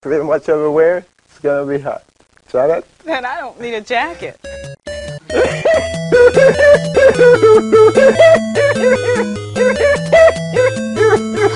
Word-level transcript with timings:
pretty 0.00 0.24
much 0.24 0.48
everywhere, 0.48 1.04
it's 1.26 1.38
gonna 1.40 1.70
be 1.70 1.78
hot. 1.78 2.02
Try 2.48 2.66
that? 2.68 2.84
Then 3.04 3.24
I 3.24 3.36
don't 3.40 3.60
need 3.60 3.74
a 3.74 3.80
jacket. 3.80 4.38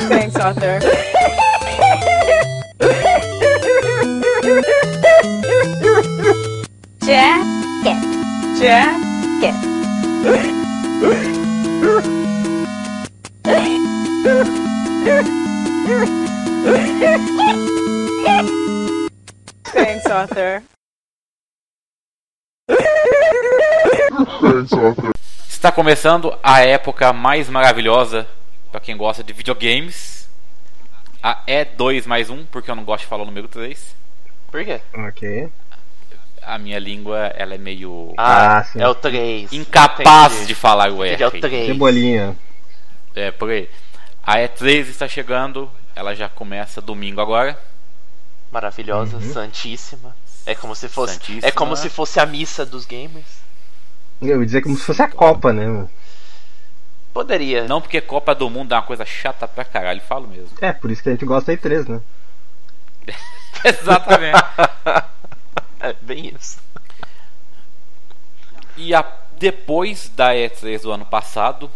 Thanks, 0.09 0.37
Arthur. 0.37 0.81
Jacket. 7.01 8.01
Jacket. 8.61 9.55
Thanks, 16.65 17.31
Está 25.49 25.73
começando 25.73 26.37
a 26.43 26.61
época 26.61 27.13
mais 27.13 27.49
maravilhosa 27.49 28.27
para 28.71 28.81
quem 28.81 28.97
gosta 28.97 29.23
de 29.25 29.33
videogames. 29.33 30.29
A 31.23 31.43
E2 31.47 32.07
mais 32.07 32.29
um, 32.29 32.45
porque 32.45 32.71
eu 32.71 32.75
não 32.75 32.85
gosto 32.85 33.03
de 33.03 33.07
falar 33.09 33.23
o 33.23 33.27
número 33.27 33.49
3. 33.49 33.95
Por 34.51 34.65
quê? 34.65 34.81
Ok. 34.95 35.49
A 36.43 36.59
minha 36.59 36.79
língua 36.79 37.19
ela 37.35 37.55
é 37.55 37.59
meio 37.59 38.13
Ah, 38.19 38.59
Ah, 38.59 38.65
sim. 38.65 38.81
é 38.83 38.87
o 38.87 38.95
3. 38.95 39.53
incapaz 39.53 40.47
de 40.47 40.55
falar 40.55 40.91
o 40.93 41.05
Entendi, 41.05 41.23
é 41.23 41.27
o 41.27 41.31
R. 41.31 41.41
3. 41.41 41.67
Cebolinha. 41.67 42.37
É, 43.15 43.31
por 43.31 43.51
aí. 43.51 43.71
A 44.23 44.37
E3 44.39 44.89
está 44.89 45.09
chegando, 45.09 45.71
ela 45.97 46.15
já 46.15 46.29
começa 46.29 46.81
domingo 46.83 47.21
agora. 47.21 47.59
Maravilhosa, 48.55 49.21
santíssima. 49.33 50.15
É 50.47 50.55
como 50.55 50.77
se 50.77 50.89
fosse. 50.89 51.15
Santíssima. 51.15 51.49
É 51.49 51.51
como 51.51 51.75
se 51.77 51.89
fosse 51.91 52.21
a 52.21 52.25
missa 52.25 52.65
dos 52.65 52.87
gamers. 52.87 53.27
Eu 54.23 54.39
ia 54.39 54.47
dizer 54.47 54.63
como 54.63 54.77
se 54.77 54.85
fosse 54.85 55.03
a 55.03 55.09
Copa, 55.09 55.53
né? 55.53 55.89
Poderia. 57.13 57.67
Não 57.67 57.81
porque 57.81 58.01
Copa 58.01 58.33
do 58.33 58.49
Mundo 58.49 58.73
é 58.73 58.77
uma 58.77 58.83
coisa 58.83 59.05
chata 59.05 59.49
pra 59.49 59.65
caralho, 59.65 60.01
falo 60.01 60.29
mesmo. 60.29 60.51
É, 60.61 60.73
por 60.73 60.93
isso 60.93 61.03
que 61.03 61.09
a 61.09 61.13
gente 61.13 61.25
gosta 61.25 61.51
da 61.51 61.61
E3, 61.61 61.89
né? 61.89 62.01
Exatamente. 63.65 64.39
É 65.81 65.93
bem 66.01 66.33
isso. 66.35 66.57
E 68.75 68.95
a, 68.95 69.05
depois 69.39 70.09
da 70.09 70.33
E3 70.33 70.81
do 70.81 70.91
ano 70.91 71.05
passado, 71.05 71.71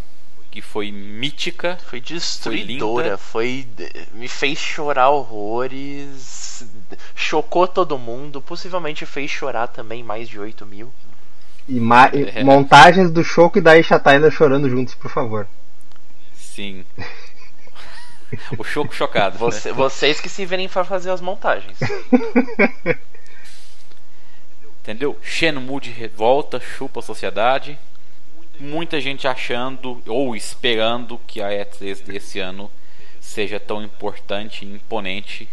que 0.59 0.63
foi 0.63 0.91
mítica, 0.91 1.79
Foi 1.87 2.01
destruidora. 2.01 3.17
Foi, 3.17 3.65
Me 4.13 4.27
fez 4.27 4.59
chorar 4.59 5.09
horrores. 5.11 6.67
Chocou 7.15 7.69
todo 7.69 7.97
mundo. 7.97 8.43
Possivelmente 8.43 9.07
fez 9.07 9.31
chorar 9.31 9.69
também 9.69 10.03
mais 10.03 10.29
de 10.29 10.37
8 10.41 10.67
mil. 10.67 10.93
E, 11.69 11.79
ma- 11.79 12.11
É. 12.13 12.43
montagens 12.43 13.09
do 13.11 13.23
Choco 13.23 13.59
e 13.59 13.61
da 13.61 13.79
Isha 13.79 14.01
Tyler 14.01 14.33
chorando 14.33 14.69
juntos, 14.69 14.95
por 14.95 15.11
favor. 15.13 15.47
sim. 16.35 16.85
o 18.59 18.65
choco 18.65 18.93
chocado. 18.93 19.35
né? 19.35 19.39
Você- 19.39 19.73
vocês 19.73 20.21
que 20.21 20.29
se 20.29 20.45
virem 20.45 20.69
para 20.69 20.83
fazer 20.85 21.11
as 21.11 21.21
montagens. 21.21 21.79
Entendeu? 24.83 25.17
Shenmue 25.23 25.81
de 25.81 25.91
revolta, 25.91 26.59
chupa 26.59 26.99
a 27.01 27.03
sociedade. 27.03 27.79
Muita 28.61 29.01
gente 29.01 29.27
achando 29.29 30.03
ou 30.07 30.35
esperando 30.35 31.19
que 31.27 31.41
a 31.41 31.49
E3 31.49 32.03
desse 32.03 32.41
ano 32.41 32.71
seja 33.21 33.61
tão 33.61 33.83
importante 33.83 34.65
e 34.65 34.69
imponente. 34.75 35.49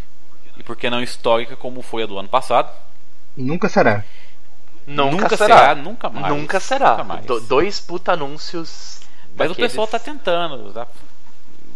E 0.57 0.63
por 0.63 0.75
que 0.75 0.89
não 0.89 1.01
histórica 1.03 1.55
como 1.55 1.81
foi 1.81 2.03
a 2.03 2.05
do 2.05 2.17
ano 2.17 2.29
passado? 2.29 2.71
Nunca 3.35 3.67
será. 3.69 4.03
Nunca, 4.87 5.11
Nunca 5.23 5.37
será. 5.37 5.57
será, 5.59 5.75
nunca 5.75 6.09
mais. 6.09 6.27
Nunca 6.35 6.59
será. 6.59 6.91
Nunca 6.91 7.03
mais. 7.03 7.25
Do- 7.25 7.41
dois 7.41 7.79
puta 7.79 8.13
anúncios. 8.13 9.01
Mas 9.35 9.47
o 9.47 9.49
daqueles- 9.49 9.71
pessoal 9.71 9.87
tá 9.87 9.99
tentando. 9.99 10.71
Tá? 10.71 10.87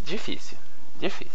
Difícil. 0.06 0.58
Difícil. 1.00 1.34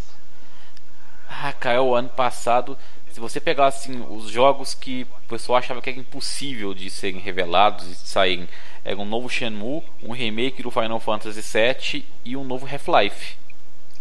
Ah, 1.29 1.53
cara, 1.53 1.83
o 1.83 1.95
ano 1.95 2.09
passado, 2.09 2.79
se 3.13 3.19
você 3.21 3.41
pegar 3.41 3.67
assim 3.67 4.05
os 4.09 4.31
jogos 4.31 4.73
que 4.75 5.07
o 5.25 5.29
pessoal 5.29 5.59
achava 5.59 5.83
que 5.83 5.91
era 5.91 5.99
impossível 5.99 6.73
de 6.73 6.89
serem 6.89 7.21
revelados 7.21 7.85
e 7.87 7.91
de 7.91 8.09
saírem, 8.09 8.49
era 8.85 8.99
um 8.99 9.05
novo 9.05 9.29
Shenmue, 9.29 9.83
um 10.03 10.13
remake 10.13 10.63
do 10.63 10.71
Final 10.71 11.01
Fantasy 11.01 11.41
VII 11.41 12.05
e 12.25 12.37
um 12.37 12.45
novo 12.45 12.67
Half-Life. 12.67 13.37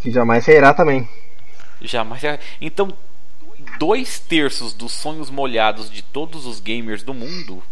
Que 0.02 0.12
jamais 0.12 0.44
sairá 0.44 0.74
também. 0.74 1.08
Jamais. 1.82 2.22
Então, 2.60 2.94
dois 3.80 4.20
terços 4.20 4.74
dos 4.74 4.92
sonhos 4.92 5.30
molhados 5.30 5.90
de 5.90 6.02
todos 6.02 6.46
os 6.46 6.60
gamers 6.60 7.04
do 7.04 7.14
mundo 7.14 7.64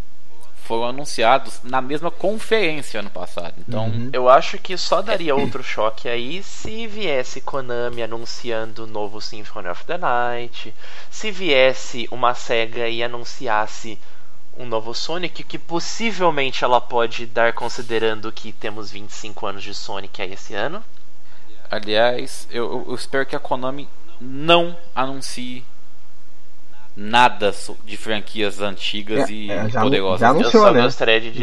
foram 0.63 0.85
anunciados 0.85 1.59
na 1.63 1.81
mesma 1.81 2.09
conferência 2.09 3.01
ano 3.01 3.09
passado. 3.09 3.55
Então, 3.67 3.87
Uhum. 3.87 4.09
Eu 4.13 4.29
acho 4.29 4.57
que 4.57 4.77
só 4.77 5.01
daria 5.01 5.35
outro 5.35 5.61
choque 5.61 6.07
aí 6.07 6.41
se 6.41 6.87
viesse 6.87 7.41
Konami 7.41 8.01
anunciando 8.01 8.85
o 8.85 8.87
novo 8.87 9.19
Symphony 9.19 9.67
of 9.67 9.83
the 9.83 9.97
Night, 9.97 10.73
se 11.09 11.29
viesse 11.29 12.07
uma 12.09 12.33
SEGA 12.33 12.87
e 12.87 13.03
anunciasse 13.03 13.99
um 14.57 14.65
novo 14.65 14.93
Sonic, 14.93 15.43
que 15.43 15.57
possivelmente 15.57 16.63
ela 16.63 16.79
pode 16.81 17.25
dar 17.25 17.53
considerando 17.53 18.31
que 18.31 18.51
temos 18.51 18.91
25 18.91 19.45
anos 19.47 19.63
de 19.63 19.73
Sonic 19.73 20.21
aí 20.21 20.33
esse 20.33 20.53
ano. 20.53 20.83
aliás, 21.69 22.47
eu, 22.51 22.83
eu- 22.87 22.95
espero 22.95 23.25
que 23.25 23.35
a 23.35 23.39
Konami 23.39 23.87
não 24.19 24.75
anuncie 24.93 25.63
nada 26.95 27.55
de 27.85 27.95
franquias 27.95 28.59
antigas 28.59 29.29
É, 29.29 29.31
e 29.33 29.49
é, 29.49 29.69
já- 29.69 29.81
poderosas. 29.81 30.19
já 30.19 30.29
anunciou, 30.29 30.71
né? 30.73 30.89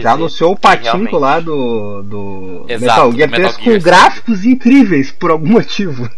Já 0.02 0.12
anunciou 0.12 0.52
o 0.52 0.56
patinco 0.58 0.84
realmente- 0.90 1.14
lá 1.16 1.40
do, 1.40 2.02
do 2.02 2.66
Exato, 2.68 3.06
Metal 3.08 3.12
Gear 3.12 3.28
do 3.30 3.34
3 3.34 3.46
Metal 3.52 3.64
com 3.64 3.70
Gear, 3.70 3.82
gráficos 3.82 4.44
incríveis, 4.44 5.10
por 5.10 5.30
algum 5.30 5.48
motivo. 5.48 6.08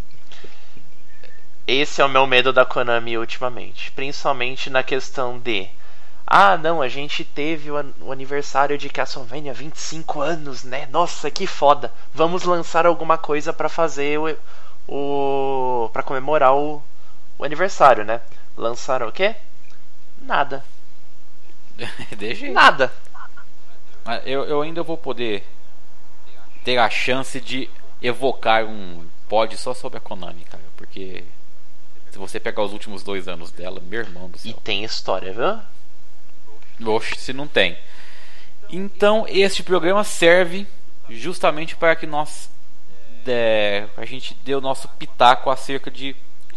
Esse 1.67 2.03
é 2.03 2.05
o 2.05 2.09
meu 2.09 2.27
medo 2.27 2.53
da 2.53 2.65
Konami 2.65 3.17
ultimamente. 3.17 3.93
Principalmente 3.93 4.69
na 4.69 4.83
questão 4.83 5.39
de. 5.39 5.69
Ah, 6.31 6.57
não, 6.57 6.81
a 6.81 6.89
gente 6.89 7.25
teve 7.25 7.71
o, 7.71 7.77
an- 7.77 7.93
o 8.01 8.13
aniversário 8.13 8.79
de 8.79 8.89
Castlevania 8.89 9.53
25 9.53 10.21
anos, 10.23 10.63
né? 10.65 10.87
Nossa, 10.87 11.31
que 11.31 11.47
foda. 11.47 11.93
Vamos 12.15 12.45
lançar 12.45 12.87
alguma 12.87 13.19
coisa 13.19 13.53
pra 13.53 13.69
fazer 13.69 14.19
o. 14.19 14.37
o 14.89 15.89
para 15.93 16.03
comemorar 16.05 16.55
o, 16.55 16.83
o 17.39 17.45
aniversário, 17.45 18.05
né? 18.05 18.21
Lançaram 18.57 19.09
o 19.09 19.13
quê? 19.13 19.35
Nada. 20.23 20.65
Deixa. 22.17 22.51
Nada. 22.51 22.93
Mas 24.05 24.23
Eu, 24.27 24.45
eu 24.45 24.61
ainda 24.63 24.83
vou 24.83 24.97
poder 24.99 25.45
ter 26.65 26.79
a 26.79 26.89
chance 26.91 27.41
de 27.41 27.69
evocar 28.03 28.65
um 28.65 29.07
pod 29.29 29.57
só 29.57 29.75
sobre 29.75 29.99
a 29.99 30.01
Konami, 30.01 30.45
cara. 30.45 30.63
Porque 30.77 31.25
se 32.11 32.19
você 32.19 32.41
pegar 32.41 32.63
os 32.65 32.73
últimos 32.73 33.03
dois 33.03 33.29
anos 33.29 33.51
dela, 33.53 33.81
meu 33.81 34.01
irmão 34.01 34.29
do 34.31 34.39
E 34.45 34.53
céu. 34.53 34.61
tem 34.63 34.85
história, 34.85 35.33
viu? 35.33 35.61
Oxe, 36.85 37.17
se 37.17 37.33
não 37.33 37.47
tem. 37.47 37.77
Então, 38.71 39.27
este 39.29 39.63
programa 39.63 40.05
serve 40.05 40.67
justamente 41.09 41.75
para 41.77 41.97
que 41.97 42.07
nós 42.07 42.49
é, 43.27 43.87
a 43.97 44.05
gente 44.05 44.35
dê 44.45 44.55
o 44.55 44.61
nosso 44.61 44.89
pitaco 44.89 45.51
acerca 45.51 45.91
de 45.91 46.15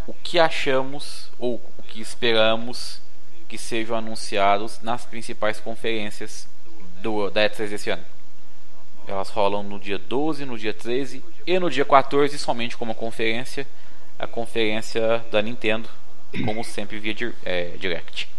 o 0.07 0.13
que 0.13 0.39
achamos 0.39 1.29
ou 1.39 1.55
o 1.77 1.83
que 1.83 1.99
esperamos 2.01 3.01
que 3.49 3.57
sejam 3.57 3.95
anunciados 3.95 4.79
nas 4.81 5.05
principais 5.05 5.59
conferências 5.59 6.47
do, 7.01 7.29
da 7.29 7.49
E3 7.49 7.71
esse 7.73 7.89
ano. 7.89 8.03
Elas 9.07 9.29
rolam 9.29 9.63
no 9.63 9.79
dia 9.79 9.97
12, 9.97 10.45
no 10.45 10.57
dia 10.57 10.73
13 10.73 11.23
e 11.45 11.59
no 11.59 11.69
dia 11.69 11.83
14, 11.83 12.37
somente 12.39 12.77
como 12.77 12.95
conferência, 12.95 13.67
a 14.17 14.25
conferência 14.25 15.23
da 15.31 15.41
Nintendo, 15.41 15.89
como 16.45 16.63
sempre 16.63 16.97
via 16.99 17.13
dir- 17.13 17.35
é, 17.43 17.75
Direct. 17.77 18.29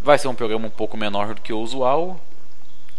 Vai 0.00 0.18
ser 0.18 0.28
um 0.28 0.34
programa 0.34 0.66
um 0.66 0.70
pouco 0.70 0.96
menor 0.96 1.34
do 1.34 1.40
que 1.40 1.52
o 1.52 1.58
usual 1.58 2.20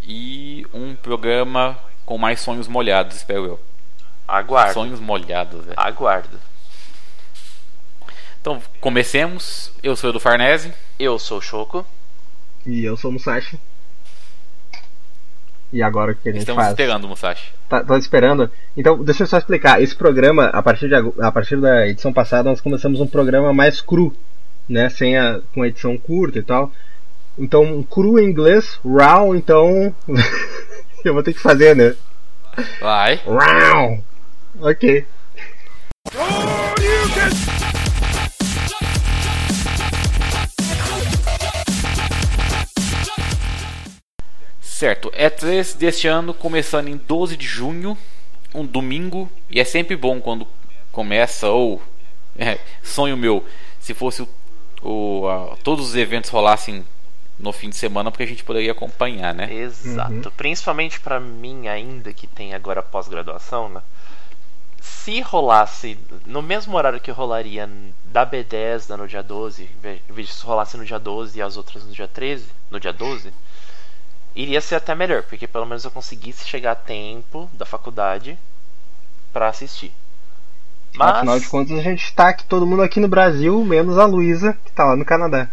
e 0.03 0.65
um 0.73 0.95
programa 0.95 1.77
com 2.05 2.17
mais 2.17 2.39
sonhos 2.39 2.67
molhados, 2.67 3.17
espero 3.17 3.45
eu. 3.45 3.59
Aguardo. 4.27 4.73
Sonhos 4.73 4.99
molhados, 4.99 5.65
velho. 5.65 5.79
Aguardo. 5.79 6.37
Então, 8.41 8.61
comecemos. 8.79 9.71
Eu 9.83 9.95
sou 9.95 10.09
o 10.09 10.13
do 10.13 10.19
Farnese. 10.19 10.73
Eu 10.97 11.17
sou 11.19 11.39
o 11.39 11.41
Choco. 11.41 11.85
E 12.65 12.83
eu 12.83 12.97
sou 12.97 13.09
o 13.09 13.13
Musashi. 13.13 13.59
E 15.71 15.83
agora 15.83 16.13
o 16.13 16.15
que 16.15 16.29
a 16.29 16.31
gente 16.31 16.41
Estamos 16.41 16.63
faz? 16.63 16.71
esperando, 16.71 17.07
Musashi. 17.07 17.53
Tá, 17.67 17.83
tô 17.83 17.97
esperando. 17.97 18.49
Então, 18.75 19.03
deixa 19.03 19.23
eu 19.23 19.27
só 19.27 19.37
explicar. 19.37 19.81
Esse 19.81 19.95
programa, 19.95 20.45
a 20.47 20.61
partir, 20.61 20.87
de, 20.87 20.95
a 20.95 21.31
partir 21.31 21.59
da 21.59 21.87
edição 21.87 22.13
passada, 22.13 22.49
nós 22.49 22.61
começamos 22.61 23.01
um 23.01 23.07
programa 23.07 23.53
mais 23.53 23.81
cru, 23.81 24.15
né? 24.67 24.89
Sem 24.89 25.17
a, 25.17 25.41
com 25.53 25.61
a 25.61 25.67
edição 25.67 25.97
curta 25.97 26.39
e 26.39 26.43
tal. 26.43 26.71
Então, 27.37 27.83
cru 27.83 28.19
em 28.19 28.25
inglês, 28.25 28.79
raw, 28.83 29.35
então. 29.35 29.95
eu 31.05 31.13
vou 31.13 31.23
ter 31.23 31.33
que 31.33 31.39
fazer, 31.39 31.75
né? 31.75 31.95
Vai. 32.79 33.21
Raw! 33.25 34.03
Ok. 34.59 35.05
Certo, 44.61 45.11
é 45.15 45.27
3 45.27 45.73
deste 45.73 46.07
ano, 46.07 46.35
começando 46.35 46.87
em 46.87 46.97
12 46.97 47.35
de 47.35 47.47
junho, 47.47 47.97
um 48.53 48.63
domingo, 48.63 49.27
e 49.49 49.59
é 49.59 49.63
sempre 49.63 49.95
bom 49.95 50.21
quando 50.21 50.47
começa, 50.91 51.49
ou 51.49 51.81
é, 52.37 52.59
sonho 52.83 53.17
meu, 53.17 53.43
se 53.79 53.95
fosse 53.95 54.21
o 54.21 54.29
o 54.81 55.27
a, 55.27 55.55
todos 55.63 55.89
os 55.89 55.95
eventos 55.95 56.29
rolassem 56.29 56.85
no 57.37 57.53
fim 57.53 57.69
de 57.69 57.75
semana, 57.75 58.09
porque 58.09 58.23
a 58.23 58.27
gente 58.27 58.43
poderia 58.43 58.71
acompanhar, 58.71 59.33
né? 59.33 59.53
Exato. 59.53 60.11
Uhum. 60.11 60.35
Principalmente 60.35 60.99
pra 60.99 61.19
mim 61.19 61.67
ainda 61.67 62.11
que 62.11 62.25
tem 62.25 62.53
agora 62.53 62.81
pós-graduação, 62.81 63.69
né? 63.69 63.81
Se 64.81 65.21
rolasse 65.21 65.97
no 66.25 66.41
mesmo 66.41 66.75
horário 66.75 66.99
que 66.99 67.11
rolaria 67.11 67.69
da 68.05 68.25
B10 68.25 68.95
no 68.95 69.07
dia 69.07 69.21
12, 69.21 69.63
em 69.63 70.13
vez 70.13 70.27
de 70.27 70.43
rolasse 70.43 70.77
no 70.77 70.85
dia 70.85 70.99
12 70.99 71.37
e 71.37 71.41
as 71.41 71.57
outras 71.57 71.83
no 71.83 71.91
dia 71.91 72.07
13, 72.07 72.45
no 72.71 72.79
dia 72.79 72.93
12, 72.93 73.33
iria 74.35 74.61
ser 74.61 74.75
até 74.75 74.95
melhor, 74.95 75.23
porque 75.23 75.47
pelo 75.47 75.65
menos 75.65 75.83
eu 75.83 75.91
conseguisse 75.91 76.47
chegar 76.47 76.71
a 76.71 76.75
tempo 76.75 77.49
da 77.53 77.65
faculdade 77.65 78.37
pra 79.31 79.49
assistir. 79.49 79.91
Mas, 80.93 81.17
Afinal 81.17 81.39
de 81.39 81.47
contas, 81.47 81.77
a 81.77 81.81
gente 81.81 82.13
tá 82.13 82.29
aqui, 82.29 82.43
todo 82.45 82.65
mundo 82.65 82.81
aqui 82.81 82.99
no 82.99 83.07
Brasil, 83.07 83.63
menos 83.63 83.97
a 83.97 84.05
Luísa, 84.05 84.57
que 84.65 84.71
tá 84.71 84.83
lá 84.85 84.95
no 84.95 85.05
Canadá. 85.05 85.49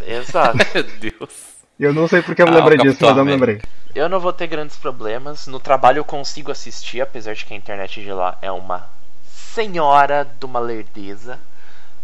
exato. 0.00 0.56
Meu 0.74 0.82
Deus. 0.84 1.46
Eu 1.78 1.92
não 1.92 2.08
sei 2.08 2.22
porque 2.22 2.42
eu 2.42 2.46
me 2.46 2.52
Ah, 2.52 2.58
lembrei 2.58 2.78
disso, 2.78 2.98
mas 3.04 3.16
eu 3.16 3.24
me 3.24 3.32
lembrei. 3.32 3.60
Eu 3.94 4.08
não 4.08 4.18
vou 4.20 4.32
ter 4.32 4.46
grandes 4.46 4.76
problemas. 4.76 5.46
No 5.46 5.60
trabalho 5.60 5.98
eu 5.98 6.04
consigo 6.04 6.50
assistir, 6.50 7.00
apesar 7.00 7.34
de 7.34 7.44
que 7.44 7.52
a 7.52 7.56
internet 7.56 8.00
de 8.02 8.12
lá 8.12 8.38
é 8.40 8.50
uma 8.50 8.88
senhora 9.30 10.26
de 10.38 10.44
uma 10.46 10.58
lerdeza. 10.60 11.38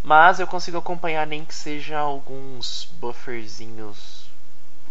Mas 0.03 0.41
eu 0.41 0.47
consigo 0.47 0.77
acompanhar 0.79 1.27
nem 1.27 1.45
que 1.45 1.55
seja 1.55 1.99
alguns 1.99 2.89
bufferzinhos 3.01 4.27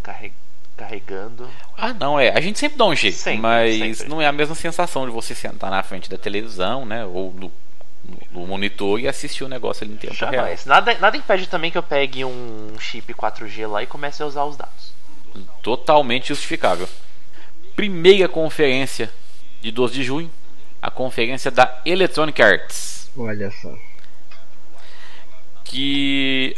carre- 0.01 0.31
carregando. 0.77 1.47
Ah, 1.77 1.93
não, 1.93 2.19
é. 2.19 2.29
A 2.29 2.39
gente 2.41 2.57
sempre 2.57 2.77
dá 2.77 2.85
um 2.85 2.95
jeito, 2.95 3.17
Sempre, 3.17 3.41
mas 3.41 3.97
sempre. 3.97 4.09
não 4.09 4.21
é 4.21 4.25
a 4.27 4.31
mesma 4.31 4.55
sensação 4.55 5.05
de 5.05 5.11
você 5.11 5.35
sentar 5.35 5.69
na 5.69 5.83
frente 5.83 6.09
da 6.09 6.17
televisão, 6.17 6.85
né? 6.85 7.05
Ou 7.05 7.33
no, 7.33 7.51
no 8.31 8.47
monitor 8.47 8.99
e 8.99 9.07
assistir 9.07 9.43
o 9.43 9.47
negócio 9.47 9.83
ali 9.83 9.93
em 9.93 9.97
tempo 9.97 10.13
real. 10.13 10.31
Jamais. 10.31 10.65
Nada, 10.65 10.97
nada 10.99 11.17
impede 11.17 11.47
também 11.47 11.71
que 11.71 11.77
eu 11.77 11.83
pegue 11.83 12.25
um 12.25 12.73
chip 12.79 13.13
4G 13.13 13.67
lá 13.67 13.83
e 13.83 13.87
comece 13.87 14.23
a 14.23 14.25
usar 14.25 14.45
os 14.45 14.57
dados. 14.57 14.93
Totalmente 15.61 16.29
justificável. 16.29 16.87
Primeira 17.75 18.27
conferência 18.27 19.11
de 19.61 19.71
12 19.71 19.93
de 19.93 20.03
junho, 20.03 20.31
a 20.81 20.89
conferência 20.89 21.51
da 21.51 21.81
Electronic 21.85 22.41
Arts. 22.41 23.09
Olha 23.15 23.51
só. 23.51 23.73
que 25.63 26.55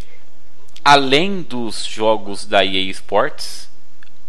além 0.84 1.42
dos 1.42 1.86
jogos 1.86 2.46
da 2.46 2.64
EA 2.66 2.90
Sports, 2.92 3.70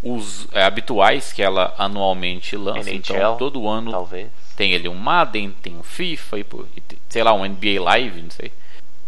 os 0.02 0.46
é, 0.52 0.62
habituais 0.64 1.32
que 1.32 1.42
ela 1.42 1.74
anualmente 1.78 2.56
lança, 2.56 2.90
NHL, 2.90 2.98
então 2.98 3.36
todo 3.38 3.68
ano 3.68 3.90
Talvez. 3.90 4.28
Tem 4.54 4.74
ali 4.74 4.88
um 4.88 4.94
Madden, 4.94 5.50
tem 5.62 5.76
um 5.76 5.82
FIFA 5.82 6.38
e, 6.38 6.46
e 6.76 6.82
sei 7.08 7.22
lá, 7.22 7.32
um 7.32 7.44
NBA 7.44 7.80
Live, 7.82 8.22
não 8.22 8.30
sei. 8.30 8.52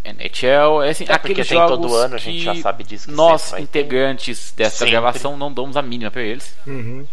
NHL, 0.05 0.83
é 0.85 0.91
assim, 0.91 1.05
É, 1.05 1.19
porque 1.19 1.33
aqueles 1.33 1.49
tem 1.49 1.59
jogos 1.59 1.79
todo 1.79 1.95
ano, 1.97 2.15
a 2.15 2.19
gente 2.19 2.39
que 2.39 2.45
já 2.45 2.55
sabe 2.55 2.85
disso 2.85 3.09
que 3.09 3.13
nós 3.13 3.53
integrantes 3.55 4.53
dessa 4.57 4.79
Sempre. 4.79 4.93
gravação 4.93 5.37
não 5.37 5.53
damos 5.53 5.77
a 5.77 5.83
mínima 5.83 6.11
pra 6.11 6.23
eles. 6.23 6.55
Uhum. 6.67 7.05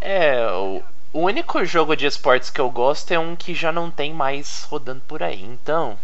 É, 0.00 0.46
o, 0.52 0.82
o 1.12 1.20
único 1.22 1.64
jogo 1.64 1.96
de 1.96 2.06
esportes 2.06 2.50
que 2.50 2.60
eu 2.60 2.70
gosto 2.70 3.10
é 3.10 3.18
um 3.18 3.34
que 3.34 3.54
já 3.54 3.72
não 3.72 3.90
tem 3.90 4.12
mais 4.12 4.62
rodando 4.70 5.02
por 5.08 5.22
aí. 5.22 5.42
Então, 5.42 5.98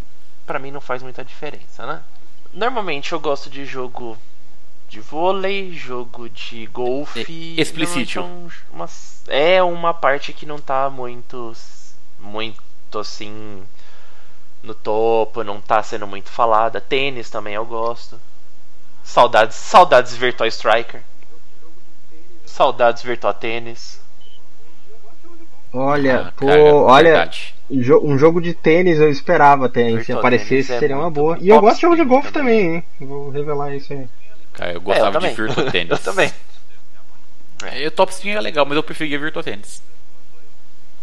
pra 0.47 0.59
mim 0.59 0.71
não 0.71 0.81
faz 0.81 1.03
muita 1.03 1.25
diferença, 1.25 1.87
né? 1.87 2.03
Normalmente 2.53 3.13
eu 3.13 3.21
gosto 3.21 3.49
de 3.49 3.65
jogo 3.65 4.19
de 4.91 5.01
vôlei, 5.01 5.73
jogo 5.73 6.29
de 6.29 6.67
golfe. 6.67 7.55
Explícito. 7.57 8.21
uma, 8.73 8.89
é 9.29 9.63
uma 9.63 9.95
parte 9.95 10.33
que 10.33 10.45
não 10.45 10.59
tá 10.59 10.91
muito. 10.91 11.53
Muito 12.19 12.99
assim. 12.99 13.63
No 14.63 14.75
topo, 14.75 15.43
não 15.45 15.61
tá 15.61 15.83
sendo 15.83 16.07
muito 16.07 16.29
falada. 16.29 16.81
Tênis 16.81 17.31
também 17.31 17.55
eu 17.55 17.65
gosto. 17.65 18.21
Saudades, 19.03 19.57
saudades 19.57 20.15
Virtual 20.15 20.49
Striker. 20.49 21.01
Saudades 22.45 23.03
Virtual 23.03 23.33
Tênis. 23.33 24.01
Olha, 25.73 26.27
Ah, 26.27 26.33
pô, 26.37 26.47
cara, 26.47 26.75
olha, 26.75 27.11
verdade. 27.13 27.55
um 28.03 28.19
jogo 28.19 28.41
de 28.41 28.53
tênis 28.53 28.99
eu 28.99 29.09
esperava 29.09 29.67
até? 29.67 30.03
Se 30.03 30.13
aparecesse 30.13 30.73
é 30.73 30.79
seria 30.81 30.99
uma 30.99 31.11
boa. 31.11 31.39
E 31.41 31.49
eu 31.49 31.61
gosto 31.61 31.77
de 31.77 31.83
jogo 31.83 31.97
de 31.97 32.05
golfe 32.05 32.33
também. 32.33 32.59
também, 32.59 32.75
hein? 32.77 32.85
Vou 33.09 33.31
revelar 33.31 33.75
isso 33.75 33.93
aí. 33.93 34.09
Cara, 34.55 34.71
eu 34.71 34.75
É, 34.75 34.77
eu 34.77 34.81
gostava 34.81 35.19
de. 35.21 35.29
Virtua 35.29 35.71
Tennis. 35.71 35.91
Eu 35.93 35.99
também. 35.99 36.33
É, 37.63 37.87
o 37.87 37.91
Top 37.91 38.11
Spin 38.13 38.31
é 38.31 38.41
legal, 38.41 38.65
mas 38.65 38.77
eu 38.77 38.83
preferia 38.83 39.19
Virtua 39.19 39.43
Tennis. 39.43 39.83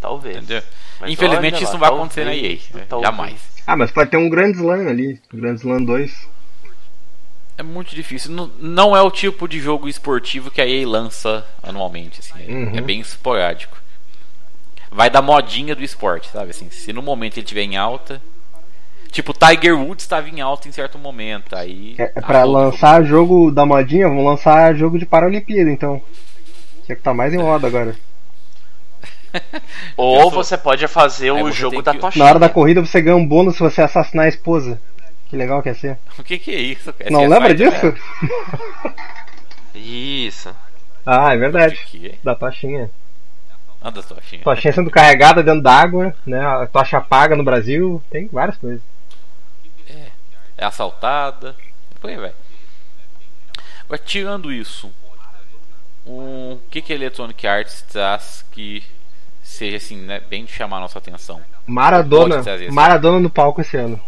Talvez. 0.02 0.38
Entendeu? 0.38 0.64
Mas 1.00 1.12
Infelizmente 1.12 1.56
olha 1.56 1.64
isso 1.64 1.74
não 1.74 1.80
vai 1.80 1.90
acontecer 1.90 2.26
na 2.26 2.34
EA. 2.36 2.42
talvez, 2.58 2.70
né? 2.74 2.86
talvez. 2.90 3.12
Jamais. 3.12 3.42
Ah, 3.68 3.76
mas 3.76 3.92
pode 3.92 4.10
ter 4.10 4.18
um 4.18 4.30
Grand 4.30 4.52
Slam 4.52 4.88
ali, 4.88 5.22
Grand 5.32 5.56
Slam 5.56 5.84
2. 5.84 6.30
É 7.60 7.64
muito 7.64 7.94
difícil. 7.96 8.32
Não, 8.32 8.48
não 8.60 8.96
é 8.96 9.02
o 9.02 9.12
tipo 9.12 9.48
de 9.48 9.60
jogo 9.60 9.88
esportivo 9.90 10.50
que 10.52 10.62
a 10.62 10.68
EA 10.68 10.88
lança 10.88 11.46
anualmente. 11.62 12.20
Assim, 12.20 12.34
é- 12.48 12.52
Uhum. 12.52 12.78
É 12.78 12.82
bem 12.82 13.00
esporádico. 13.00 13.78
Vai 14.92 15.10
da 15.10 15.22
modinha 15.22 15.76
do 15.76 15.84
esporte, 15.84 16.30
sabe? 16.30 16.52
Assim, 16.52 16.70
se 16.72 16.94
no 16.94 17.02
momento 17.02 17.34
ele 17.38 17.44
estiver 17.44 17.64
em 17.64 17.76
alta. 17.78 18.22
Tipo, 19.12 19.34
Tiger 19.34 19.78
Woods 19.80 20.04
estava 20.04 20.30
em 20.30 20.42
alta 20.42 20.68
em 20.68 20.72
certo 20.72 20.98
momento. 21.00 21.56
Aí. 21.56 21.96
É, 21.98 22.12
ah, 22.16 22.22
pra 22.22 22.44
lançar 22.44 23.04
jogo 23.04 23.52
da 23.52 23.66
modinha, 23.66 24.08
vão 24.08 24.24
lançar 24.26 24.76
jogo 24.76 25.00
de 25.00 25.06
Paralimpíada, 25.06 25.72
então. 25.72 26.02
Que 26.86 26.94
é 26.94 26.96
que 26.96 27.02
tá 27.02 27.14
mais 27.14 27.34
em 27.34 27.38
moda 27.38 27.68
agora. 27.68 27.96
Ou 29.98 30.32
você 30.32 30.58
pode 30.58 30.88
fazer 30.88 31.32
Aí 31.34 31.44
o 31.44 31.52
jogo 31.52 31.82
da 31.82 31.94
que- 31.94 32.00
tochinha. 32.00 32.24
Na 32.24 32.30
hora 32.30 32.40
da 32.40 32.50
corrida 32.50 32.82
você 32.86 33.02
ganha 33.02 33.16
um 33.16 33.26
bônus 33.28 33.56
se 33.56 33.60
você 33.62 33.82
assassinar 33.82 34.26
a 34.26 34.30
esposa. 34.30 34.80
Que 35.30 35.36
legal 35.36 35.62
que 35.62 35.70
é 35.70 35.74
ser. 35.74 35.98
O 36.18 36.24
que, 36.24 36.40
que 36.40 36.52
é 36.52 36.60
isso? 36.60 36.92
cara? 36.94 37.10
Não 37.12 37.28
lembra 37.28 37.54
disso? 37.54 37.94
Isso. 39.76 40.50
Ah, 41.06 41.34
é 41.34 41.38
verdade. 41.38 41.78
É? 42.04 42.16
Da 42.24 42.36
tochinha. 42.36 42.90
Anda 43.82 44.02
só, 44.02 44.16
Xinha. 44.22 44.42
Tochinha 44.44 44.74
sendo 44.74 44.90
carregada 44.90 45.44
dentro 45.44 45.62
d'água, 45.62 46.14
né? 46.26 46.40
A 46.46 46.66
tocha 46.66 47.00
paga 47.00 47.36
no 47.36 47.44
Brasil. 47.44 48.02
Tem 48.10 48.28
várias 48.32 48.58
coisas. 48.58 48.82
É 50.58 50.66
assaltada. 50.66 51.56
Por 52.00 52.10
aí 52.10 52.18
vai. 52.18 52.34
Agora, 53.86 54.02
tirando 54.04 54.52
isso, 54.52 54.92
o 56.06 56.60
que, 56.70 56.82
que 56.82 56.94
a 56.94 56.96
Electronic 56.96 57.48
Arts 57.48 57.82
traz 57.84 58.46
que 58.52 58.84
seja 59.42 59.78
assim, 59.78 59.98
né, 59.98 60.20
bem 60.20 60.46
de 60.46 60.52
chamar 60.52 60.78
a 60.78 60.82
nossa 60.82 60.98
atenção? 60.98 61.42
Maradona. 61.66 62.36
Pode 62.36 62.44
trazer, 62.44 62.70
sim. 62.70 62.76
Maradona 62.76 63.20
no 63.20 63.30
palco 63.30 63.62
esse 63.62 63.78
ano. 63.78 64.00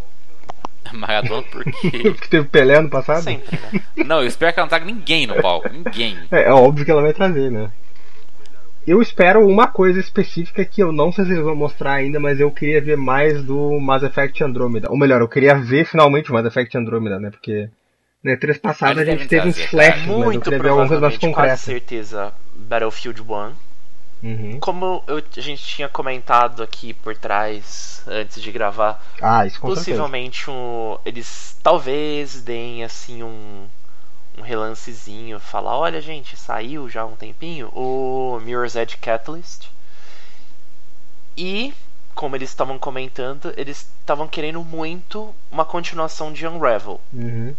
Maradona, 0.92 1.44
porque. 1.52 2.14
que 2.14 2.30
teve 2.30 2.48
Pelé 2.48 2.76
ano 2.76 2.90
passado. 2.90 3.24
Sempre, 3.24 3.58
né? 3.58 3.82
Não, 4.06 4.22
eu 4.22 4.28
espero 4.28 4.54
que 4.54 4.60
ela 4.60 4.66
não 4.66 4.70
traga 4.70 4.86
ninguém 4.86 5.28
no 5.28 5.42
palco. 5.42 5.70
Ninguém. 5.70 6.18
É, 6.32 6.44
é 6.44 6.52
óbvio 6.52 6.84
que 6.84 6.92
ela 6.92 7.02
vai 7.02 7.14
trazer, 7.14 7.52
né? 7.52 7.72
Eu 8.90 9.04
espero 9.04 9.46
uma 9.48 9.68
coisa 9.68 10.00
específica 10.00 10.66
que 10.66 10.82
eu 10.82 10.92
não 10.92 11.12
sei 11.12 11.24
se 11.26 11.32
eles 11.32 11.44
vão 11.44 11.56
mostrar 11.56 11.94
ainda, 11.94 12.20
mas 12.20 12.40
eu 12.40 12.50
queria 12.50 12.82
ver 12.82 12.98
mais 12.98 13.44
do 13.44 13.80
Mass 13.80 14.02
Effect 14.02 14.44
Andromeda. 14.44 14.90
Ou 14.90 14.98
melhor, 14.98 15.22
eu 15.22 15.28
queria 15.28 15.54
ver 15.54 15.86
finalmente 15.86 16.32
o 16.32 16.34
Mass 16.34 16.46
Effect 16.48 16.76
Andromeda, 16.76 17.20
né? 17.20 17.30
Porque 17.30 17.70
na 18.24 18.32
E3 18.32 18.60
passada 18.60 19.00
a 19.02 19.06
gente 19.06 19.28
teve 19.28 19.48
uns 19.48 19.62
flashes, 19.66 20.08
mas 20.08 20.10
eu 20.18 20.18
Muito 20.18 20.42
queria 20.42 20.60
ver 20.60 20.70
alguma 20.70 20.88
coisa 20.88 21.02
mais 21.02 21.18
concreta. 21.20 21.58
certeza, 21.58 22.34
Battlefield 22.56 23.22
1. 23.22 23.52
Uhum. 24.24 24.58
Como 24.60 25.04
eu- 25.08 25.24
a 25.38 25.40
gente 25.40 25.64
tinha 25.64 25.88
comentado 25.88 26.64
aqui 26.64 26.92
por 26.94 27.16
trás, 27.16 28.04
antes 28.08 28.42
de 28.42 28.52
gravar, 28.52 29.02
Ah, 29.22 29.46
isso 29.46 29.60
com 29.62 29.68
certeza. 29.68 29.86
possivelmente 29.86 30.50
um, 30.50 30.98
eles 31.06 31.56
talvez 31.62 32.42
deem 32.42 32.84
assim 32.84 33.22
um, 33.22 33.66
um 34.40 34.44
relancezinho, 34.44 35.40
falar, 35.40 35.78
olha 35.78 36.02
gente, 36.02 36.36
saiu 36.38 36.90
já 36.90 37.02
há 37.02 37.06
um 37.06 37.16
tempinho 37.16 37.68
o 37.76 38.40
Mirror's 38.44 38.76
Edge 38.76 38.98
Catalyst. 38.98 39.68
E 41.38 41.74
como 42.16 42.36
eles 42.36 42.50
estavam 42.50 42.78
comentando, 42.78 43.54
eles 43.56 43.88
estavam 44.02 44.28
querendo 44.28 44.62
muito 44.64 45.34
uma 45.52 45.64
continuação 45.64 46.34
de 46.34 46.46
Unravel. 46.46 47.00
Uhum. 47.14 47.56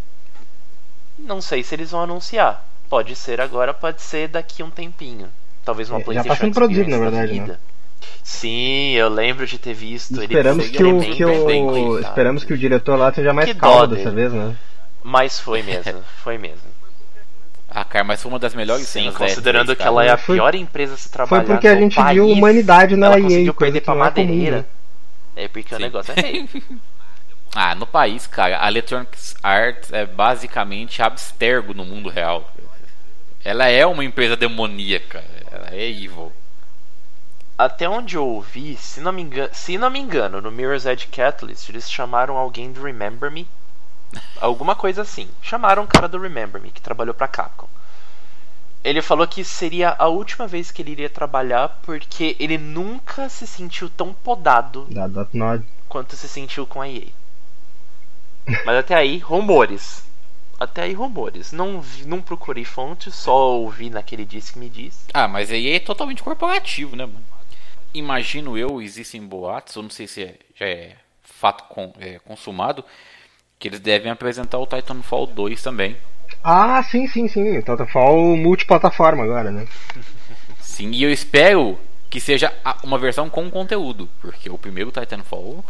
Não 1.18 1.40
sei 1.40 1.62
se 1.62 1.74
eles 1.74 1.90
vão 1.90 2.02
anunciar. 2.02 2.66
Pode 2.88 3.14
ser 3.16 3.40
agora, 3.40 3.72
pode 3.72 4.02
ser 4.02 4.28
daqui 4.28 4.62
um 4.62 4.70
tempinho. 4.70 5.28
Talvez 5.64 5.88
uma 5.88 5.98
É, 5.98 6.00
já 6.00 6.04
tá 6.06 6.12
PlayStation 6.12 6.44
sendo 6.44 6.54
produzido, 6.54 6.90
na 6.90 6.98
da 6.98 7.02
verdade, 7.10 7.40
né? 7.40 7.58
Sim, 8.22 8.92
eu 8.92 9.08
lembro 9.08 9.46
de 9.46 9.58
ter 9.58 9.74
visto. 9.74 10.14
ele 10.16 10.24
Esperamos 10.24 10.68
que 10.68 10.82
o, 10.82 11.00
que 11.00 11.24
o- 11.24 11.98
esperamos 12.00 12.44
que 12.44 12.52
o 12.52 12.58
diretor 12.58 12.98
lá 12.98 13.12
seja 13.12 13.32
mais 13.32 13.46
Que 13.52 13.54
calmo 13.54 13.86
dessa 13.86 14.10
vez, 14.10 14.32
né? 14.32 14.56
Mas 15.02 15.40
foi 15.40 15.62
mesmo, 15.62 16.02
foi 16.22 16.38
mesmo. 16.38 16.70
Ah, 17.68 17.84
cara, 17.84 18.04
mas 18.04 18.20
foi 18.20 18.30
uma 18.32 18.38
das 18.38 18.54
melhores 18.54 18.86
Sim, 18.86 19.12
considerando 19.12 19.72
E3, 19.72 19.76
que 19.76 19.82
ela 19.82 20.04
é 20.04 20.10
a 20.10 20.16
Foi- 20.16 20.36
pior 20.36 20.54
empresa 20.54 20.94
a 20.94 20.96
se 20.96 21.08
trabalhar 21.10 21.44
porque 21.44 21.68
a 21.68 21.76
gente 21.76 21.94
país, 21.94 22.14
viu 22.14 22.28
humanidade 22.28 22.96
na 22.96 23.06
ela 23.06 23.16
EA, 23.18 23.22
conseguiu 23.22 23.54
perder 23.54 23.80
pra 23.82 23.94
é 23.94 23.96
madeireira. 23.96 24.56
né? 24.58 24.64
É 25.36 25.48
porque 25.48 25.74
o 25.74 25.76
Sim. 25.76 25.82
negócio 25.84 26.12
é 26.12 26.16
feio. 26.16 26.48
Ah, 27.54 27.74
no 27.74 27.84
país, 27.86 28.28
cara, 28.28 28.64
a 28.64 28.68
Electronic 28.68 29.10
Arts 29.42 29.92
é 29.92 30.06
basicamente 30.06 31.02
abstergo 31.02 31.74
no 31.74 31.84
mundo 31.84 32.08
real. 32.08 32.48
Ela 33.44 33.66
é 33.68 33.84
uma 33.84 34.04
empresa 34.04 34.36
demoníaca. 34.36 35.24
Ela 35.50 35.70
é 35.72 35.88
evil. 35.90 36.32
Até 37.58 37.88
onde 37.88 38.16
eu 38.16 38.26
ouvi, 38.26 38.76
se 38.76 39.00
não 39.00 39.12
me 39.12 39.22
engano, 39.22 39.50
se 39.52 39.76
não 39.76 39.90
me 39.90 39.98
engano 39.98 40.40
no 40.40 40.50
Mirror's 40.50 40.86
Edge 40.86 41.06
Catalyst, 41.08 41.68
eles 41.68 41.90
chamaram 41.90 42.36
alguém 42.36 42.72
do 42.72 42.82
Remember 42.82 43.30
Me. 43.30 43.46
Alguma 44.40 44.74
coisa 44.74 45.02
assim. 45.02 45.28
Chamaram 45.42 45.84
o 45.84 45.86
cara 45.86 46.08
do 46.08 46.18
Remember 46.18 46.60
Me, 46.60 46.70
que 46.70 46.80
trabalhou 46.80 47.14
pra 47.14 47.28
Capcom. 47.28 47.68
Ele 48.82 49.02
falou 49.02 49.26
que 49.28 49.44
seria 49.44 49.94
a 49.98 50.06
última 50.08 50.46
vez 50.46 50.70
que 50.70 50.80
ele 50.80 50.92
iria 50.92 51.10
trabalhar 51.10 51.80
porque 51.82 52.34
ele 52.40 52.56
nunca 52.56 53.28
se 53.28 53.46
sentiu 53.46 53.90
tão 53.90 54.14
podado 54.14 54.86
quanto 55.88 56.16
se 56.16 56.26
sentiu 56.26 56.66
com 56.66 56.80
a 56.80 56.88
EA. 56.88 57.08
Mas 58.64 58.76
até 58.78 58.94
aí, 58.94 59.18
rumores. 59.18 60.02
Até 60.58 60.82
aí, 60.82 60.94
rumores. 60.94 61.52
Não, 61.52 61.80
vi- 61.80 62.06
não 62.06 62.20
procurei 62.22 62.64
fonte, 62.64 63.10
só 63.10 63.50
ouvi 63.56 63.90
naquele 63.90 64.24
disco 64.24 64.54
que 64.54 64.58
me 64.58 64.68
disse. 64.70 65.04
Ah, 65.12 65.28
mas 65.28 65.50
aí 65.50 65.72
é 65.72 65.78
totalmente 65.80 66.22
corporativo, 66.22 66.96
né, 66.96 67.04
mano? 67.06 67.24
Imagino 67.92 68.56
eu, 68.56 68.80
existem 68.80 69.20
boatos, 69.26 69.74
eu 69.74 69.82
não 69.82 69.90
sei 69.90 70.06
se 70.06 70.22
é- 70.22 70.38
já 70.54 70.66
é 70.66 70.96
fato 71.22 71.64
com- 71.64 71.92
é, 71.98 72.18
consumado, 72.20 72.84
que 73.60 73.68
eles 73.68 73.78
devem 73.78 74.10
apresentar 74.10 74.58
o 74.58 74.66
Titanfall 74.66 75.26
2 75.26 75.62
também. 75.62 75.94
Ah, 76.42 76.82
sim, 76.82 77.06
sim, 77.06 77.28
sim. 77.28 77.58
O 77.58 77.62
Totalfall 77.62 78.34
multiplataforma 78.34 79.22
agora, 79.22 79.50
né? 79.50 79.68
Sim, 80.58 80.90
e 80.92 81.02
eu 81.02 81.12
espero 81.12 81.78
que 82.08 82.18
seja 82.18 82.52
uma 82.82 82.98
versão 82.98 83.28
com 83.28 83.50
conteúdo, 83.50 84.08
porque 84.20 84.48
o 84.48 84.56
primeiro 84.56 84.90
Titanfall, 84.90 85.62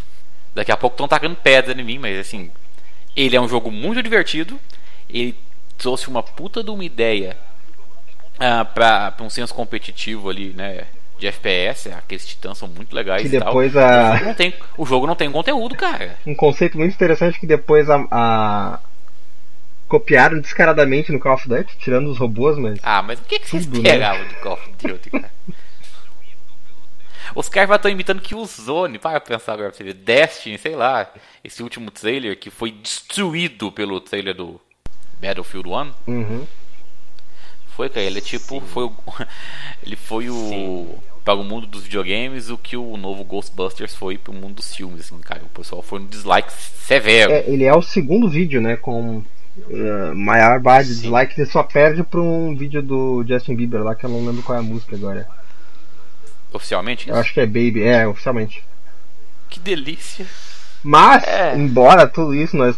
daqui 0.54 0.70
a 0.70 0.76
pouco 0.76 0.94
estão 0.94 1.08
tacando 1.08 1.34
pedra 1.34 1.78
em 1.78 1.84
mim, 1.84 1.98
mas 1.98 2.16
assim, 2.16 2.52
ele 3.16 3.34
é 3.34 3.40
um 3.40 3.48
jogo 3.48 3.72
muito 3.72 4.02
divertido, 4.02 4.58
ele 5.08 5.36
trouxe 5.76 6.08
uma 6.08 6.22
puta 6.22 6.62
de 6.62 6.70
uma 6.70 6.84
ideia 6.84 7.36
ah, 8.38 8.64
pra 8.64 9.16
um 9.20 9.28
senso 9.28 9.52
competitivo 9.52 10.30
ali, 10.30 10.54
né, 10.54 10.86
de 11.20 11.26
FPS, 11.28 11.90
aqueles 11.92 12.26
titãs 12.26 12.58
são 12.58 12.66
muito 12.68 12.94
legais 12.94 13.22
Que 13.22 13.36
e 13.36 13.38
tal. 13.38 13.48
depois 13.48 13.74
O 13.74 13.78
a- 13.78 14.12
jogo 14.16 14.24
não 14.24 14.34
tem, 14.34 14.54
o 14.78 14.86
jogo 14.86 15.06
não 15.06 15.14
tem 15.14 15.30
conteúdo, 15.30 15.76
cara. 15.76 16.18
Um 16.26 16.34
conceito 16.34 16.76
muito 16.78 16.92
interessante 16.94 17.38
que 17.38 17.46
depois 17.46 17.88
a, 17.90 18.04
a- 18.10 18.78
copiaram 19.86 20.40
descaradamente 20.40 21.12
no 21.12 21.18
Call 21.20 21.34
of 21.34 21.48
Duty, 21.48 21.76
tirando 21.78 22.08
os 22.10 22.18
robôs, 22.18 22.56
mas. 22.58 22.78
Ah, 22.82 23.02
mas 23.02 23.18
o 23.20 23.22
que, 23.24 23.38
que 23.38 23.48
você 23.48 23.60
Tudo, 23.60 23.82
né? 23.82 23.88
esperava 23.90 24.24
do 24.24 24.34
Call 24.36 24.52
of 24.54 24.70
Duty, 24.82 25.10
cara? 25.10 25.30
Os 27.34 27.48
caras 27.48 27.76
estão 27.76 27.90
imitando 27.90 28.20
que 28.20 28.34
o 28.34 28.44
Zone, 28.44 28.98
para 28.98 29.20
pensar 29.20 29.52
agora 29.52 29.68
pra 29.68 29.76
você 29.76 29.84
ver, 29.84 29.94
Destiny, 29.94 30.58
sei 30.58 30.74
lá, 30.74 31.08
esse 31.44 31.62
último 31.62 31.88
trailer 31.90 32.36
que 32.36 32.50
foi 32.50 32.72
destruído 32.72 33.70
pelo 33.70 34.00
trailer 34.00 34.34
do 34.34 34.60
Battlefield 35.20 35.68
1. 35.68 35.92
Uhum. 36.08 36.46
Foi, 37.76 37.88
cara, 37.88 38.00
ele 38.02 38.18
é 38.18 38.20
tipo, 38.20 38.60
foi 38.60 38.84
o, 38.84 38.92
ele 39.86 39.94
foi 39.96 40.28
o 40.28 40.34
Sim. 40.34 40.98
Para 41.24 41.34
o 41.34 41.44
mundo 41.44 41.66
dos 41.66 41.82
videogames 41.84 42.48
o 42.50 42.56
que 42.58 42.76
o 42.76 42.96
novo 42.96 43.22
Ghostbusters 43.24 43.94
foi 43.94 44.16
pro 44.18 44.32
mundo 44.32 44.54
dos 44.54 44.74
filmes, 44.74 45.00
assim, 45.06 45.18
cara. 45.18 45.42
O 45.44 45.48
pessoal 45.48 45.82
foi 45.82 46.00
um 46.00 46.06
dislike 46.06 46.52
severo. 46.52 47.32
É, 47.32 47.44
ele 47.48 47.64
é 47.64 47.74
o 47.74 47.82
segundo 47.82 48.28
vídeo, 48.28 48.60
né? 48.60 48.76
Com 48.76 49.18
uh, 49.18 50.14
maior 50.14 50.58
barra 50.60 50.82
de 50.82 50.94
Sim. 50.94 51.02
dislike. 51.02 51.40
Ele 51.40 51.50
só 51.50 51.62
perde 51.62 52.02
pra 52.02 52.20
um 52.20 52.56
vídeo 52.56 52.82
do 52.82 53.24
Justin 53.26 53.54
Bieber 53.54 53.82
lá, 53.82 53.94
que 53.94 54.04
eu 54.06 54.10
não 54.10 54.24
lembro 54.24 54.42
qual 54.42 54.56
é 54.56 54.60
a 54.60 54.64
música 54.64 54.96
agora. 54.96 55.26
Oficialmente, 56.52 57.08
Eu 57.08 57.14
isso? 57.14 57.20
acho 57.20 57.34
que 57.34 57.40
é 57.40 57.46
Baby, 57.46 57.82
é, 57.84 58.06
oficialmente. 58.08 58.64
que 59.48 59.60
delícia. 59.60 60.26
Mas, 60.82 61.22
É. 61.24 61.54
embora 61.56 62.06
tudo 62.08 62.34
isso 62.34 62.56
nós 62.56 62.74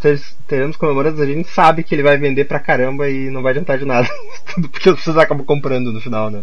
teremos 0.49 0.77
comemorando, 0.77 1.23
a 1.23 1.27
gente 1.27 1.49
sabe 1.49 1.83
que 1.85 1.95
ele 1.95 2.03
vai 2.03 2.17
vender 2.19 2.45
pra 2.47 2.59
caramba 2.59 3.09
e 3.09 3.31
não 3.31 3.41
vai 3.43 3.53
adiantar 3.53 3.79
de 3.79 3.85
nada. 3.85 4.09
Tudo 4.53 4.69
porque 4.69 4.89
as 4.89 4.97
pessoas 4.97 5.17
acabam 5.19 5.45
comprando 5.47 5.93
no 5.93 6.01
final, 6.01 6.29
né? 6.29 6.43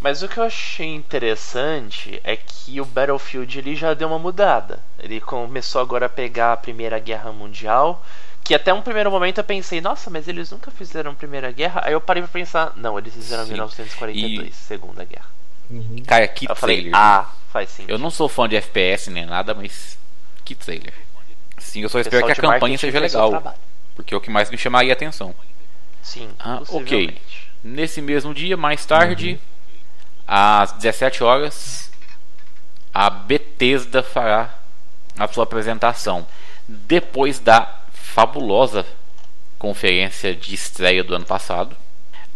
Mas 0.00 0.22
o 0.22 0.28
que 0.28 0.38
eu 0.38 0.44
achei 0.44 0.86
interessante 0.94 2.20
é 2.22 2.36
que 2.36 2.80
o 2.80 2.84
Battlefield 2.84 3.58
ele 3.58 3.74
já 3.74 3.94
deu 3.94 4.08
uma 4.08 4.18
mudada. 4.18 4.78
Ele 4.98 5.20
começou 5.20 5.80
agora 5.80 6.06
a 6.06 6.08
pegar 6.08 6.52
a 6.52 6.56
Primeira 6.56 6.98
Guerra 7.00 7.32
Mundial, 7.32 8.04
que 8.44 8.54
até 8.54 8.72
um 8.72 8.80
primeiro 8.80 9.10
momento 9.10 9.38
eu 9.38 9.44
pensei, 9.44 9.80
nossa, 9.80 10.08
mas 10.08 10.28
eles 10.28 10.50
nunca 10.52 10.70
fizeram 10.70 11.14
Primeira 11.14 11.50
Guerra. 11.50 11.82
Aí 11.84 11.92
eu 11.92 12.00
parei 12.00 12.22
pra 12.22 12.30
pensar, 12.30 12.72
não, 12.76 12.96
eles 12.96 13.12
fizeram 13.12 13.42
Sim. 13.44 13.52
1942, 13.52 14.48
E- 14.48 14.52
Segunda 14.52 15.04
Guerra. 15.04 15.26
Cara, 16.06 16.26
que 16.28 16.48
eu 16.50 16.56
falei, 16.56 16.76
trailer. 16.80 16.96
ah, 16.96 17.30
faz 17.52 17.68
sentido. 17.70 17.90
Eu 17.90 17.98
não 17.98 18.10
sou 18.10 18.28
fã 18.28 18.48
de 18.48 18.56
FPS 18.56 19.10
nem 19.10 19.26
nada, 19.26 19.52
mas 19.52 19.98
que 20.44 20.54
trailer. 20.54 20.94
Sim, 21.58 21.82
eu 21.82 21.88
só 21.88 21.98
espero 21.98 22.24
que 22.24 22.32
a 22.32 22.36
campanha 22.36 22.78
seja 22.78 23.00
legal, 23.00 23.54
porque 23.94 24.14
é 24.14 24.16
o 24.16 24.20
que 24.20 24.30
mais 24.30 24.48
me 24.48 24.56
chamaria 24.56 24.92
a 24.92 24.94
atenção. 24.94 25.34
Sim, 26.02 26.30
Ah, 26.38 26.62
ok. 26.68 27.18
Nesse 27.62 28.00
mesmo 28.00 28.32
dia, 28.32 28.56
mais 28.56 28.86
tarde, 28.86 29.38
às 30.28 30.72
17 30.72 31.24
horas, 31.24 31.90
a 32.92 33.08
Bethesda 33.08 34.02
fará 34.02 34.54
a 35.18 35.26
sua 35.26 35.44
apresentação. 35.44 36.26
Depois 36.68 37.38
da 37.40 37.74
fabulosa 37.92 38.84
conferência 39.58 40.34
de 40.34 40.54
estreia 40.54 41.02
do 41.02 41.14
ano 41.14 41.24
passado. 41.24 41.74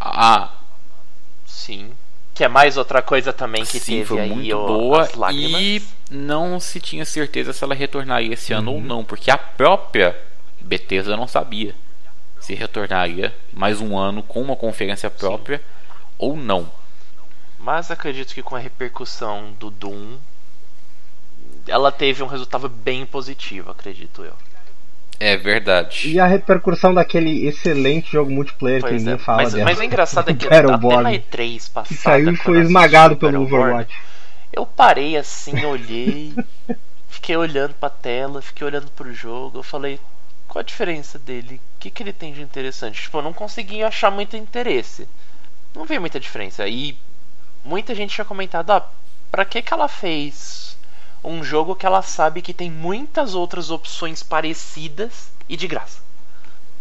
A, 0.01 0.49
Sim. 1.47 1.93
Que 2.35 2.45
é 2.45 2.49
mais 2.49 2.79
outra 2.79 3.03
coisa 3.03 3.31
também 3.33 3.63
que 3.63 3.79
sim, 3.79 3.93
teve 3.99 4.05
foi 4.07 4.21
aí 4.21 4.31
muito 4.31 4.57
o- 4.57 4.67
boa 4.67 5.07
e 5.33 5.83
não 6.11 6.59
se 6.59 6.81
tinha 6.81 7.05
certeza 7.05 7.53
se 7.53 7.63
ela 7.63 7.75
retornaria 7.75 8.33
esse 8.33 8.55
ano 8.55 8.73
ou 8.73 8.81
não, 8.81 9.05
porque 9.05 9.31
a 9.31 9.37
própria 9.37 10.19
Bethesda 10.59 11.15
não 11.17 11.29
sabia 11.29 11.75
se 12.41 12.55
retornaria 12.55 13.35
mais 13.53 13.81
um 13.83 13.97
ano 13.99 14.23
com 14.23 14.41
uma 14.41 14.57
conferência 14.57 15.11
própria 15.11 15.63
ou 16.19 16.35
não. 16.35 16.69
Mas 17.63 17.91
acredito 17.93 18.35
que 18.35 18.43
com 18.43 18.57
a 18.57 18.59
repercussão 18.59 19.53
do 19.53 19.71
Doom, 19.71 20.19
ela 21.67 21.93
teve 21.93 22.23
um 22.23 22.27
resultado 22.27 22.69
bem 22.69 23.07
positivo, 23.07 23.71
acredito 23.71 24.25
eu. 24.25 24.35
É 25.21 25.37
verdade. 25.37 26.11
E 26.11 26.19
a 26.19 26.27
repercussão 26.27 26.93
daquele 26.93 27.47
excelente 27.47 28.11
jogo 28.11 28.33
multiplayer 28.33 28.83
que 28.83 28.89
Pois 28.89 29.01
ninguém 29.01 29.15
é. 29.15 29.19
fala 29.19 29.43
Mas, 29.45 29.53
dela. 29.53 29.65
mas 29.67 29.79
o 29.79 29.83
engraçado 29.85 30.31
é 30.31 30.35
que 30.35 30.47
até 30.51 30.63
na 30.63 31.13
E3 31.13 31.71
passada, 31.71 31.87
que 31.87 31.95
saiu 31.95 32.33
e 32.33 32.37
foi 32.37 32.59
esmagado 32.61 33.17
pelo 33.17 33.43
Overwatch. 33.43 33.95
Eu 34.53 34.67
parei 34.67 35.17
assim, 35.17 35.65
olhei, 35.65 36.35
fiquei 37.09 37.37
olhando 37.37 37.75
pra 37.75 37.89
tela, 37.89 38.43
fiquei 38.43 38.67
olhando 38.67 38.91
pro 38.91 39.15
jogo, 39.15 39.59
eu 39.61 39.63
falei, 39.63 40.01
qual 40.49 40.61
a 40.61 40.65
diferença 40.65 41.17
dele? 41.17 41.61
O 41.77 41.81
que, 41.81 41.91
que 41.91 42.03
ele 42.03 42.13
tem 42.13 42.33
de 42.33 42.43
interessante? 42.43 43.01
Tipo, 43.03 43.19
eu 43.19 43.23
não 43.23 43.33
consegui 43.33 43.85
achar 43.85 44.11
muito 44.11 44.37
interesse. 44.37 45.09
Não 45.75 45.85
vi 45.85 45.99
muita 46.01 46.19
diferença. 46.19 46.67
E 46.67 46.99
muita 47.65 47.95
gente 47.95 48.15
tinha 48.15 48.25
comentado, 48.25 48.71
ah, 48.71 48.87
pra 49.31 49.45
que 49.45 49.63
que 49.63 49.73
ela 49.73 49.89
fez 49.89 50.77
um 51.25 51.43
jogo 51.45 51.75
que 51.77 51.87
ela 51.87 52.03
sabe 52.03 52.43
que 52.43 52.53
tem 52.55 52.71
muitas 52.71 53.35
outras 53.35 53.71
opções 53.71 54.23
parecidas 54.23 55.31
e 55.49 55.57
de 55.57 55.67
graça? 55.69 56.01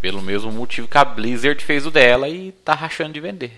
Pelo 0.02 0.22
mesmo 0.22 0.52
motivo 0.52 0.88
que 0.88 0.98
a 0.98 1.06
Blizzard 1.06 1.64
fez 1.64 1.86
o 1.86 1.92
dela 1.92 2.28
e 2.28 2.52
tá 2.52 2.74
rachando 2.74 3.14
de 3.14 3.20
vender. 3.20 3.56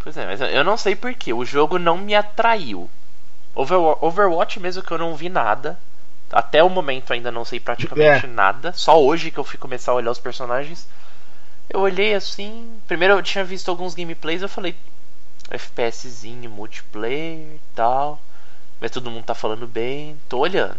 Pois 0.00 0.16
é, 0.16 0.26
mas 0.26 0.40
eu 0.40 0.62
não 0.62 0.76
sei 0.76 0.94
porquê. 0.94 1.32
O 1.32 1.44
jogo 1.44 1.78
não 1.78 1.96
me 1.96 2.14
atraiu. 2.14 2.88
Overwa- 3.54 3.98
Overwatch 4.02 4.60
mesmo 4.60 4.82
que 4.82 4.92
eu 4.92 4.98
não 4.98 5.16
vi 5.16 5.28
nada. 5.30 5.78
Até 6.30 6.62
o 6.62 6.68
momento 6.68 7.12
ainda 7.12 7.32
não 7.32 7.44
sei 7.44 7.58
praticamente 7.58 8.26
É. 8.26 8.28
nada. 8.28 8.72
Só 8.74 9.00
hoje 9.02 9.30
que 9.30 9.38
eu 9.38 9.44
fui 9.44 9.58
começar 9.58 9.92
a 9.92 9.94
olhar 9.94 10.10
os 10.10 10.18
personagens. 10.18 10.86
Eu 11.70 11.80
olhei 11.80 12.14
assim. 12.14 12.70
Primeiro 12.86 13.14
eu 13.14 13.22
tinha 13.22 13.42
visto 13.44 13.70
alguns 13.70 13.94
gameplays, 13.94 14.42
eu 14.42 14.48
falei. 14.48 14.76
FPSzinho, 15.50 16.50
multiplayer 16.50 17.38
e 17.56 17.60
tal. 17.74 18.20
Mas 18.80 18.90
todo 18.90 19.10
mundo 19.10 19.24
tá 19.24 19.34
falando 19.34 19.66
bem, 19.66 20.16
tô 20.28 20.38
olhando. 20.38 20.76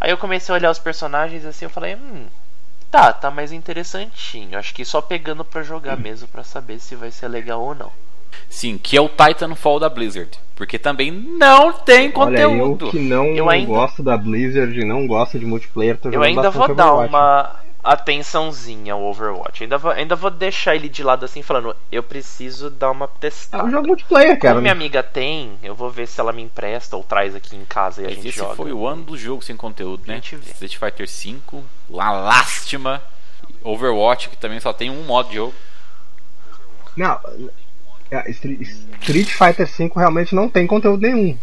Aí 0.00 0.10
eu 0.10 0.18
comecei 0.18 0.52
a 0.54 0.58
olhar 0.58 0.70
os 0.70 0.78
personagens 0.78 1.44
assim, 1.44 1.64
eu 1.64 1.70
falei, 1.70 1.94
hum, 1.94 2.26
tá, 2.90 3.12
tá 3.12 3.30
mais 3.30 3.52
interessantinho. 3.52 4.58
Acho 4.58 4.74
que 4.74 4.84
só 4.84 5.00
pegando 5.00 5.44
pra 5.44 5.62
jogar 5.62 5.96
mesmo 5.96 6.28
pra 6.28 6.42
saber 6.44 6.78
se 6.80 6.94
vai 6.96 7.10
ser 7.10 7.28
legal 7.28 7.60
ou 7.62 7.74
não. 7.74 7.92
Sim, 8.50 8.76
que 8.76 8.96
é 8.96 9.00
o 9.00 9.08
Titanfall 9.08 9.78
da 9.80 9.88
Blizzard. 9.88 10.30
Porque 10.54 10.78
também 10.78 11.10
não 11.10 11.72
tem 11.72 12.12
Olha, 12.14 12.40
eu 12.40 12.50
conteúdo. 12.50 12.90
que 12.90 12.98
não 12.98 13.26
Eu 13.26 13.48
ainda- 13.48 13.66
gosto 13.66 14.02
da 14.02 14.16
Blizzard, 14.16 14.84
não 14.84 15.06
gosto 15.06 15.38
de 15.38 15.46
multiplayer, 15.46 15.96
tô 15.98 16.08
Eu 16.08 16.14
jogando 16.14 16.26
ainda 16.28 16.50
vou 16.50 16.74
dar 16.74 16.94
uma 16.94 17.56
atençãozinha 17.92 18.92
ao 18.94 19.02
Overwatch. 19.02 19.62
Ainda 19.62 19.78
vou, 19.78 19.90
ainda 19.90 20.16
vou 20.16 20.30
deixar 20.30 20.74
ele 20.74 20.88
de 20.88 21.02
lado 21.02 21.24
assim, 21.24 21.42
falando, 21.42 21.74
eu 21.90 22.02
preciso 22.02 22.68
dar 22.70 22.90
uma 22.90 23.06
É 23.06 23.08
um 23.08 23.18
testada. 23.18 23.70
jogo 23.70 23.86
multiplayer, 23.88 24.38
cara. 24.38 24.54
Como 24.54 24.62
minha 24.62 24.72
amiga 24.72 25.02
tem, 25.02 25.58
eu 25.62 25.74
vou 25.74 25.90
ver 25.90 26.06
se 26.06 26.20
ela 26.20 26.32
me 26.32 26.42
empresta 26.42 26.96
ou 26.96 27.04
traz 27.04 27.34
aqui 27.34 27.54
em 27.56 27.64
casa 27.64 28.02
e 28.02 28.04
a 28.04 28.08
Mas 28.08 28.16
gente 28.16 28.28
esse 28.28 28.38
joga. 28.38 28.56
foi 28.56 28.72
o 28.72 28.86
ano 28.86 29.04
do 29.04 29.16
jogo 29.16 29.42
sem 29.42 29.56
conteúdo, 29.56 30.02
né? 30.06 30.14
A 30.14 30.16
gente 30.16 30.36
vê. 30.36 30.50
Street 30.50 30.76
Fighter 30.76 31.06
V, 31.08 31.62
uma 31.88 32.10
lástima. 32.10 33.02
Overwatch, 33.62 34.28
que 34.28 34.36
também 34.36 34.60
só 34.60 34.72
tem 34.72 34.90
um 34.90 35.02
modo 35.04 35.28
de 35.28 35.36
jogo. 35.36 35.54
Não, 36.96 37.20
é, 38.10 38.30
Street 38.30 39.28
Fighter 39.30 39.66
V 39.66 39.92
realmente 39.94 40.34
não 40.34 40.48
tem 40.48 40.66
conteúdo 40.66 41.00
nenhum. 41.02 41.36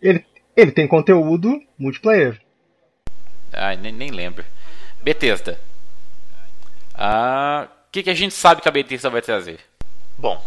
Ele, 0.00 0.24
ele 0.56 0.72
tem 0.72 0.86
conteúdo 0.88 1.60
multiplayer. 1.78 2.40
Ai, 3.52 3.76
nem, 3.76 3.92
nem 3.92 4.10
lembro. 4.10 4.44
Bethesda. 5.02 5.58
Ah, 6.94 7.66
O 7.88 7.92
que, 7.92 8.02
que 8.02 8.10
a 8.10 8.14
gente 8.14 8.34
sabe 8.34 8.62
que 8.62 8.68
a 8.68 8.72
Bethesda 8.72 9.10
vai 9.10 9.20
trazer? 9.20 9.60
Bom, 10.16 10.42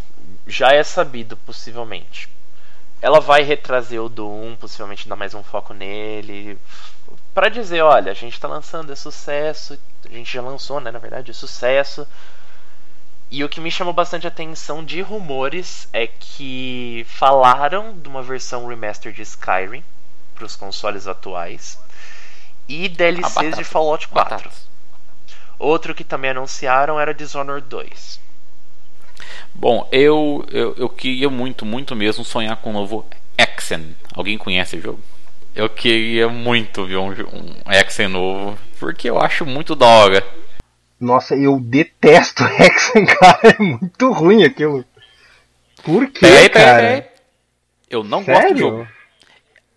já 0.48 0.72
é 0.72 0.84
sabido, 0.84 1.36
possivelmente. 1.38 2.30
Ela 3.02 3.20
vai 3.20 3.44
retrazer 3.44 4.02
o 4.02 4.10
Doom, 4.10 4.56
possivelmente 4.56 5.08
dar 5.08 5.16
mais 5.16 5.34
um 5.34 5.44
foco 5.44 5.74
nele. 5.74 6.58
Pra 7.34 7.50
dizer, 7.50 7.82
olha, 7.82 8.12
a 8.12 8.16
gente 8.16 8.40
tá 8.40 8.48
lançando, 8.48 8.92
é 8.92 8.96
sucesso. 8.96 9.78
A 10.06 10.10
gente 10.10 10.32
já 10.32 10.42
lançou, 10.42 10.80
né? 10.80 10.90
Na 10.90 11.00
verdade, 11.00 11.32
é 11.32 11.34
sucesso. 11.34 12.08
E 13.30 13.44
o 13.44 13.50
que 13.50 13.60
me 13.60 13.70
chamou 13.70 13.94
bastante 13.94 14.26
atenção 14.26 14.84
de 14.84 15.02
rumores 15.02 15.90
é 15.92 16.08
que 16.08 17.06
falaram 17.10 17.98
de 17.98 18.08
uma 18.08 18.24
versão 18.24 18.66
remaster 18.68 19.12
de 19.12 19.22
Skyrim 19.24 19.84
para 20.34 20.46
os 20.46 20.56
consoles 20.56 21.08
atuais 21.08 21.78
e 22.68 22.90
DLCs 22.90 23.58
de 23.58 23.64
Fallout 23.64 24.08
4. 24.08 24.36
Batatas. 24.36 24.68
Outro 25.58 25.96
que 25.96 26.04
também 26.04 26.32
anunciaram 26.32 27.00
era 27.00 27.14
Dishonored 27.14 27.68
2. 27.68 28.20
Bom, 29.54 29.88
eu, 29.92 30.46
eu, 30.52 30.76
eu 30.76 30.90
queria 30.90 31.30
muito, 31.30 31.66
muito 31.66 31.96
mesmo 31.96 32.26
sonhar 32.26 32.58
com 32.58 32.72
o 32.72 32.74
novo 32.74 33.06
Exen. 33.38 33.96
Alguém 34.14 34.38
conhece 34.38 34.76
o 34.78 34.82
jogo? 34.82 35.00
Eu 35.56 35.70
queria 35.70 36.28
muito 36.28 36.86
ver 36.86 36.98
um, 36.98 37.10
um 37.12 37.72
Exen 37.72 38.10
novo, 38.10 38.58
porque 38.78 39.10
eu 39.10 39.18
acho 39.20 39.46
muito 39.46 39.74
da 39.76 39.86
hora. 39.86 40.26
Nossa, 41.00 41.36
eu 41.36 41.60
detesto 41.60 42.44
Hexen, 42.60 43.06
cara. 43.06 43.56
É 43.58 43.62
muito 43.64 44.12
ruim 44.12 44.44
aquilo. 44.44 44.84
Por 45.84 46.08
quê, 46.08 46.20
Peraí, 46.20 46.50
peraí, 46.50 46.50
cara? 46.50 46.82
peraí. 46.82 47.04
Eu 47.90 48.04
não 48.04 48.24
gosto 48.24 48.32
do 48.32 48.42
Sério? 48.42 48.58
jogo. 48.58 48.88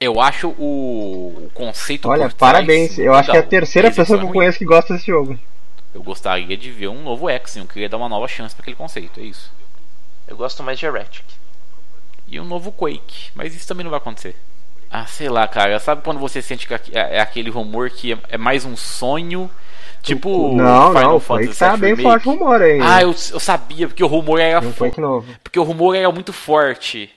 Eu 0.00 0.20
acho 0.20 0.48
o, 0.50 1.50
conceito 1.54 2.08
Olha, 2.08 2.28
por 2.28 2.32
trás 2.34 2.52
parabéns. 2.52 2.98
Eu 2.98 3.14
acho 3.14 3.30
que 3.30 3.36
é 3.36 3.40
a 3.40 3.42
terceira 3.42 3.90
pessoa 3.90 4.18
que 4.18 4.24
eu 4.24 4.28
ruim. 4.28 4.38
conheço 4.38 4.58
que 4.58 4.64
gosta 4.64 4.94
desse 4.94 5.06
jogo. 5.06 5.36
Eu 5.92 6.02
gostaria 6.02 6.56
de 6.56 6.70
ver 6.70 6.88
um 6.88 7.02
novo 7.02 7.28
Exen. 7.28 7.62
Eu 7.62 7.68
queria 7.68 7.88
dar 7.88 7.96
uma 7.96 8.08
nova 8.08 8.28
chance 8.28 8.54
para 8.54 8.62
aquele 8.62 8.76
conceito. 8.76 9.18
É 9.18 9.24
isso. 9.24 9.50
Eu 10.28 10.36
gosto 10.36 10.62
mais 10.62 10.78
de 10.78 10.86
Heretic. 10.86 11.24
E 12.28 12.38
um 12.38 12.44
novo 12.44 12.70
Quake. 12.70 13.30
Mas 13.34 13.54
isso 13.56 13.66
também 13.66 13.82
não 13.82 13.90
vai 13.90 13.98
acontecer. 13.98 14.36
Ah, 14.90 15.06
sei 15.06 15.28
lá, 15.28 15.48
cara. 15.48 15.80
Sabe 15.80 16.02
quando 16.02 16.20
você 16.20 16.40
sente 16.40 16.66
que 16.66 16.74
é 16.74 16.80
é 16.92 17.20
aquele 17.20 17.50
rumor 17.50 17.90
que 17.90 18.16
é- 18.28 18.38
mais 18.38 18.64
um 18.64 18.76
sonho? 18.76 19.50
Tipo. 20.02 20.54
não, 20.54 20.88
Final 20.92 21.02
não, 21.02 21.16
o 21.16 21.20
Fantasy 21.20 21.48
Quake 21.48 21.58
tá 21.58 21.76
bem 21.76 21.94
Remake. 21.96 22.02
forte 22.08 22.28
o 22.28 22.32
rumor 22.32 22.62
aí. 22.62 22.78
Ah, 22.80 23.02
eu, 23.02 23.08
eu 23.08 23.40
sabia, 23.40 23.88
porque 23.88 24.04
o 24.04 24.06
rumor 24.06 24.38
era 24.38 24.62
fo- 24.62 24.84
Quake 24.84 25.00
novo. 25.00 25.26
Porque 25.42 25.58
o 25.58 25.62
rumor 25.64 25.96
era 25.96 26.10
muito 26.12 26.32
forte. 26.32 27.10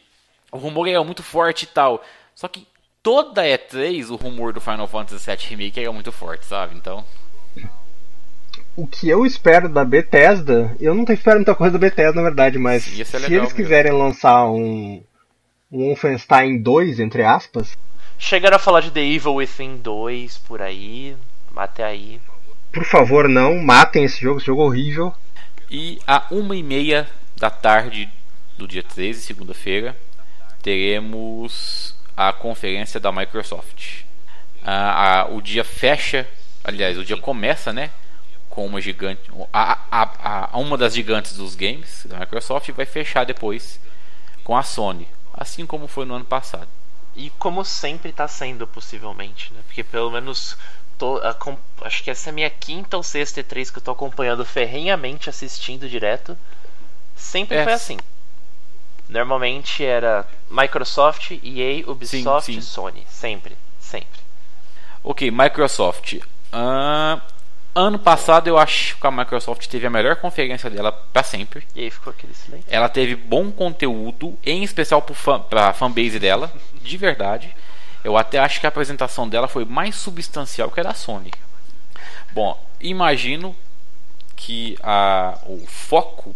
O 0.51 0.57
rumor 0.57 0.87
era 0.87 1.03
muito 1.03 1.21
forte 1.21 1.63
e 1.63 1.67
tal. 1.67 2.03
Só 2.33 2.47
que 2.47 2.65
toda 3.03 3.43
E3, 3.43 4.09
o 4.09 4.15
rumor 4.15 4.53
do 4.53 4.61
Final 4.61 4.87
Fantasy 4.87 5.25
VII 5.25 5.37
Remake 5.49 5.79
era 5.79 5.91
muito 5.91 6.11
forte, 6.11 6.45
sabe? 6.45 6.75
Então. 6.75 7.03
O 8.75 8.87
que 8.87 9.09
eu 9.09 9.25
espero 9.25 9.67
da 9.67 9.83
Bethesda, 9.83 10.75
eu 10.79 10.93
não 10.93 11.03
espero 11.09 11.37
muita 11.37 11.55
coisa 11.55 11.73
da 11.73 11.79
Bethesda, 11.79 12.13
na 12.13 12.21
verdade, 12.21 12.57
mas 12.57 12.87
Ia 12.97 13.03
ser 13.05 13.19
se 13.19 13.25
eles 13.25 13.41
mesmo. 13.41 13.55
quiserem 13.55 13.91
lançar 13.91 14.45
um, 14.49 15.03
um 15.71 15.85
Wolfenstein 15.87 16.61
2, 16.61 16.99
entre 16.99 17.23
aspas, 17.23 17.77
Chegaram 18.17 18.55
a 18.55 18.59
falar 18.59 18.81
de 18.81 18.91
The 18.91 19.01
Evil 19.03 19.33
Within 19.35 19.77
2 19.77 20.37
por 20.39 20.61
aí, 20.61 21.17
até 21.55 21.83
aí. 21.83 22.21
por 22.71 22.85
favor, 22.85 23.27
não 23.27 23.57
matem 23.57 24.03
esse 24.03 24.21
jogo, 24.21 24.37
esse 24.37 24.45
jogo 24.45 24.61
é 24.61 24.65
horrível. 24.65 25.13
E 25.69 25.99
a 26.05 26.25
uma 26.29 26.55
e 26.55 26.61
meia 26.61 27.09
da 27.35 27.49
tarde 27.49 28.07
do 28.57 28.67
dia 28.67 28.83
13, 28.83 29.21
segunda-feira, 29.21 29.97
teremos 30.61 31.95
a 32.15 32.31
conferência 32.33 32.99
da 32.99 33.11
Microsoft. 33.11 34.03
Ah, 34.63 35.27
o 35.29 35.41
dia 35.41 35.63
fecha, 35.63 36.27
aliás, 36.63 36.97
o 36.97 37.05
dia 37.05 37.17
começa, 37.17 37.73
né? 37.73 37.89
Com 38.49 38.65
uma 38.65 38.81
gigante. 38.81 39.21
A, 39.53 39.79
a, 39.91 40.49
a, 40.53 40.57
uma 40.57 40.77
das 40.77 40.93
gigantes 40.93 41.35
dos 41.35 41.55
games 41.55 42.05
da 42.05 42.19
Microsoft 42.19 42.67
e 42.69 42.71
vai 42.71 42.85
fechar 42.85 43.25
depois 43.25 43.79
com 44.43 44.55
a 44.55 44.63
Sony. 44.63 45.07
Assim 45.33 45.65
como 45.65 45.87
foi 45.87 46.05
no 46.05 46.15
ano 46.15 46.25
passado. 46.25 46.67
E 47.15 47.29
como 47.31 47.63
sempre 47.65 48.11
tá 48.11 48.27
sendo, 48.27 48.67
possivelmente, 48.67 49.53
né? 49.53 49.61
Porque 49.65 49.83
pelo 49.83 50.11
menos. 50.11 50.57
Tô, 50.97 51.19
acho 51.81 52.03
que 52.03 52.11
essa 52.11 52.29
é 52.29 52.31
a 52.31 52.33
minha 52.33 52.49
quinta 52.49 52.95
ou 52.95 53.01
sexta 53.01 53.41
E3 53.41 53.71
que 53.71 53.79
eu 53.79 53.81
tô 53.81 53.91
acompanhando 53.91 54.45
ferrenhamente, 54.45 55.29
assistindo 55.29 55.89
direto. 55.89 56.37
Sempre 57.15 57.57
É. 57.57 57.63
foi 57.63 57.73
assim. 57.73 57.97
Normalmente 59.11 59.83
era 59.83 60.25
Microsoft, 60.49 61.31
EA, 61.43 61.83
Ubisoft 61.85 62.45
Sim, 62.45 62.53
sim. 62.53 62.59
e 62.59 62.61
Sony. 62.61 63.05
Sempre, 63.09 63.57
sempre. 63.77 64.21
Ok, 65.03 65.29
Microsoft. 65.29 66.19
Ah, 66.49 67.19
ano 67.75 67.99
passado 67.99 68.47
eu 68.47 68.57
acho 68.57 68.95
que 68.95 69.05
a 69.05 69.11
Microsoft 69.11 69.67
teve 69.67 69.85
a 69.85 69.89
melhor 69.89 70.15
conferência 70.15 70.69
dela 70.69 70.93
para 70.93 71.23
sempre. 71.23 71.67
E 71.75 71.81
aí 71.81 71.89
ficou 71.91 72.11
aquele 72.11 72.33
silêncio. 72.33 72.65
Ela 72.69 72.87
teve 72.87 73.13
bom 73.15 73.51
conteúdo, 73.51 74.37
em 74.45 74.63
especial 74.63 75.01
pro 75.01 75.13
fã, 75.13 75.41
pra 75.41 75.73
fanbase 75.73 76.17
dela, 76.17 76.49
de 76.81 76.95
verdade. 76.95 77.53
Eu 78.05 78.15
até 78.15 78.39
acho 78.39 78.61
que 78.61 78.65
a 78.65 78.69
apresentação 78.69 79.27
dela 79.27 79.47
foi 79.49 79.65
mais 79.65 79.95
substancial 79.95 80.71
que 80.71 80.79
a 80.79 80.83
da 80.83 80.93
Sony. 80.93 81.31
Bom, 82.31 82.57
imagino 82.79 83.53
que 84.37 84.77
a, 84.81 85.37
o 85.45 85.67
foco 85.67 86.33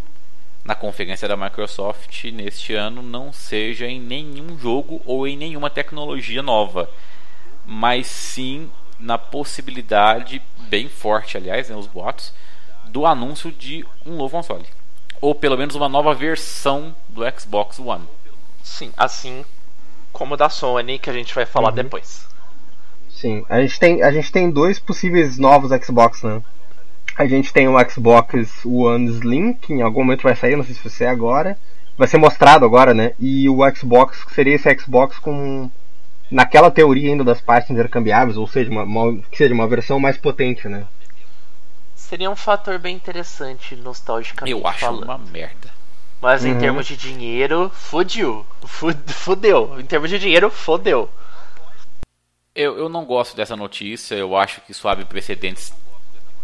na 0.65 0.73
conferência 0.75 1.28
da 1.28 1.38
Microsoft 1.38 2.23
neste 2.25 2.73
ano 2.73 3.04
não 3.04 3.32
seja 3.32 3.86
em 3.86 4.01
nenhum 4.01 4.58
jogo 4.58 4.99
ou 5.06 5.28
em 5.28 5.38
nenhuma 5.38 5.69
tecnologia 5.69 6.41
nova, 6.41 6.89
mas 7.65 8.08
sim 8.08 8.69
na 8.99 9.17
possibilidade, 9.17 10.41
bem 10.67 10.89
forte 10.89 11.38
aliás, 11.38 11.69
né, 11.69 11.75
os 11.75 11.86
boatos, 11.88 12.34
do 12.86 13.06
anúncio 13.06 13.51
de 13.51 13.86
um 14.06 14.15
novo 14.15 14.38
console. 14.38 14.65
Ou 15.21 15.36
pelo 15.36 15.58
menos 15.58 15.75
uma 15.75 15.88
nova 15.88 16.13
versão 16.13 16.95
do 17.08 17.21
Xbox 17.39 17.80
One. 17.80 18.06
Sim, 18.63 18.91
assim 18.97 19.45
como 20.12 20.36
da 20.38 20.49
Sony, 20.49 20.97
que 20.97 21.10
a 21.10 21.13
gente 21.13 21.36
vai 21.36 21.45
falar 21.45 21.69
Uhum. 21.69 21.75
depois. 21.75 22.25
Sim, 23.10 23.45
a 23.49 23.62
gente 23.62 23.80
tem, 23.80 24.04
a 24.04 24.12
gente 24.12 24.32
tem 24.32 24.49
dois 24.51 24.80
possíveis 24.80 25.38
novos 25.38 25.71
Xbox, 25.84 26.23
né? 26.23 26.41
A 27.17 27.25
gente 27.25 27.54
tem 27.54 27.67
o 27.67 27.89
Xbox 27.89 28.65
One 28.65 29.08
Slim, 29.10 29.54
que 29.54 29.73
em 29.73 29.82
algum 29.82 30.04
momento 30.04 30.23
vai 30.23 30.36
sair, 30.36 30.56
não 30.56 30.63
sei 30.65 30.75
se 30.75 30.82
vai 30.84 30.91
ser 30.91 31.06
agora. 31.08 31.58
Vai 31.97 32.08
ser 32.10 32.17
mostrado 32.17 32.65
agora, 32.65 32.93
né? 32.93 33.13
E 33.17 33.47
o 33.47 33.60
Xbox, 33.73 34.23
que 34.25 34.34
seria 34.34 34.56
esse 34.56 34.78
Xbox 34.78 35.17
com. 35.17 35.69
Naquela 36.30 36.69
teoria 36.71 37.10
ainda 37.12 37.23
das 37.23 37.39
partes 37.39 37.69
intercambiáveis, 37.71 38.36
ou 38.36 38.47
seja, 38.47 38.69
uma, 38.69 38.84
uma- 38.84 39.21
que 39.32 39.38
seja 39.38 39.54
uma 39.54 39.67
versão 39.67 39.99
mais 39.99 40.17
potente, 40.17 40.67
né? 40.67 40.86
Seria 41.95 42.30
um 42.30 42.36
fator 42.36 42.78
bem 42.80 42.95
interessante, 42.95 43.75
nostalgicamente 43.75 44.51
Eu 44.60 44.67
acho 44.67 44.80
falando. 44.80 45.04
uma 45.04 45.17
merda. 45.17 45.69
Mas 46.21 46.43
em 46.43 46.54
Uhum. 46.54 46.60
termos 46.60 46.86
de 46.86 46.97
dinheiro. 46.97 47.71
Fu- 47.73 48.93
Fudeu. 49.08 49.80
Em 49.80 49.86
termos 49.86 50.10
de 50.10 50.19
dinheiro, 50.19 50.49
fodeu. 50.49 51.10
Eu, 52.54 52.78
eu 52.78 52.89
não 52.89 53.06
gosto 53.06 53.36
dessa 53.36 53.56
notícia, 53.56 54.15
eu 54.15 54.36
acho 54.36 54.62
que 54.62 54.71
isso 54.71 54.88
abre 54.88 55.06
precedentes 55.06 55.73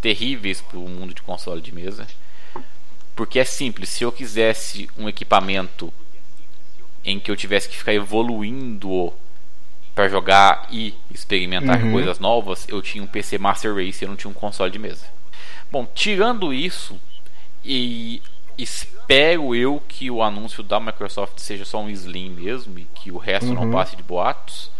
terríveis 0.02 0.60
para 0.62 0.78
o 0.80 0.90
mundo 0.90 1.14
de 1.14 1.22
console 1.22 1.62
de 1.62 1.72
mesa. 1.74 2.08
Porque 3.16 3.40
é 3.40 3.46
simples, 3.46 3.90
se 3.90 4.04
eu 4.04 4.12
quisesse 4.12 4.90
um 4.98 5.08
equipamento 5.08 5.94
em 7.04 7.20
que 7.20 7.30
eu 7.32 7.36
tivesse 7.36 7.70
que 7.70 7.78
ficar 7.78 7.94
evoluindo 7.94 9.14
para 9.94 10.08
jogar 10.08 10.68
e 10.72 10.96
experimentar 11.14 11.84
Uhum. 11.84 11.92
coisas 11.92 12.20
novas, 12.20 12.66
eu 12.68 12.82
tinha 12.82 13.04
um 13.04 13.08
PC 13.08 13.38
Master 13.38 13.76
Race, 13.76 14.02
eu 14.02 14.10
não 14.10 14.16
tinha 14.16 14.32
um 14.32 14.34
console 14.34 14.72
de 14.72 14.80
mesa. 14.80 15.06
Bom, 15.72 15.86
tirando 15.94 16.54
isso, 16.54 17.00
e 17.64 18.22
espero 18.58 19.54
eu 19.56 19.82
que 19.88 20.10
o 20.10 20.24
anúncio 20.24 20.64
da 20.64 20.80
Microsoft 20.80 21.40
seja 21.40 21.66
só 21.66 21.80
um 21.82 21.90
Slim 21.90 22.30
mesmo 22.30 22.80
e 22.80 22.86
que 22.96 23.12
o 23.12 23.18
resto 23.18 23.54
não 23.54 23.64
Uhum. 23.64 23.72
passe 23.72 23.96
de 23.96 24.04
boatos. 24.04 24.72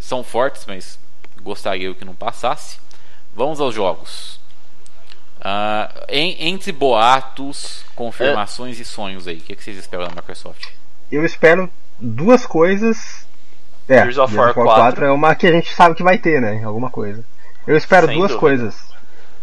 São 0.00 0.22
fortes, 0.24 0.64
mas 0.66 0.98
gostaria 1.42 1.86
eu 1.86 1.94
que 1.94 2.04
não 2.04 2.14
passasse. 2.14 2.78
Vamos 3.34 3.60
aos 3.60 3.74
jogos. 3.74 4.38
Ah, 5.40 5.90
em- 6.08 6.48
entre 6.48 6.72
boatos, 6.72 7.84
confirmações 7.94 8.78
e 8.80 8.84
sonhos 8.84 9.28
aí, 9.28 9.36
o 9.36 9.40
que, 9.40 9.54
que 9.56 9.62
vocês 9.62 9.76
esperam 9.76 10.06
da 10.08 10.14
Microsoft? 10.14 10.66
Eu 11.10 11.24
espero 11.24 11.70
duas 12.00 12.44
coisas. 12.46 13.26
É, 13.88 13.98
Gears 14.00 14.18
of 14.18 14.34
War 14.36 14.52
4. 14.52 14.74
4 14.74 15.04
é 15.04 15.10
uma 15.12 15.34
que 15.34 15.46
a 15.46 15.52
gente 15.52 15.72
sabe 15.72 15.94
que 15.94 16.02
vai 16.02 16.18
ter, 16.18 16.40
né? 16.40 16.62
Alguma 16.64 16.90
coisa. 16.90 17.24
Eu 17.66 17.76
espero 17.76 18.06
Sem 18.08 18.16
duas 18.16 18.32
dúvida. 18.32 18.40
coisas. 18.40 18.86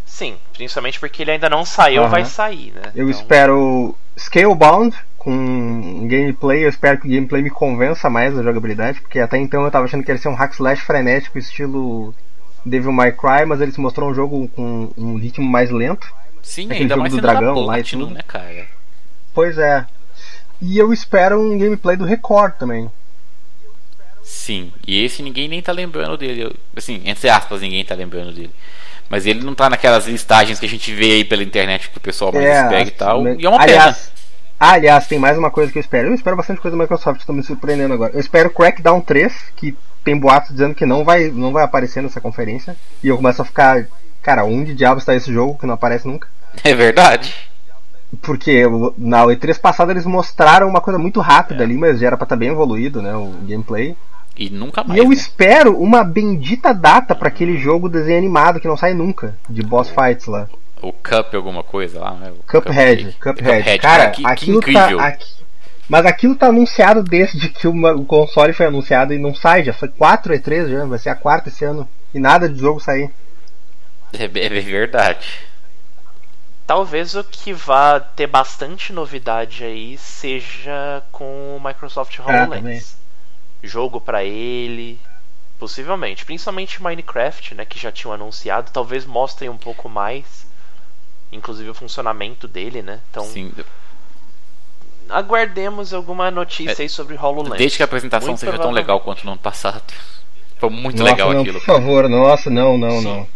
Sim, 0.06 0.36
principalmente 0.53 0.99
porque 0.99 1.23
ele 1.23 1.32
ainda 1.32 1.49
não 1.49 1.65
saiu, 1.65 2.08
vai 2.10 2.25
sair, 2.25 2.71
né? 2.73 2.82
Eu 2.93 3.08
Então, 3.10 3.19
espero 3.21 3.95
Scalebound 4.19 4.95
com 5.17 5.32
um 5.32 6.08
gameplay. 6.08 6.65
Eu 6.65 6.69
espero 6.69 6.99
que 6.99 7.08
o 7.08 7.10
gameplay 7.10 7.41
me 7.41 7.49
convença 7.49 8.10
mais 8.10 8.36
da 8.36 8.43
jogabilidade, 8.43 8.99
porque 9.01 9.19
até 9.19 9.38
então 9.38 9.63
eu 9.63 9.71
tava 9.71 9.86
achando 9.86 10.03
que 10.03 10.12
ele 10.12 10.17
ia 10.19 10.21
ser 10.21 10.27
um 10.29 10.36
hack 10.36 10.53
slash 10.53 10.82
frenético, 10.84 11.39
estilo 11.39 12.13
Devil 12.65 12.91
May 12.91 13.12
Cry, 13.12 13.45
mas 13.45 13.62
eles 13.62 13.78
mostrou 13.78 14.10
um 14.10 14.13
jogo 14.13 14.47
com 14.49 14.91
um 14.97 15.17
ritmo 15.17 15.45
mais 15.49 15.69
lento. 15.69 16.08
Sim, 16.41 16.65
Aquele 16.65 16.82
ainda 16.82 16.95
jogo 16.95 17.02
mais 17.02 17.13
do 17.13 17.21
dragão 17.21 17.60
lá 17.65 17.80
e 17.80 17.84
tudo. 17.84 18.10
né, 18.10 18.21
cara? 18.28 18.65
Pois 19.34 19.58
é. 19.58 19.86
E 20.62 20.78
eu 20.78 20.93
espero 20.93 21.39
um 21.39 21.58
gameplay 21.58 21.95
do 21.97 22.06
Record 22.06 22.54
também. 22.54 22.89
Sim, 24.21 24.71
e 24.88 25.04
esse 25.04 25.21
ninguém 25.21 25.47
nem 25.49 25.62
tá 25.62 25.71
lembrando 25.71 26.17
dele. 26.17 26.56
Assim, 26.76 27.02
entre 27.06 27.30
aspas, 27.30 27.62
ninguém 27.62 27.84
tá 27.84 27.93
lembrando 27.93 28.32
dele. 28.32 28.52
Mas 29.10 29.26
ele 29.26 29.43
não 29.43 29.54
tá 29.54 29.69
naquelas 29.69 30.08
listagens 30.08 30.60
que 30.60 30.65
a 30.65 30.69
gente 30.69 30.93
vê 30.93 31.12
aí 31.13 31.26
pela 31.26 31.43
internet 31.43 31.89
que 31.89 31.97
o 31.97 32.02
pessoal 32.02 32.32
mais 32.32 32.45
espera 32.45 32.82
e 32.88 32.91
tal. 32.91 33.28
E 33.38 33.45
é 33.45 33.49
uma 33.49 33.62
aliás, 33.62 34.12
Ah, 34.60 34.71
aliás, 34.71 35.08
tem 35.08 35.19
mais 35.19 35.38
uma 35.38 35.52
coisa 35.52 35.71
que 35.71 35.78
eu 35.78 35.82
espero. 35.82 36.08
Eu 36.08 36.13
espero 36.15 36.38
bastante 36.38 36.62
coisa 36.62 36.76
da 36.78 36.82
Microsoft, 36.82 37.26
tô 37.26 37.34
me 37.34 37.43
surpreendendo 37.43 37.93
agora. 37.93 38.13
Eu 38.13 38.19
espero 38.19 38.49
Crackdown 38.49 39.02
3, 39.02 39.34
que 39.58 39.76
tem 40.03 40.17
boatos 40.17 40.51
dizendo 40.51 40.75
que 40.75 40.85
não 40.85 41.03
vai, 41.03 41.29
não 41.29 41.51
vai 41.51 41.63
aparecer 41.63 42.01
nessa 42.03 42.19
conferência. 42.21 42.75
E 43.03 43.07
eu 43.07 43.17
começo 43.17 43.41
a 43.41 43.45
ficar, 43.45 43.85
cara, 44.21 44.43
onde 44.43 44.73
diabos 44.73 45.03
está 45.03 45.15
esse 45.15 45.31
jogo 45.33 45.57
que 45.57 45.65
não 45.65 45.73
aparece 45.75 46.07
nunca? 46.07 46.27
É 46.63 46.73
verdade. 46.73 47.33
Porque 48.21 48.63
na 48.97 49.23
E3 49.25 49.59
passada 49.59 49.91
eles 49.91 50.05
mostraram 50.05 50.67
uma 50.69 50.79
coisa 50.81 50.99
muito 50.99 51.19
rápida 51.19 51.63
ali, 51.63 51.75
mas 51.75 51.99
já 51.99 52.07
era 52.07 52.17
pra 52.17 52.25
estar 52.25 52.35
bem 52.35 52.49
evoluído, 52.49 53.01
né, 53.01 53.15
o 53.15 53.31
gameplay. 53.47 53.95
E 54.37 54.49
nunca 54.49 54.81
E 54.81 54.87
mais. 54.87 54.99
eu 54.99 55.07
né? 55.09 55.13
espero 55.13 55.75
uma 55.79 56.03
bendita 56.03 56.73
data 56.73 57.15
pra 57.15 57.27
aquele 57.27 57.57
jogo 57.57 57.89
desenho 57.89 58.17
animado 58.19 58.59
que 58.59 58.67
não 58.67 58.77
sai 58.77 58.93
nunca, 58.93 59.35
de 59.49 59.63
boss 59.63 59.89
fights 59.89 60.27
lá. 60.27 60.47
O 60.81 60.91
Cup 60.91 61.33
alguma 61.33 61.63
coisa 61.63 61.99
lá, 61.99 62.11
né? 62.13 62.31
O 62.31 62.43
Cuphead, 62.51 63.15
Cuphead. 63.21 63.63
cara, 63.79 63.79
Cara, 63.79 64.09
que, 64.11 64.21
que 64.21 64.27
aquilo 64.29 64.57
incrível. 64.57 64.97
tá. 64.97 65.07
aqui- 65.07 65.42
Mas 65.93 66.08
aquilo 66.08 66.36
tá 66.36 66.47
anunciado 66.47 67.03
desde 67.03 67.49
que 67.53 67.67
uma- 67.67 67.93
o 67.93 68.03
console 68.03 68.51
foi 68.51 68.65
anunciado 68.65 69.13
e 69.13 69.19
não 69.19 69.36
sai, 69.36 69.63
já 69.63 69.71
foi 69.71 69.89
4 69.89 70.34
E3 70.34 70.67
já, 70.67 70.86
vai 70.86 70.97
ser 70.97 71.10
a 71.10 71.15
quarta 71.15 71.49
esse 71.49 71.63
ano. 71.63 71.88
E 72.12 72.19
nada 72.19 72.49
de 72.49 72.60
jogo 72.60 72.79
sair. 72.79 73.12
É, 74.12 74.23
é 74.23 74.49
verdade. 74.49 75.41
Talvez 76.65 77.13
o 77.13 77.23
que 77.23 77.53
vá 77.53 77.99
ter 77.99 78.25
bastante 78.25 78.91
novidade 78.91 79.63
aí 79.63 79.95
seja 79.99 81.03
com 81.12 81.58
o 81.58 81.62
Microsoft 81.63 82.17
também. 82.17 82.41
HoloLens. 82.41 82.97
Jogo 83.62 84.01
pra 84.01 84.23
ele, 84.23 84.99
possivelmente, 85.60 86.25
principalmente 86.25 86.82
Minecraft, 86.82 87.53
né, 87.53 87.65
que 87.65 87.79
já 87.79 87.91
tinham 87.91 88.13
anunciado, 88.13 88.71
talvez 88.71 89.06
mostrem 89.06 89.47
um 89.47 89.58
pouco 89.58 89.88
mais, 89.88 90.47
inclusive 91.32 91.69
o 91.69 91.75
funcionamento 91.75 92.47
dele, 92.47 92.82
né? 92.82 92.99
Então, 93.12 93.25
Sim, 93.25 93.51
aguardemos 95.09 95.93
alguma 95.93 96.29
notícia 96.31 96.81
aí 96.83 96.89
sobre 96.89 97.15
HoloLens. 97.15 97.53
É, 97.55 97.57
desde 97.57 97.77
que 97.77 97.83
a 97.83 97.85
apresentação 97.85 98.29
Muito 98.29 98.39
seja 98.39 98.57
tão 98.57 98.71
legal 98.71 98.99
quanto 99.01 99.23
no 99.25 99.31
ano 99.33 99.41
passado. 99.41 99.83
Foi 100.59 100.69
muito 100.69 100.97
nossa, 100.99 101.11
legal 101.11 101.33
não, 101.33 101.41
aquilo. 101.41 101.59
por 101.59 101.65
favor, 101.65 102.09
nossa, 102.09 102.49
não, 102.49 102.77
não, 102.77 102.91
Sim. 103.01 103.03
não. 103.03 103.27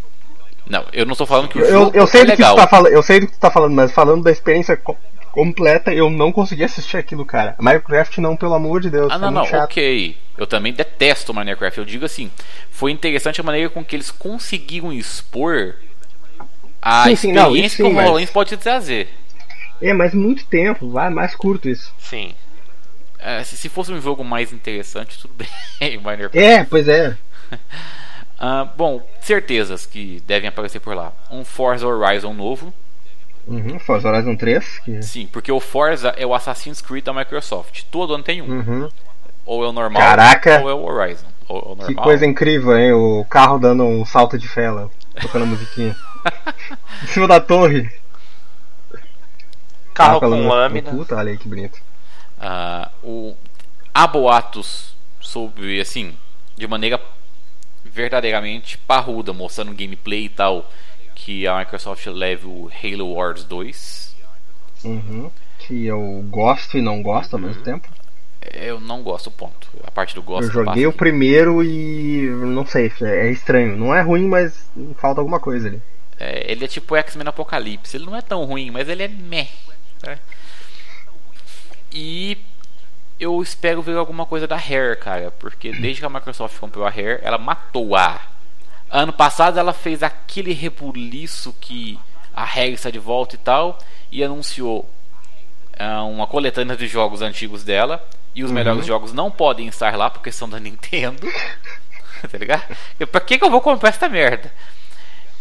Não, 0.70 0.86
eu 0.92 1.06
não 1.06 1.16
tô 1.16 1.26
falando 1.26 1.48
que 1.48 1.58
o 1.58 1.62
Eu, 1.62 1.72
jogo 1.72 1.98
eu 1.98 2.06
sei 2.08 2.22
é 2.22 2.26
do 2.26 2.32
que 2.32 2.38
legal. 2.38 2.56
tu 2.56 2.58
tá 2.60 2.68
falando, 2.68 2.92
eu 2.94 3.02
sei 3.04 3.20
do 3.22 3.28
que 3.28 3.34
tu 3.34 3.40
tá 3.40 3.50
falando, 3.52 3.74
mas 3.74 3.92
falando 3.92 4.24
da 4.24 4.32
experiência 4.32 4.76
co- 4.76 4.98
completa, 5.32 5.94
eu 5.94 6.10
não 6.10 6.32
consegui 6.32 6.64
assistir 6.64 6.98
aquilo, 6.98 7.26
cara. 7.26 7.56
Minecraft 7.60 8.20
não, 8.20 8.36
pelo 8.36 8.54
amor 8.54 8.82
de 8.82 8.90
Deus, 8.90 9.10
Ah, 9.12 9.16
é 9.16 9.18
não, 9.20 9.32
muito 9.32 9.44
não, 9.44 9.46
chato. 9.46 9.64
ok. 9.72 10.18
Eu 10.38 10.46
também 10.46 10.74
detesto 10.74 11.34
Minecraft. 11.34 11.80
Eu 11.80 11.86
digo 11.86 12.04
assim, 12.06 12.30
foi 12.70 12.92
interessante 12.92 13.40
a 13.40 13.44
maneira 13.44 13.70
com 13.70 13.84
que 13.84 13.96
eles 13.96 14.12
conseguiram 14.12 14.92
expor 14.92 15.76
a 16.82 17.04
Sim, 17.06 17.16
sim, 17.16 17.32
não, 17.32 17.44
experiência 17.48 17.68
isso 17.68 17.76
que 17.78 17.84
o 17.84 17.94
mas- 17.94 18.06
HoloLens 18.06 18.30
pode 18.30 18.50
te 18.50 18.58
trazer. 18.58 19.10
É, 19.82 19.94
mas 19.94 20.14
muito 20.14 20.46
tempo, 20.46 20.90
vai 20.90 21.10
mais 21.10 21.36
curto 21.36 21.70
isso. 21.70 21.94
Sim. 22.00 22.34
É, 23.20 23.44
se, 23.44 23.58
se 23.58 23.70
fosse 23.70 23.92
um 23.92 24.02
jogo 24.02 24.24
mais 24.24 24.54
interessante, 24.54 25.20
tudo 25.20 25.34
bem, 25.34 25.98
Minecraft. 25.98 26.38
É, 26.38 26.64
pois 26.64 26.88
é. 26.88 27.16
Ah, 28.40 28.66
bom, 28.78 29.02
certezas 29.20 29.88
que 29.88 30.22
devem 30.28 30.48
aparecer 30.48 30.80
por 30.80 30.96
lá. 30.96 31.12
Um 31.32 31.44
Forza 31.44 31.88
Horizon 31.88 32.34
novo. 32.34 32.72
Uhum, 33.48 33.80
Forza 33.80 34.10
Horizon 34.10 34.36
3, 34.36 34.80
que... 34.80 35.02
Sim, 35.02 35.28
porque 35.32 35.52
o 35.52 35.60
Forza 35.60 36.10
é 36.10 36.24
o 36.24 36.36
Assassin's 36.36 36.80
Creed 36.80 37.04
da 37.04 37.14
Microsoft. 37.14 37.86
Todo 37.90 38.14
ano 38.14 38.24
tem 38.24 38.42
um. 38.42 38.60
Uhum. 38.60 38.90
Ou 39.44 39.64
é 39.64 39.68
o 39.70 39.72
normal, 39.72 40.02
Caraca. 40.02 40.62
ou 40.62 40.70
é 40.70 40.74
o 40.76 40.84
Horizon. 40.84 41.26
Ou, 41.48 41.78
Que 41.78 41.96
coisa 41.96 42.26
incrível, 42.26 42.78
hein? 42.78 42.92
O 42.92 43.26
carro 43.30 43.58
dando 43.58 43.84
um 43.84 44.06
salto 44.06 44.38
de 44.38 44.48
fé 44.48 44.70
lá, 44.70 44.90
tocando 45.22 45.44
a 45.44 45.48
musiquinha. 45.48 45.96
em 47.04 47.08
cima 47.08 47.28
da 47.28 47.40
torre. 47.40 47.90
Carro 49.98 50.20
com 50.20 50.30
no- 50.30 50.48
lâmina. 50.50 50.92
no 50.92 50.98
Puta, 51.00 51.16
olha 51.16 51.32
aí 51.32 51.38
que 51.38 51.48
bonito. 51.48 51.80
Ah, 52.40 52.92
o, 53.04 53.36
há 53.94 54.06
boatos 54.08 54.96
sobre, 55.20 55.80
assim, 55.82 56.16
de 56.56 56.68
maneira 56.68 57.00
verdadeiramente 57.84 58.78
parruda, 58.78 59.34
mostrando 59.34 59.74
gameplay 59.74 60.26
e 60.26 60.30
tal, 60.30 60.70
que 61.16 61.48
a 61.48 61.58
Microsoft 61.60 62.06
leve 62.08 62.46
o 62.46 62.70
Halo 62.84 63.14
Wars 63.14 63.44
2. 63.44 64.16
Uhum. 64.84 65.32
Que 65.60 65.86
eu 65.88 66.24
gosto 66.30 66.78
e 66.78 66.82
não 66.82 67.02
gosto 67.02 67.34
ao 67.36 67.40
mesmo 67.40 67.64
tempo. 67.64 67.88
Eu 68.54 68.80
não 68.80 69.02
gosto, 69.02 69.30
ponto. 69.32 69.68
A 69.84 69.92
parte 69.92 70.14
do 70.16 70.22
gosto 70.22 70.48
Eu 70.50 70.64
joguei 70.64 70.86
o 70.86 70.90
aqui. 70.90 70.98
primeiro 71.00 71.64
e 71.64 72.30
não 72.30 72.66
sei, 72.66 72.92
é 73.02 73.30
estranho. 73.32 73.76
Não 73.76 73.94
é 73.94 74.02
ruim, 74.02 74.28
mas 74.28 74.70
falta 74.98 75.20
alguma 75.20 75.40
coisa 75.40 75.68
ali. 75.68 75.82
É, 76.20 76.50
ele 76.52 76.64
é 76.64 76.68
tipo 76.68 76.96
X-Men 76.96 77.28
Apocalipse. 77.28 77.98
Ele 77.98 78.06
não 78.06 78.16
é 78.16 78.22
tão 78.22 78.46
ruim, 78.46 78.72
mas 78.72 78.88
ele 78.88 79.04
é 79.04 79.08
meh. 79.08 79.50
Né? 80.04 80.20
E 81.92 82.38
eu 83.20 83.42
espero 83.42 83.82
ver 83.82 83.98
alguma 83.98 84.26
coisa 84.26 84.48
da 84.48 84.56
Rare, 84.56 84.98
cara. 84.98 85.32
Porque 85.32 85.72
desde 85.72 86.02
que 86.02 86.06
a 86.06 86.10
Microsoft 86.10 86.60
comprou 86.60 86.86
a 86.86 86.90
Rare, 86.90 87.20
ela 87.22 87.38
matou 87.38 87.96
a. 87.96 88.22
Ano 88.90 89.12
passado 89.12 89.60
ela 89.60 89.74
fez 89.74 90.02
aquele 90.04 90.54
rebuliço 90.54 91.54
que 91.60 92.00
a 92.34 92.44
Rare 92.44 92.74
está 92.74 92.90
de 92.90 93.00
volta 93.00 93.36
e 93.36 93.40
tal. 93.40 93.80
E 94.12 94.24
anunciou 94.24 94.90
ah, 95.78 96.04
uma 96.04 96.28
coletânea 96.28 96.76
de 96.76 96.88
jogos 96.88 97.22
antigos 97.22 97.64
dela. 97.64 98.08
E 98.36 98.44
os 98.44 98.52
melhores 98.52 98.86
jogos 98.86 99.14
não 99.14 99.32
podem 99.32 99.68
estar 99.68 99.96
lá 99.98 100.12
porque 100.12 100.32
são 100.32 100.48
da 100.48 100.60
Nintendo. 100.62 101.28
tá 102.30 102.38
ligado? 102.38 102.78
Eu, 103.00 103.08
pra 103.08 103.20
que, 103.20 103.38
que 103.38 103.44
eu 103.44 103.50
vou 103.50 103.62
comprar 103.62 103.90
essa 103.90 104.08
merda? 104.08 104.54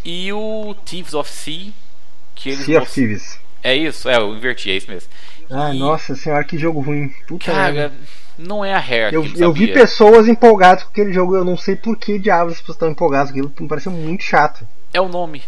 E 0.02 0.32
o 0.32 0.74
Thieves 0.84 1.12
of 1.12 1.30
Sea. 1.30 1.72
Que 2.34 2.50
eles 2.50 2.64
Sea 2.64 2.80
of 2.80 2.90
Thieves. 2.90 3.45
É 3.66 3.74
isso, 3.74 4.08
é, 4.08 4.16
eu 4.16 4.32
inverti, 4.32 4.70
é 4.70 4.76
isso 4.76 4.88
mesmo. 4.88 5.10
Ai, 5.50 5.74
E, 5.74 5.78
nossa 5.80 6.14
senhora, 6.14 6.44
que 6.44 6.56
jogo 6.56 6.80
ruim. 6.80 7.08
Puta. 7.26 7.46
Cara, 7.50 7.92
não 8.38 8.64
é 8.64 8.72
a 8.72 8.78
Rare 8.78 9.12
Eu, 9.12 9.26
eu 9.36 9.52
vi 9.52 9.72
pessoas 9.72 10.28
empolgadas 10.28 10.84
com 10.84 10.90
aquele 10.90 11.12
jogo, 11.12 11.34
eu 11.34 11.44
não 11.44 11.56
sei 11.56 11.74
por 11.74 11.96
que 11.96 12.16
diabos 12.16 12.52
as 12.52 12.60
pessoas 12.60 12.76
estão 12.76 12.90
empolgadas 12.90 13.32
com 13.32 13.38
aquilo, 13.38 13.52
me 13.58 13.66
pareceu 13.66 13.90
muito 13.90 14.22
chato. 14.22 14.64
É 14.94 15.00
o 15.00 15.08
nome. 15.08 15.42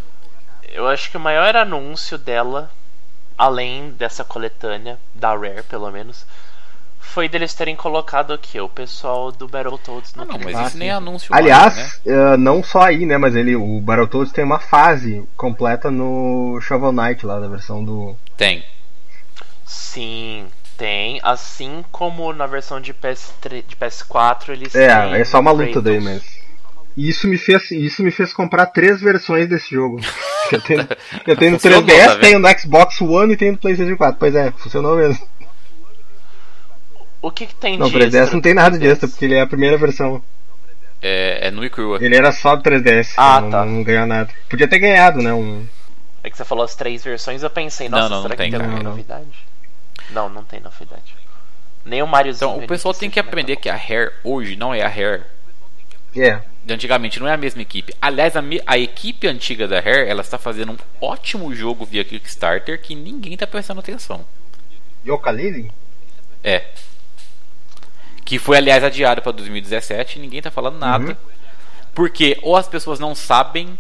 Eu 0.73 0.89
acho 0.89 1.09
que 1.13 1.17
o 1.17 1.21
maior 1.21 1.55
anúncio 1.55 2.19
dela, 2.19 2.73
além 3.37 3.91
dessa 3.91 4.25
coletânea, 4.25 4.99
da 5.15 5.31
Rare 5.37 5.63
pelo 5.63 5.89
menos, 5.93 6.27
foi 7.09 7.29
deles 7.29 7.55
terem 7.55 7.75
colocado 7.75 8.33
aqui 8.33 8.61
o 8.61 8.69
pessoal 8.69 9.33
do 9.33 9.49
Battletoads 9.49 10.15
no 10.15 10.23
Ah, 10.23 10.27
não, 10.27 10.39
mas. 10.39 10.55
Ah, 10.57 10.63
isso 10.67 10.79
nem 10.79 10.89
é 10.89 10.93
anúncio 10.93 11.33
mais, 11.33 11.45
né? 11.45 11.53
Aliás, 11.53 12.01
eh, 12.07 12.37
não 12.37 12.63
só 12.63 12.83
aí, 12.83 13.05
né, 13.07 13.17
mas 13.19 13.35
ele, 13.35 13.57
o 13.57 13.81
Battletoads 13.81 14.33
tem 14.33 14.45
uma 14.45 14.59
fase 14.61 15.25
completa 15.37 15.91
no 15.91 16.61
Shovel 16.61 16.93
Knight 16.93 17.25
lá, 17.27 17.41
da 17.41 17.49
versão 17.49 17.85
do... 17.85 18.15
Tem. 18.37 18.65
Sim, 19.65 20.47
tem. 20.77 21.21
Assim 21.23 21.85
como 21.91 22.33
na 22.33 22.47
versão 22.47 22.81
de, 22.81 22.95
PS3, 22.95 23.65
de 23.67 23.77
PS4 23.77 24.51
eles 24.51 24.75
É, 24.75 24.89
têm 24.89 25.15
é 25.21 25.25
só 25.25 25.41
uma 25.41 25.51
luta 25.51 25.65
Kratos. 25.73 25.85
daí, 25.85 26.01
mas... 26.01 26.23
E 26.97 27.09
Isso 27.09 27.29
me 27.29 27.39
fez, 27.39 27.71
isso 27.71 28.03
me 28.03 28.11
fez 28.11 28.33
comprar 28.33 28.67
três 28.67 29.01
versões 29.01 29.49
desse 29.49 29.71
jogo. 29.75 30.01
Eu 30.51 30.63
tenho, 30.63 30.89
eu 31.27 31.37
tenho 31.37 31.53
no 31.53 31.61
Funcionou, 31.61 31.83
3DS, 31.83 32.07
tá 32.07 32.17
tenho 32.21 32.39
no 32.39 32.49
Xbox 32.59 33.03
One 33.03 33.35
e 33.35 33.37
tenho 33.37 33.53
no 33.53 33.59
PlayStation 33.59 33.99
4. 33.99 34.19
Pois 34.19 34.35
é, 34.35 34.51
funcionou 34.53 34.97
mesmo. 34.97 35.23
O 37.21 37.31
que, 37.31 37.47
que 37.47 37.55
tem 37.55 37.77
Não, 37.77 37.89
de 37.89 37.93
3DS 37.99 38.15
extra 38.15 38.35
não 38.35 38.41
tem 38.41 38.55
nada 38.55 38.79
de 38.79 38.87
extra, 38.87 39.09
porque 39.09 39.25
ele 39.25 39.35
é 39.35 39.41
a 39.41 39.47
primeira 39.47 39.77
versão. 39.77 40.23
É, 41.01 41.49
é 41.49 41.65
e 41.65 41.71
crua. 41.71 41.99
Ele 42.01 42.17
era 42.17 42.33
só 42.33 42.57
do 42.57 42.63
3DS, 42.63 43.15
Ah, 43.17 43.41
não, 43.41 43.51
tá. 43.51 43.65
não 43.65 43.83
ganhou 43.83 44.07
nada. 44.07 44.31
Podia 44.49 44.69
ter 44.69 44.79
ganhado, 44.79 45.21
né? 45.23 45.33
Um... 45.33 45.67
É 46.23 46.31
que 46.31 46.37
você 46.37 46.45
falou 46.45 46.65
as 46.65 46.75
três 46.75 47.05
versões, 47.05 47.43
eu 47.43 47.51
pensei, 47.51 47.89
Não, 47.89 47.99
nossa, 47.99 48.11
não, 48.11 48.17
não 48.17 48.23
será 48.23 48.37
tem, 48.37 48.51
que 48.51 48.57
tem 48.59 48.67
Não, 48.67 48.75
não. 48.77 48.91
novidade? 48.91 49.47
Não, 50.11 50.29
não 50.29 50.45
tem 50.45 50.61
novidade. 50.61 51.17
Nem 51.85 52.03
o 52.03 52.07
Mariozinho. 52.07 52.51
Então, 52.51 52.65
o 52.65 52.67
pessoal 52.67 52.93
tem 52.95 53.09
que 53.11 53.21
aprender 53.21 53.57
que 53.57 53.69
a 53.69 53.77
Rare 53.77 54.11
hoje 54.25 54.57
não 54.57 54.75
é 54.75 54.83
a 54.83 54.89
Rare 54.89 55.23
É, 56.17 56.41
de 56.65 56.75
antigamente, 56.75 57.19
não 57.21 57.29
é 57.29 57.33
a 57.33 57.37
mesma 57.37 57.63
equipe. 57.63 57.95
Aliás, 58.01 58.37
a, 58.37 58.43
me- 58.43 58.61
a 58.67 58.77
equipe 58.77 59.27
antiga 59.27 59.67
da 59.67 59.81
Rare, 59.81 60.09
ela 60.09 60.21
está 60.21 60.37
fazendo 60.39 60.73
um 60.73 60.77
ótimo 61.01 61.55
jogo 61.55 61.85
via 61.87 62.05
Kickstarter 62.05 62.81
que 62.81 62.95
ninguém 62.95 63.35
está 63.35 63.47
prestando 63.47 63.81
atenção. 63.81 64.25
Yooka-Laylee? 65.07 65.71
É. 66.43 66.65
Que 68.29 68.39
foi, 68.39 68.59
aliás, 68.59 68.85
adiado 68.85 69.23
para 69.23 69.33
2017 69.33 70.19
e 70.19 70.21
ninguém 70.21 70.43
tá 70.43 70.51
falando 70.51 70.79
nada. 70.79 71.13
Uhum. 71.13 71.17
Porque 71.95 72.39
ou 72.43 72.57
as 72.57 72.69
pessoas 72.69 73.01
não 73.01 73.15
sabem, 73.15 73.79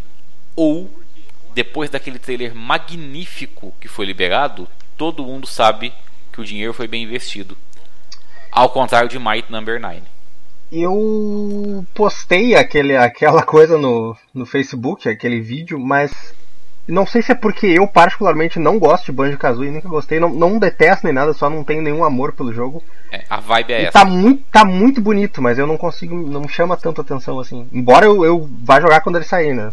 ou 0.56 0.90
depois 1.52 1.90
daquele 1.90 2.18
trailer 2.18 2.54
magnífico 2.54 3.74
que 3.78 3.88
foi 3.88 4.06
liberado, 4.06 4.66
todo 4.96 5.22
mundo 5.22 5.46
sabe 5.46 5.92
que 6.32 6.40
o 6.40 6.44
dinheiro 6.46 6.72
foi 6.72 6.88
bem 6.88 7.02
investido. 7.02 7.58
Ao 8.50 8.70
contrário 8.70 9.06
de 9.06 9.18
Might 9.18 9.52
Number 9.52 9.78
9. 9.78 10.00
Eu 10.72 11.84
postei 11.92 12.54
aquele, 12.54 12.96
aquela 12.96 13.42
coisa 13.42 13.76
no, 13.76 14.16
no 14.32 14.46
Facebook, 14.46 15.10
aquele 15.10 15.42
vídeo, 15.42 15.78
mas 15.78 16.34
não 16.88 17.06
sei 17.06 17.22
se 17.22 17.30
é 17.32 17.34
porque 17.34 17.66
eu 17.66 17.86
particularmente 17.86 18.58
não 18.58 18.78
gosto 18.78 19.06
de 19.06 19.12
Banjo 19.12 19.36
Kazooie, 19.38 19.70
nunca 19.70 19.88
gostei, 19.88 20.18
não, 20.18 20.28
não 20.30 20.58
detesto 20.58 21.04
nem 21.04 21.12
nada, 21.14 21.32
só 21.34 21.48
não 21.50 21.62
tenho 21.62 21.82
nenhum 21.82 22.02
amor 22.02 22.32
pelo 22.32 22.52
jogo. 22.52 22.82
É, 23.12 23.24
a 23.28 23.38
vibe 23.40 23.72
é 23.72 23.82
E 23.82 23.84
essa. 23.86 23.92
tá 23.98 24.04
muito, 24.04 24.42
tá 24.50 24.64
muito 24.64 25.00
bonito, 25.00 25.40
mas 25.42 25.58
eu 25.58 25.66
não 25.66 25.76
consigo, 25.76 26.14
não 26.16 26.48
chama 26.48 26.76
tanto 26.76 27.00
atenção 27.00 27.38
assim. 27.38 27.68
Embora 27.72 28.06
eu, 28.06 28.24
eu 28.24 28.48
vá 28.64 28.80
jogar 28.80 29.00
quando 29.02 29.16
ele 29.16 29.24
sair, 29.24 29.54
né? 29.54 29.72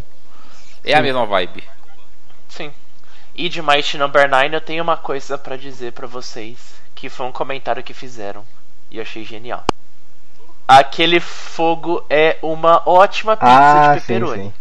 É 0.84 0.94
a 0.94 1.02
mesma 1.02 1.26
vibe. 1.26 1.64
Sim. 2.48 2.70
E 3.34 3.48
de 3.48 3.60
Mighty 3.60 3.98
Number 3.98 4.28
9 4.30 4.54
eu 4.56 4.60
tenho 4.60 4.82
uma 4.82 4.96
coisa 4.96 5.36
pra 5.36 5.56
dizer 5.56 5.92
pra 5.92 6.06
vocês. 6.06 6.76
que 6.94 7.08
foi 7.10 7.26
um 7.26 7.32
comentário 7.32 7.82
que 7.82 7.92
fizeram 7.92 8.42
e 8.90 8.96
eu 8.96 9.02
achei 9.02 9.24
genial. 9.24 9.64
Aquele 10.66 11.20
fogo 11.20 12.04
é 12.10 12.38
uma 12.42 12.82
ótima 12.86 13.36
pizza 13.36 13.50
Ah, 13.52 13.94
de 13.94 14.00
sim, 14.00 14.06
pepperoni. 14.06 14.42
sim. 14.44 14.52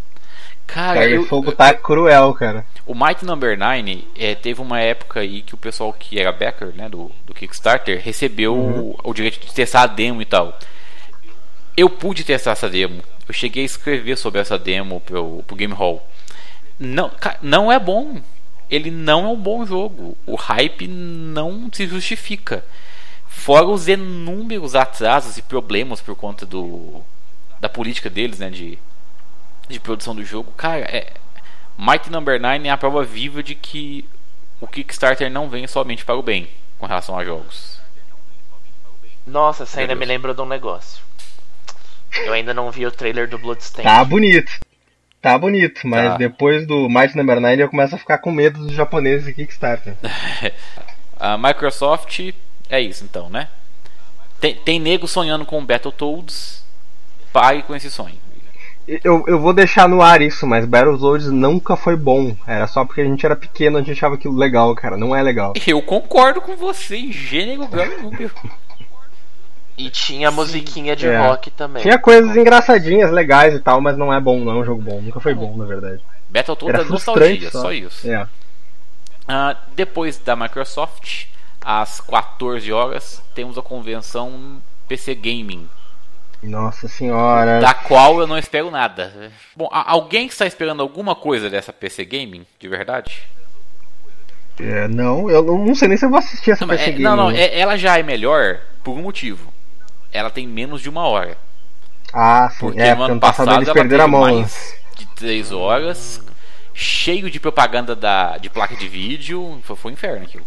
Cara, 0.67 1.07
eu- 1.07 1.21
o 1.21 1.25
fogo 1.25 1.51
tá 1.51 1.73
cruel, 1.73 2.33
cara. 2.33 2.65
o 2.85 2.93
Might 2.95 3.23
Number 3.23 3.57
9 3.57 4.07
é, 4.15 4.35
teve 4.35 4.61
uma 4.61 4.79
época 4.79 5.19
aí 5.21 5.41
que 5.41 5.53
o 5.53 5.57
pessoal 5.57 5.93
que 5.93 6.19
era 6.19 6.31
backer 6.31 6.73
né, 6.75 6.89
do, 6.89 7.11
do 7.25 7.33
Kickstarter 7.33 8.01
recebeu 8.03 8.55
o, 8.55 8.99
o 9.03 9.13
direito 9.13 9.39
de 9.45 9.53
testar 9.53 9.83
a 9.83 9.87
demo 9.87 10.21
e 10.21 10.25
tal. 10.25 10.57
Eu 11.77 11.89
pude 11.89 12.23
testar 12.23 12.51
essa 12.51 12.69
demo. 12.69 13.01
Eu 13.27 13.33
cheguei 13.33 13.63
a 13.63 13.65
escrever 13.65 14.17
sobre 14.17 14.39
essa 14.41 14.57
demo 14.57 15.01
pro, 15.01 15.43
pro 15.47 15.55
Game 15.55 15.73
Hall. 15.73 16.05
Não, 16.79 17.11
não 17.41 17.71
é 17.71 17.79
bom. 17.79 18.17
Ele 18.69 18.89
não 18.91 19.25
é 19.25 19.27
um 19.29 19.35
bom 19.35 19.65
jogo. 19.65 20.17
O 20.25 20.35
hype 20.35 20.87
não 20.87 21.69
se 21.71 21.85
justifica. 21.87 22.63
Fora 23.27 23.65
os 23.67 23.87
inúmeros 23.87 24.75
atrasos 24.75 25.37
e 25.37 25.41
problemas 25.41 26.01
por 26.01 26.15
conta 26.15 26.45
do 26.45 27.01
da 27.59 27.69
política 27.69 28.09
deles, 28.09 28.39
né, 28.39 28.49
de, 28.49 28.77
de 29.67 29.79
produção 29.79 30.15
do 30.15 30.23
jogo. 30.23 30.51
Cara, 30.53 30.81
é, 30.85 31.13
Mighty 31.77 32.11
Number 32.11 32.39
9 32.39 32.67
é 32.67 32.71
a 32.71 32.77
prova 32.77 33.03
viva 33.03 33.41
de 33.43 33.55
que 33.55 34.07
o 34.61 34.67
Kickstarter 34.67 35.29
não 35.29 35.49
vem 35.49 35.67
somente 35.67 36.05
para 36.05 36.15
o 36.15 36.21
bem 36.23 36.47
com 36.77 36.85
relação 36.85 37.17
a 37.17 37.23
jogos. 37.25 37.79
Nossa, 39.25 39.65
você 39.65 39.81
ainda 39.81 39.95
me 39.95 40.05
lembrou 40.05 40.33
de 40.35 40.41
um 40.41 40.45
negócio. 40.45 41.03
Eu 42.25 42.33
ainda 42.33 42.53
não 42.53 42.71
vi 42.71 42.85
o 42.85 42.91
trailer 42.91 43.27
do 43.27 43.37
Bloodstained. 43.37 43.89
Tá 43.89 44.03
bonito. 44.05 44.59
Tá 45.21 45.37
bonito, 45.37 45.87
mas 45.87 46.11
Tá. 46.11 46.17
depois 46.17 46.67
do 46.67 46.87
Might 46.87 47.17
Number 47.17 47.39
9 47.41 47.63
eu 47.63 47.69
começo 47.69 47.95
a 47.95 47.97
ficar 47.97 48.19
com 48.19 48.31
medo 48.31 48.59
dos 48.59 48.71
japoneses 48.73 49.27
e 49.27 49.33
Kickstarter. 49.33 49.95
A 51.19 51.37
Microsoft 51.37 52.19
é 52.69 52.79
isso 52.79 53.03
então, 53.03 53.29
né? 53.29 53.47
Tem, 54.39 54.53
tem 54.55 54.79
nego 54.79 55.07
sonhando 55.07 55.45
com 55.45 55.65
Battletoads. 55.65 56.63
Pague 57.33 57.63
com 57.63 57.75
esse 57.75 57.89
sonho. 57.89 58.17
Eu, 58.87 59.23
eu 59.27 59.39
vou 59.39 59.51
deixar 59.51 59.89
no 59.89 60.01
ar 60.01 60.21
isso, 60.21 60.45
mas 60.45 60.65
Battletoads 60.65 61.27
nunca 61.31 61.75
foi 61.75 61.95
bom. 61.95 62.35
Era 62.45 62.67
só 62.67 62.85
porque 62.85 63.01
a 63.01 63.05
gente 63.05 63.25
era 63.25 63.35
pequeno, 63.35 63.77
a 63.77 63.79
gente 63.81 63.91
achava 63.93 64.13
aquilo 64.15 64.35
legal, 64.37 64.73
cara. 64.75 64.95
Não 64.95 65.15
é 65.15 65.21
legal. 65.23 65.53
Eu 65.65 65.81
concordo 65.81 66.39
com 66.39 66.55
você 66.55 66.97
em 66.97 67.11
gênero, 67.11 67.67
e 67.71 68.01
número. 68.01 68.31
E 69.77 69.89
tinha 69.89 70.31
musiquinha 70.31 70.95
de 70.95 71.05
É. 71.05 71.17
rock 71.17 71.51
também. 71.51 71.83
Tinha 71.83 71.99
coisas 71.99 72.33
engraçadinhas, 72.37 73.11
legais 73.11 73.53
e 73.53 73.59
tal, 73.59 73.81
mas 73.81 73.97
não 73.97 74.13
é 74.13 74.21
bom, 74.21 74.39
não 74.39 74.53
é 74.53 74.55
um 74.55 74.63
jogo 74.63 74.81
bom. 74.81 75.01
Nunca 75.01 75.19
foi 75.19 75.33
bom, 75.33 75.57
na 75.57 75.65
verdade. 75.65 76.01
Battletoads 76.29 76.79
é 76.87 76.89
nostalgia, 76.89 77.51
só. 77.51 77.61
só 77.61 77.73
isso. 77.73 78.09
É. 78.09 78.25
Ah, 79.27 79.57
depois 79.75 80.17
da 80.17 80.33
Microsoft, 80.33 81.25
às 81.59 81.99
14 81.99 82.71
horas, 82.71 83.21
temos 83.33 83.57
a 83.57 83.61
convenção 83.61 84.61
PC 84.87 85.13
Gaming, 85.15 85.67
Nossa 86.47 86.87
senhora. 86.87 87.59
da 87.59 87.73
qual 87.73 88.19
eu 88.19 88.27
não 88.27 88.37
espero 88.37 88.69
nada. 88.71 89.31
Bom, 89.55 89.67
alguém 89.71 90.27
está 90.27 90.45
esperando 90.45 90.81
alguma 90.81 91.15
coisa 91.15 91.49
dessa 91.49 91.73
PC 91.73 92.05
Gaming, 92.05 92.45
de 92.59 92.67
verdade? 92.67 93.23
É, 94.59 94.87
não, 94.87 95.29
eu 95.29 95.43
não 95.43 95.75
sei 95.75 95.87
nem 95.89 95.97
se 95.97 96.05
eu 96.05 96.09
vou 96.09 96.19
assistir 96.19 96.51
essa 96.51 96.65
Não, 96.65 96.73
PC 96.73 96.83
é- 96.89 96.91
Game, 96.91 97.03
não, 97.03 97.15
não, 97.15 97.31
é- 97.31 97.59
ela 97.59 97.77
já 97.77 97.97
é 97.99 98.03
melhor 98.03 98.59
por 98.83 98.91
um 98.97 99.01
motivo. 99.01 99.53
Ela 100.11 100.29
tem 100.29 100.47
menos 100.47 100.81
de 100.81 100.89
uma 100.89 101.05
hora. 101.07 101.37
Ah, 102.13 102.49
sim. 102.51 102.59
Porque 102.59 102.79
é, 102.81 102.95
no 102.95 103.03
ano 103.03 103.19
passado 103.19 103.47
passado 103.47 103.57
eles 103.57 103.67
ela 103.67 103.73
perderam 103.75 104.05
a 104.05 104.07
mão. 104.07 104.21
mais 104.21 104.73
de 104.95 105.05
3 105.07 105.51
horas, 105.51 106.21
cheio 106.73 107.29
de 107.29 107.37
propaganda 107.39 107.93
da, 107.95 108.37
de 108.37 108.49
placa 108.49 108.75
de 108.77 108.87
vídeo. 108.87 109.59
Foi, 109.63 109.75
foi 109.75 109.91
um 109.91 109.93
inferno 109.93 110.23
aquilo. 110.23 110.45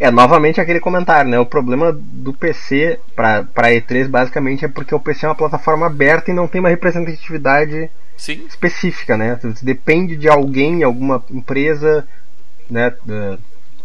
É, 0.00 0.10
novamente 0.10 0.60
aquele 0.60 0.80
comentário, 0.80 1.30
né? 1.30 1.38
O 1.38 1.44
problema 1.44 1.92
do 1.92 2.32
PC 2.32 2.98
pra 3.14 3.44
E3 3.44 4.08
basicamente 4.08 4.64
é 4.64 4.68
porque 4.68 4.94
o 4.94 5.00
PC 5.00 5.26
é 5.26 5.28
uma 5.28 5.34
plataforma 5.34 5.86
aberta 5.86 6.30
e 6.30 6.34
não 6.34 6.48
tem 6.48 6.58
uma 6.58 6.70
representatividade 6.70 7.90
Sim, 8.16 8.44
específica, 8.48 9.16
né? 9.16 9.38
Depende 9.60 10.16
de 10.16 10.26
alguém, 10.26 10.82
alguma 10.82 11.22
empresa, 11.30 12.08
né? 12.68 12.94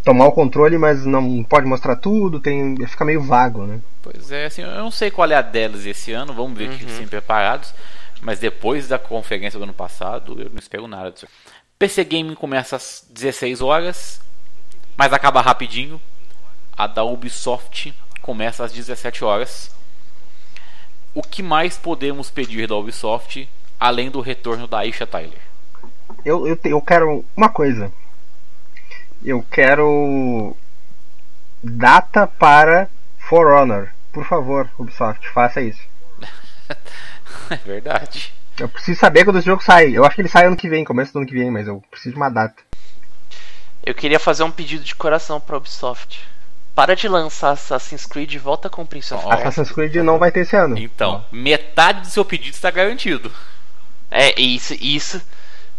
tomar 0.05 0.27
o 0.27 0.31
controle, 0.31 0.77
mas 0.77 1.03
não 1.03 1.43
pode 1.43 1.65
mostrar 1.65 1.95
tudo, 1.95 2.39
tem, 2.39 2.77
fica 2.85 3.03
meio 3.03 3.21
vago, 3.21 3.65
né? 3.65 3.81
Pois 4.03 4.31
é, 4.31 4.45
assim, 4.45 4.61
eu 4.61 4.69
não 4.75 4.91
sei 4.91 5.09
qual 5.09 5.29
é 5.29 5.35
a 5.35 5.41
delas 5.41 5.83
esse 5.85 6.13
ano, 6.13 6.31
vamos 6.31 6.55
ver 6.55 6.69
que 6.69 6.83
eles 6.83 6.93
estão 6.93 7.07
preparados. 7.07 7.73
Mas 8.21 8.39
depois 8.39 8.87
da 8.87 8.97
conferência 8.97 9.59
do 9.59 9.63
ano 9.63 9.73
passado, 9.73 10.39
eu 10.39 10.49
não 10.49 10.59
espero 10.59 10.87
nada 10.87 11.11
disso. 11.11 11.27
PC 11.77 12.03
Gaming 12.05 12.35
começa 12.35 12.75
às 12.75 13.05
16 13.09 13.61
horas, 13.61 14.21
mas 14.97 15.13
acaba 15.13 15.41
rapidinho. 15.41 16.01
A 16.77 16.87
da 16.87 17.03
Ubisoft 17.03 17.93
começa 18.21 18.63
às 18.65 18.71
17 18.73 19.23
horas. 19.23 19.73
O 21.13 21.21
que 21.21 21.41
mais 21.41 21.77
podemos 21.77 22.29
pedir 22.29 22.67
da 22.67 22.75
Ubisoft, 22.75 23.47
além 23.79 24.11
do 24.11 24.19
retorno 24.19 24.67
da 24.67 24.79
Aisha 24.79 25.07
Tyler? 25.07 25.39
Eu, 26.25 26.45
eu, 26.45 26.57
te- 26.57 26.69
eu 26.69 26.81
quero 26.81 27.23
uma 27.35 27.47
coisa. 27.49 27.91
Eu 29.23 29.41
quero 29.49 30.55
data 31.63 32.27
para 32.27 32.89
For 33.17 33.47
Honor. 33.53 33.89
Por 34.11 34.25
favor, 34.25 34.69
Ubisoft, 34.77 35.27
faça 35.29 35.61
isso. 35.61 35.81
É 37.49 37.55
verdade. 37.57 38.33
Eu 38.57 38.67
preciso 38.67 38.99
saber 38.99 39.23
quando 39.23 39.37
esse 39.37 39.45
jogo 39.45 39.61
sai. 39.63 39.91
Eu 39.95 40.03
acho 40.03 40.15
que 40.15 40.21
ele 40.21 40.27
sai 40.29 40.45
ano 40.47 40.55
que 40.57 40.67
vem, 40.69 40.83
começo 40.83 41.13
do 41.13 41.19
ano 41.19 41.27
que 41.27 41.33
vem, 41.33 41.51
mas 41.51 41.67
eu 41.67 41.83
preciso 41.91 42.13
de 42.13 42.17
uma 42.19 42.29
data. 42.29 42.55
Eu 43.85 43.93
queria 43.93 44.19
fazer 44.19 44.43
um 44.43 44.51
pedido 44.51 44.83
de 44.83 44.95
coração 44.95 45.39
pra 45.39 45.57
Ubisoft. 45.57 46.27
Para 46.73 46.95
de 46.95 47.07
lançar 47.07 47.51
Assassin's 47.51 48.05
Creed 48.05 48.33
e 48.33 48.37
volta 48.37 48.69
com 48.69 48.81
o 48.81 48.85
Prince 48.85 49.13
of. 49.13 49.23
Persia. 49.23 49.47
Assassin's 49.47 49.71
Creed 49.71 49.95
não 49.97 50.17
vai 50.17 50.31
ter 50.31 50.41
esse 50.41 50.55
ano. 50.55 50.77
Então, 50.77 51.23
metade 51.31 52.01
do 52.01 52.07
seu 52.07 52.25
pedido 52.25 52.53
está 52.53 52.71
garantido. 52.71 53.31
É, 54.09 54.39
isso, 54.41 54.75
isso. 54.81 55.21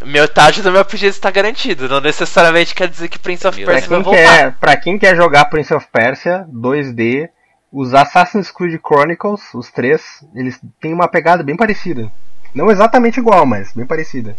Metade 0.02 0.62
do 0.62 0.70
meu 0.70 0.84
pedido 0.84 1.10
está 1.10 1.30
garantido. 1.30 1.88
Não 1.88 2.00
necessariamente 2.00 2.74
quer 2.74 2.88
dizer 2.88 3.08
que 3.08 3.18
Prince 3.18 3.46
of 3.46 3.56
Persia 3.62 3.88
vai 3.88 3.98
quem, 3.98 4.02
voltar. 4.02 4.18
quer, 4.18 4.52
pra 4.52 4.76
quem 4.76 4.98
quer 4.98 5.16
jogar 5.16 5.46
Prince 5.46 5.74
of 5.74 5.86
Persia 5.92 6.46
2D, 6.50 7.28
os 7.72 7.92
Assassin's 7.92 8.50
Creed 8.50 8.80
Chronicles, 8.80 9.42
os 9.52 9.70
três, 9.70 10.24
eles 10.34 10.58
têm 10.80 10.94
uma 10.94 11.08
pegada 11.08 11.42
bem 11.42 11.56
parecida. 11.56 12.10
Não 12.54 12.70
exatamente 12.70 13.20
igual, 13.20 13.44
mas 13.44 13.72
bem 13.72 13.86
parecida. 13.86 14.36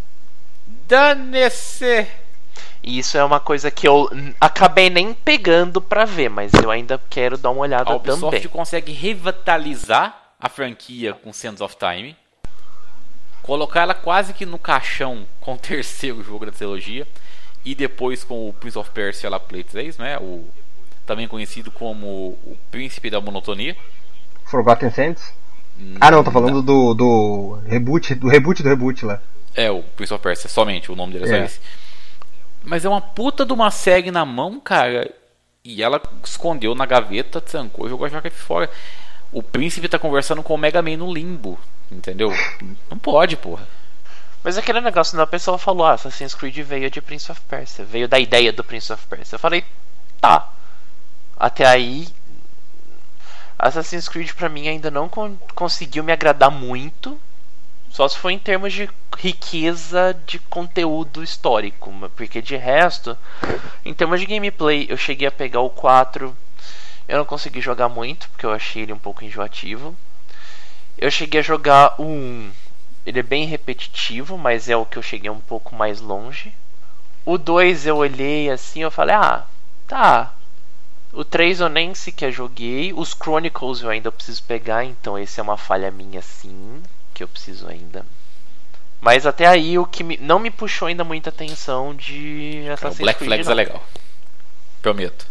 Dane-se! 0.88 2.08
E 2.88 3.00
isso 3.00 3.18
é 3.18 3.24
uma 3.24 3.40
coisa 3.40 3.70
que 3.70 3.86
eu 3.88 4.10
acabei 4.40 4.90
nem 4.90 5.14
pegando 5.14 5.82
pra 5.82 6.06
ver, 6.06 6.30
mas 6.30 6.54
eu 6.54 6.72
ainda 6.72 6.98
quero 7.10 7.38
dar 7.38 7.50
uma 7.50 7.62
olhada 7.62 7.92
A 7.92 7.96
Ubisoft 7.98 8.22
também. 8.38 8.48
consegue 8.48 8.94
revitalizar 8.94 10.18
a 10.40 10.48
franquia 10.48 11.14
com 11.14 11.34
Sands 11.34 11.60
of 11.60 11.76
Time, 11.76 12.16
colocar 13.42 13.82
ela 13.82 13.94
quase 13.94 14.34
que 14.34 14.46
no 14.46 14.58
caixão 14.58 15.26
com 15.42 15.56
o 15.56 15.58
terceiro 15.60 16.24
jogo 16.24 16.46
da 16.46 16.52
trilogia 16.52 17.06
e 17.66 17.76
depois 17.76 18.24
com 18.24 18.48
o 18.48 18.54
Prince 18.54 18.78
of 18.78 18.90
Persia 18.92 19.30
lá 19.30 19.38
Play 19.40 19.64
3, 19.64 19.98
né? 19.98 20.18
O 20.20 20.46
também 21.06 21.28
conhecido 21.28 21.70
como 21.72 22.06
o 22.08 22.58
Príncipe 22.72 23.10
da 23.10 23.20
Monotonia. 23.20 23.76
Forgotten 24.46 24.92
Sands? 24.92 25.34
Ah 26.02 26.10
não, 26.10 26.24
tô 26.24 26.32
falando 26.32 26.62
do, 26.62 26.94
do 26.94 27.60
reboot, 27.66 28.16
do 28.16 28.28
reboot 28.28 28.64
do 28.64 28.70
reboot 28.70 29.06
lá. 29.06 29.22
É, 29.56 29.70
o 29.72 29.84
Prince 29.84 30.14
of 30.14 30.22
Persia, 30.24 30.50
somente, 30.50 30.92
o 30.92 30.96
nome 30.96 31.14
dele 31.14 31.26
é 31.26 31.28
só 31.28 31.36
É. 31.36 31.46
esse. 31.46 31.60
Mas 32.64 32.84
é 32.86 32.90
uma 32.90 33.02
puta 33.02 33.46
de 33.46 33.54
uma 33.54 33.72
série 33.72 34.12
na 34.12 34.26
mão, 34.26 34.60
cara. 34.60 35.12
E 35.64 35.84
ela 35.84 36.02
escondeu 36.24 36.74
na 36.76 36.86
gaveta, 36.86 37.42
trancou 37.42 37.86
e 37.86 37.90
jogou 37.90 38.06
a 38.06 38.10
jaca 38.10 38.30
fora. 38.32 38.70
O 39.32 39.44
príncipe 39.44 39.88
tá 39.90 40.00
conversando 40.00 40.42
com 40.44 40.54
o 40.54 40.58
Mega 40.58 40.82
Man 40.82 40.98
no 40.98 41.14
limbo. 41.14 41.60
Entendeu? 41.92 42.32
Não 42.90 42.98
pode, 42.98 43.38
porra. 43.38 43.68
Mas 44.44 44.58
aquele 44.58 44.80
negócio, 44.82 45.18
né? 45.18 45.24
A 45.24 45.28
pessoa 45.28 45.58
falou, 45.58 45.86
ah, 45.86 45.94
Assassin's 45.94 46.34
Creed 46.36 46.58
veio 46.60 46.90
de 46.90 47.02
Prince 47.02 47.32
of 47.32 47.42
Persia, 47.42 47.84
veio 47.84 48.08
da 48.08 48.20
ideia 48.20 48.54
do 48.54 48.64
Prince 48.64 48.92
of 48.94 49.06
Persia. 49.08 49.36
Eu 49.36 49.40
falei, 49.40 49.64
tá. 50.22 50.50
Até 51.38 51.66
aí, 51.66 52.08
Assassin's 53.58 54.08
Creed 54.08 54.34
pra 54.34 54.50
mim 54.50 54.68
ainda 54.68 54.92
não 54.92 55.10
con- 55.10 55.38
conseguiu 55.56 56.04
me 56.04 56.12
agradar 56.14 56.52
muito. 56.52 57.20
Só 57.98 58.08
se 58.08 58.16
foi 58.16 58.34
em 58.34 58.38
termos 58.38 58.74
de 58.74 58.88
riqueza 59.18 60.16
de 60.28 60.38
conteúdo 60.38 61.24
histórico. 61.24 61.92
Porque 62.16 62.44
de 62.44 62.56
resto, 62.56 63.18
em 63.84 63.92
termos 63.92 64.20
de 64.20 64.28
gameplay, 64.28 64.86
eu 64.88 64.96
cheguei 64.96 65.28
a 65.28 65.32
pegar 65.32 65.62
o 65.62 65.70
4. 65.72 66.38
Eu 67.08 67.18
não 67.18 67.26
consegui 67.26 67.60
jogar 67.60 67.90
muito, 67.90 68.30
porque 68.30 68.46
eu 68.46 68.52
achei 68.52 68.84
ele 68.84 68.94
um 68.94 69.00
pouco 69.00 69.24
enjoativo. 69.24 69.96
Eu 70.96 71.10
cheguei 71.10 71.40
a 71.40 71.44
jogar 71.44 71.96
o 72.00 72.04
1. 72.04 72.52
Ele 73.04 73.20
é 73.20 73.24
bem 73.24 73.48
repetitivo, 73.48 74.38
mas 74.38 74.70
é 74.70 74.78
o 74.78 74.86
que 74.86 75.00
eu 75.00 75.02
cheguei 75.02 75.32
um 75.32 75.40
pouco 75.40 75.74
mais 75.74 76.00
longe. 76.00 76.54
O 77.26 77.36
2 77.36 77.88
eu 77.88 77.98
olhei 77.98 78.52
assim, 78.52 78.84
eu 78.84 78.92
falei, 78.92 79.16
ah, 79.16 79.44
tá. 79.88 80.36
O 81.12 81.26
3 81.26 81.62
eu 81.62 81.68
nem 81.68 81.96
sequer 81.96 82.32
joguei. 82.32 82.94
Os 82.94 83.16
Chronicles 83.16 83.82
eu 83.82 83.90
ainda 83.90 84.12
preciso 84.12 84.44
pegar, 84.44 84.86
então 84.86 85.18
esse 85.18 85.40
é 85.40 85.44
uma 85.44 85.58
falha 85.58 85.90
minha 85.90 86.22
sim, 86.22 86.84
que 87.18 87.24
eu 87.24 87.28
preciso 87.28 87.68
ainda. 87.68 88.06
Mas 89.02 89.26
até 89.26 89.48
aí 89.48 89.78
o 89.80 89.86
que 89.88 90.04
me- 90.04 90.20
não 90.22 90.38
me 90.38 90.52
puxou 90.52 90.88
ainda 90.88 91.04
muita 91.04 91.32
atenção 91.32 91.96
de 91.96 92.64
O 92.70 92.74
Assassin's 92.74 93.00
Black 93.00 93.18
Creed. 93.18 93.30
Flags 93.30 93.46
não. 93.48 93.54
é 93.54 93.56
legal. 93.56 93.84
Prometo. 94.84 95.26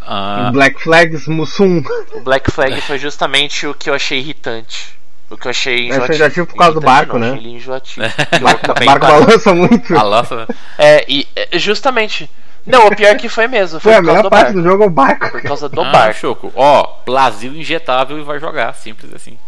Ah, 0.00 0.50
Black 0.52 0.80
Flags 0.80 1.26
Mussum. 1.26 1.82
O 2.14 2.20
Black 2.20 2.50
Flag 2.50 2.80
foi 2.82 2.98
justamente 2.98 3.66
o 3.66 3.74
que 3.74 3.90
eu 3.90 3.94
achei 3.94 4.18
irritante. 4.20 4.98
O 5.28 5.36
que 5.36 5.46
eu 5.46 5.50
achei 5.50 5.88
enjoativo. 5.88 6.14
enjoativo 6.14 6.46
por 6.46 6.56
causa 6.56 6.74
do 6.74 6.80
barco, 6.80 7.18
não, 7.18 7.32
né? 7.32 7.38
achei 7.38 7.52
enjoativo. 7.52 8.06
O 8.38 8.40
barco 8.40 8.84
barco 8.84 9.06
balança 9.06 9.54
muito. 9.54 9.96
a 9.96 10.02
lança. 10.02 10.48
É, 10.78 11.04
e 11.08 11.26
é, 11.34 11.58
justamente. 11.58 12.30
Não, 12.66 12.86
o 12.86 12.96
pior 12.96 13.16
que 13.16 13.28
foi 13.28 13.48
mesmo. 13.48 13.80
Foi, 13.80 13.92
Foi 13.92 13.98
a 13.98 14.02
melhor 14.02 14.22
do 14.22 14.30
parte 14.30 14.46
barco. 14.46 14.60
do 14.60 14.68
jogo 14.68 14.84
é 14.84 14.86
o 14.86 14.90
barco. 14.90 15.30
Por 15.30 15.42
causa 15.42 15.68
do 15.68 15.80
ah, 15.80 15.90
barco. 15.90 16.20
Choco. 16.20 16.52
Ó, 16.54 17.02
Brasil 17.04 17.52
injetável 17.54 18.18
e 18.18 18.22
vai 18.22 18.38
jogar. 18.38 18.74
Simples 18.74 19.12
assim. 19.12 19.38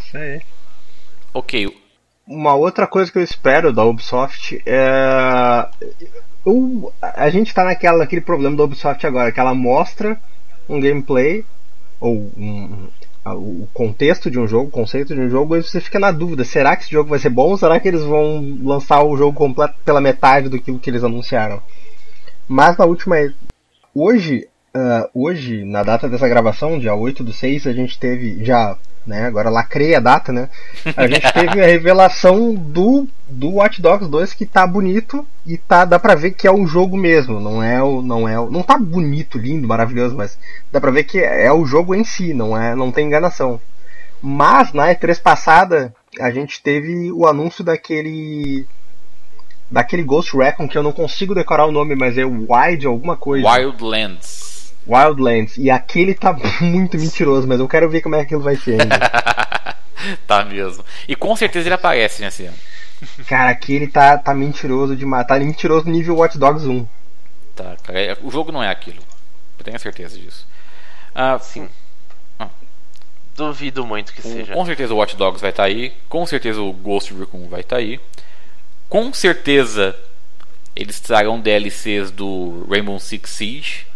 Isso 0.00 0.16
aí. 0.16 0.40
Ok. 1.34 1.76
Uma 2.26 2.54
outra 2.54 2.86
coisa 2.86 3.10
que 3.10 3.18
eu 3.18 3.22
espero 3.22 3.72
da 3.72 3.84
Ubisoft 3.84 4.62
é. 4.64 5.68
O, 6.44 6.92
a 7.00 7.30
gente 7.30 7.54
tá 7.54 7.64
naquela, 7.64 7.98
naquele 7.98 8.20
problema 8.20 8.56
da 8.56 8.64
Ubisoft 8.64 9.06
agora, 9.06 9.30
que 9.30 9.38
ela 9.38 9.54
mostra 9.54 10.20
um 10.68 10.80
gameplay, 10.80 11.44
ou 12.00 12.32
um- 12.36 12.88
o 13.24 13.68
contexto 13.72 14.28
de 14.28 14.38
um 14.38 14.48
jogo, 14.48 14.66
o 14.68 14.70
conceito 14.70 15.14
de 15.14 15.20
um 15.20 15.28
jogo, 15.28 15.56
e 15.56 15.62
você 15.62 15.80
fica 15.80 15.98
na 15.98 16.10
dúvida: 16.10 16.44
será 16.44 16.76
que 16.76 16.82
esse 16.82 16.92
jogo 16.92 17.10
vai 17.10 17.18
ser 17.18 17.30
bom 17.30 17.50
ou 17.50 17.58
será 17.58 17.78
que 17.78 17.86
eles 17.86 18.02
vão 18.02 18.58
lançar 18.62 19.02
o 19.02 19.16
jogo 19.16 19.36
completo 19.36 19.74
pela 19.84 20.00
metade 20.00 20.48
do 20.48 20.60
que, 20.60 20.76
que 20.78 20.90
eles 20.90 21.04
anunciaram? 21.04 21.62
Mas 22.48 22.76
na 22.76 22.84
última. 22.84 23.16
Hoje, 23.94 24.48
ah, 24.74 25.08
hoje, 25.14 25.64
na 25.64 25.82
data 25.82 26.08
dessa 26.08 26.28
gravação, 26.28 26.78
dia 26.78 26.94
8 26.94 27.22
do 27.22 27.32
6, 27.32 27.66
a 27.66 27.72
gente 27.72 27.98
teve 27.98 28.42
já, 28.42 28.76
né, 29.06 29.26
agora 29.26 29.50
lacrei 29.50 29.94
a 29.94 30.00
data, 30.00 30.32
né? 30.32 30.48
A 30.96 31.06
gente 31.06 31.30
teve 31.32 31.60
a 31.60 31.66
revelação 31.66 32.54
do, 32.54 33.06
do 33.28 33.56
Watch 33.56 33.82
Dogs 33.82 34.08
2 34.10 34.32
que 34.32 34.46
tá 34.46 34.66
bonito 34.66 35.26
e 35.46 35.58
tá, 35.58 35.84
dá 35.84 35.98
pra 35.98 36.14
ver 36.14 36.30
que 36.30 36.46
é 36.46 36.50
o 36.50 36.66
jogo 36.66 36.96
mesmo, 36.96 37.38
não 37.38 37.62
é 37.62 37.82
o. 37.82 38.00
Não, 38.00 38.26
é 38.26 38.40
o, 38.40 38.50
não 38.50 38.62
tá 38.62 38.78
bonito, 38.78 39.36
lindo, 39.36 39.68
maravilhoso, 39.68 40.16
mas 40.16 40.38
dá 40.70 40.80
pra 40.80 40.90
ver 40.90 41.04
que 41.04 41.18
é 41.18 41.52
o 41.52 41.66
jogo 41.66 41.94
em 41.94 42.04
si, 42.04 42.32
não, 42.32 42.56
é, 42.56 42.74
não 42.74 42.90
tem 42.90 43.06
enganação. 43.06 43.60
Mas 44.22 44.72
na 44.72 44.88
E3 44.94 45.20
passada 45.20 45.94
a 46.18 46.30
gente 46.30 46.62
teve 46.62 47.10
o 47.12 47.26
anúncio 47.26 47.62
daquele. 47.62 48.66
Daquele 49.70 50.02
Ghost 50.02 50.36
Recon 50.36 50.68
que 50.68 50.76
eu 50.76 50.82
não 50.82 50.92
consigo 50.92 51.34
decorar 51.34 51.66
o 51.66 51.72
nome, 51.72 51.94
mas 51.96 52.16
é 52.16 52.24
Wild 52.24 52.86
alguma 52.86 53.16
coisa. 53.16 53.48
Wildlands. 53.50 54.51
Wildlands. 54.86 55.56
E 55.58 55.70
aquele 55.70 56.14
tá 56.14 56.32
muito 56.60 56.96
mentiroso, 56.98 57.46
mas 57.46 57.60
eu 57.60 57.68
quero 57.68 57.88
ver 57.88 58.00
como 58.00 58.14
é 58.14 58.18
que 58.18 58.24
aquilo 58.26 58.40
vai 58.42 58.56
ser 58.56 58.80
ainda. 58.80 58.98
tá 60.26 60.44
mesmo. 60.44 60.84
E 61.08 61.14
com 61.16 61.34
certeza 61.36 61.68
ele 61.68 61.74
aparece 61.74 62.22
nesse 62.22 62.44
ano. 62.46 62.56
Cara, 63.26 63.50
aquele 63.50 63.86
tá, 63.88 64.16
tá 64.18 64.32
mentiroso 64.34 64.94
demais. 64.96 65.26
Tá 65.26 65.38
mentiroso 65.38 65.88
nível 65.88 66.16
Watch 66.16 66.38
Dogs 66.38 66.66
1. 66.68 66.86
Tá, 67.56 67.76
cara. 67.82 68.00
É- 68.00 68.16
O 68.22 68.30
jogo 68.30 68.52
não 68.52 68.62
é 68.62 68.68
aquilo. 68.70 69.02
Eu 69.58 69.64
tenho 69.64 69.78
certeza 69.78 70.18
disso. 70.18 70.46
Ah, 71.14 71.38
Sim. 71.38 71.68
Duvido 73.34 73.86
muito 73.86 74.12
que 74.12 74.20
o- 74.20 74.22
seja. 74.22 74.52
com 74.52 74.66
certeza 74.66 74.92
o 74.92 74.98
Watch 74.98 75.16
Dogs 75.16 75.40
vai 75.40 75.50
estar 75.50 75.64
aí. 75.64 75.92
Com 76.08 76.26
certeza 76.26 76.60
o 76.60 76.70
Ghost 76.72 77.14
Recon 77.14 77.48
vai 77.48 77.60
estar 77.60 77.76
aí. 77.76 77.98
Com 78.90 79.10
certeza 79.12 79.96
eles 80.76 81.00
trarão 81.00 81.40
DLCs 81.40 82.10
do 82.10 82.66
Rainbow 82.70 82.98
Six 83.00 83.30
Siege. 83.30 83.86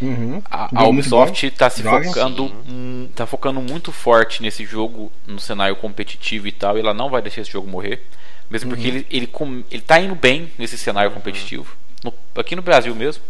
Uhum. 0.00 0.40
A, 0.50 0.80
a 0.82 0.84
Ubisoft 0.86 1.44
está 1.46 1.68
se 1.68 1.82
focando, 1.82 2.44
hum, 2.68 3.08
tá 3.14 3.26
focando 3.26 3.60
muito 3.60 3.90
forte 3.90 4.42
nesse 4.42 4.64
jogo, 4.64 5.10
no 5.26 5.40
cenário 5.40 5.74
competitivo 5.76 6.46
e 6.46 6.52
tal, 6.52 6.76
e 6.76 6.80
ela 6.80 6.94
não 6.94 7.10
vai 7.10 7.20
deixar 7.20 7.40
esse 7.42 7.50
jogo 7.50 7.68
morrer, 7.68 8.06
mesmo 8.50 8.70
Uhum. 8.70 8.76
porque 8.76 8.88
ele, 8.88 9.06
ele, 9.10 9.30
ele 9.70 9.82
tá 9.82 10.00
indo 10.00 10.14
bem 10.14 10.50
nesse 10.58 10.78
cenário 10.78 11.10
competitivo. 11.10 11.76
No- 12.04 12.14
aqui 12.36 12.54
no 12.54 12.62
Brasil 12.62 12.94
mesmo, 12.94 13.22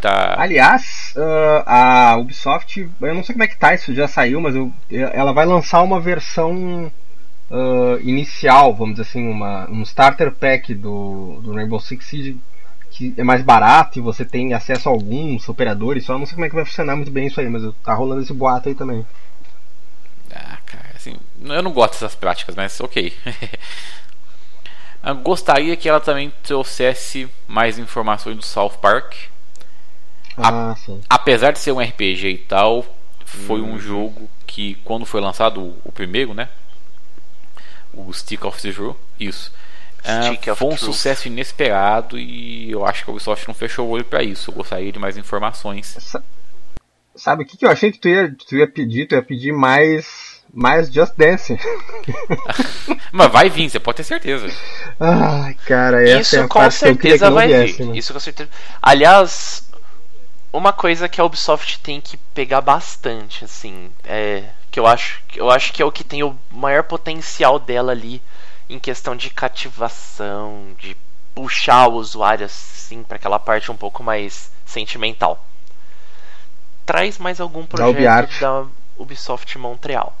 tá. 0.00 0.36
Aliás, 0.38 1.12
ah, 1.66 2.10
a 2.12 2.16
Ubisoft, 2.18 2.88
eu 3.00 3.14
não 3.14 3.24
sei 3.24 3.34
como 3.34 3.42
é 3.42 3.48
que 3.48 3.58
tá, 3.58 3.74
isso 3.74 3.92
já 3.94 4.06
saiu, 4.06 4.40
mas 4.40 4.54
eu- 4.54 4.72
ela 4.90 5.32
vai 5.32 5.44
lançar 5.44 5.82
uma 5.82 5.98
versão 6.00 6.90
ah, 7.50 7.98
inicial, 8.02 8.74
vamos 8.74 8.94
dizer 8.96 9.08
assim, 9.08 9.28
uma, 9.28 9.68
um 9.70 9.82
starter 9.82 10.30
pack 10.32 10.74
do, 10.74 11.40
do 11.42 11.52
Rainbow 11.52 11.80
Six 11.80 12.04
Siege 12.06 12.36
que 12.92 13.14
é 13.16 13.24
mais 13.24 13.42
barato 13.42 13.98
e 13.98 14.02
você 14.02 14.24
tem 14.24 14.52
acesso 14.52 14.88
a 14.88 14.92
alguns 14.92 15.48
operadores, 15.48 16.04
só 16.04 16.18
não 16.18 16.26
sei 16.26 16.34
como 16.34 16.44
é 16.44 16.48
que 16.48 16.54
vai 16.54 16.64
funcionar 16.64 16.94
muito 16.94 17.10
bem 17.10 17.26
isso 17.26 17.40
aí, 17.40 17.48
mas 17.48 17.62
tá 17.82 17.94
rolando 17.94 18.22
esse 18.22 18.32
boato 18.32 18.68
aí 18.68 18.74
também. 18.74 19.04
Ah, 20.30 20.58
cara, 20.66 20.90
assim, 20.94 21.16
eu 21.42 21.62
não 21.62 21.72
gosto 21.72 21.94
dessas 21.94 22.14
práticas, 22.14 22.54
mas 22.54 22.78
ok. 22.80 23.12
Gostaria 25.24 25.76
que 25.76 25.88
ela 25.88 26.00
também 26.00 26.32
trouxesse 26.42 27.28
mais 27.48 27.78
informações 27.78 28.36
do 28.36 28.44
South 28.44 28.78
Park. 28.80 29.14
Ah, 30.36 30.74
sim. 30.78 31.00
apesar 31.10 31.52
de 31.52 31.58
ser 31.58 31.72
um 31.72 31.80
RPG 31.80 32.28
e 32.28 32.38
tal, 32.38 32.86
foi 33.24 33.60
um 33.60 33.78
jogo 33.78 34.30
que 34.46 34.76
quando 34.84 35.04
foi 35.04 35.20
lançado 35.20 35.60
o, 35.60 35.78
o 35.84 35.92
primeiro, 35.92 36.32
né? 36.32 36.48
O 37.92 38.10
Stick 38.12 38.44
of 38.44 38.60
the 38.62 38.72
True, 38.72 38.94
isso. 39.18 39.52
Ah, 40.04 40.22
Stick 40.22 40.48
of 40.50 40.58
foi 40.58 40.68
um 40.68 40.76
Truth. 40.76 40.84
sucesso 40.84 41.28
inesperado 41.28 42.18
e 42.18 42.70
eu 42.70 42.84
acho 42.86 43.04
que 43.04 43.10
a 43.10 43.12
Ubisoft 43.12 43.46
não 43.48 43.54
fechou 43.54 43.86
o 43.86 43.90
olho 43.90 44.04
pra 44.04 44.22
isso. 44.22 44.50
Eu 44.50 44.54
gostaria 44.54 44.90
de 44.92 44.98
mais 44.98 45.16
informações. 45.16 45.96
Sa- 46.00 46.22
Sabe 47.14 47.42
o 47.42 47.46
que, 47.46 47.56
que 47.58 47.66
eu 47.66 47.70
achei 47.70 47.92
que 47.92 47.98
tu 47.98 48.08
ia, 48.08 48.34
tu 48.48 48.56
ia 48.56 48.66
pedir? 48.66 49.06
Tu 49.06 49.14
ia 49.14 49.22
pedir 49.22 49.52
mais, 49.52 50.42
mais 50.52 50.90
Just 50.90 51.12
Dance. 51.16 51.58
Mas 53.12 53.30
vai 53.30 53.50
vir, 53.50 53.68
você 53.70 53.78
pode 53.78 53.96
ter 53.98 54.04
certeza. 54.04 54.46
Ai, 54.98 55.54
cara, 55.66 56.02
essa 56.02 56.16
é 56.16 56.20
Isso 56.20 56.40
a 56.40 56.48
com 56.48 56.58
parte 56.58 56.78
que 56.78 56.84
eu 56.88 56.96
que 56.96 57.02
certeza 57.02 57.26
não 57.26 57.34
vai 57.34 57.48
viesse, 57.48 57.78
vir. 57.78 57.86
né? 57.86 57.96
Isso 57.98 58.12
com 58.14 58.20
certeza. 58.20 58.48
Aliás, 58.80 59.70
uma 60.52 60.72
coisa 60.72 61.08
que 61.08 61.20
a 61.20 61.24
Ubisoft 61.24 61.80
tem 61.80 62.00
que 62.00 62.16
pegar 62.34 62.60
bastante, 62.62 63.44
assim, 63.44 63.90
é 64.04 64.44
que 64.70 64.80
eu 64.80 64.86
acho, 64.86 65.20
eu 65.36 65.50
acho 65.50 65.70
que 65.72 65.82
é 65.82 65.84
o 65.84 65.92
que 65.92 66.02
tem 66.02 66.22
o 66.22 66.34
maior 66.50 66.82
potencial 66.84 67.58
dela 67.58 67.92
ali 67.92 68.22
em 68.74 68.78
questão 68.78 69.14
de 69.16 69.30
cativação, 69.30 70.68
de 70.78 70.96
puxar 71.34 71.88
o 71.88 71.94
usuário 71.94 72.46
assim 72.46 73.02
para 73.02 73.16
aquela 73.16 73.38
parte 73.38 73.70
um 73.70 73.76
pouco 73.76 74.02
mais 74.02 74.50
sentimental. 74.64 75.44
Traz 76.86 77.18
mais 77.18 77.40
algum 77.40 77.64
projeto 77.66 78.38
da 78.40 78.66
Ubisoft 78.96 79.56
Montreal. 79.58 80.16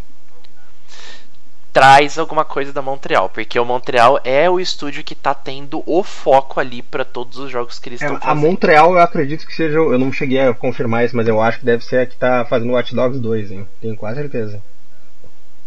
Traz 1.72 2.18
alguma 2.18 2.44
coisa 2.44 2.72
da 2.72 2.82
Montreal, 2.82 3.30
porque 3.30 3.58
o 3.58 3.64
Montreal 3.64 4.20
é 4.24 4.48
o 4.48 4.60
estúdio 4.60 5.02
que 5.02 5.14
tá 5.14 5.34
tendo 5.34 5.82
o 5.86 6.02
foco 6.04 6.60
ali 6.60 6.82
para 6.82 7.04
todos 7.04 7.38
os 7.38 7.50
jogos 7.50 7.78
que 7.78 7.88
eles 7.88 8.02
É, 8.02 8.04
estão 8.04 8.18
a 8.22 8.34
fazendo. 8.34 8.34
Montreal 8.34 8.92
eu 8.92 9.00
acredito 9.00 9.46
que 9.46 9.54
seja. 9.54 9.78
Eu 9.78 9.98
não 9.98 10.12
cheguei 10.12 10.40
a 10.40 10.54
confirmar 10.54 11.04
isso, 11.04 11.16
mas 11.16 11.26
eu 11.28 11.40
acho 11.40 11.58
que 11.60 11.64
deve 11.64 11.84
ser 11.84 11.98
a 12.00 12.06
que 12.06 12.16
tá 12.16 12.44
fazendo 12.44 12.72
Watch 12.72 12.94
Dogs 12.94 13.18
2, 13.20 13.50
hein? 13.50 13.68
Tenho 13.80 13.96
quase 13.96 14.20
certeza. 14.20 14.62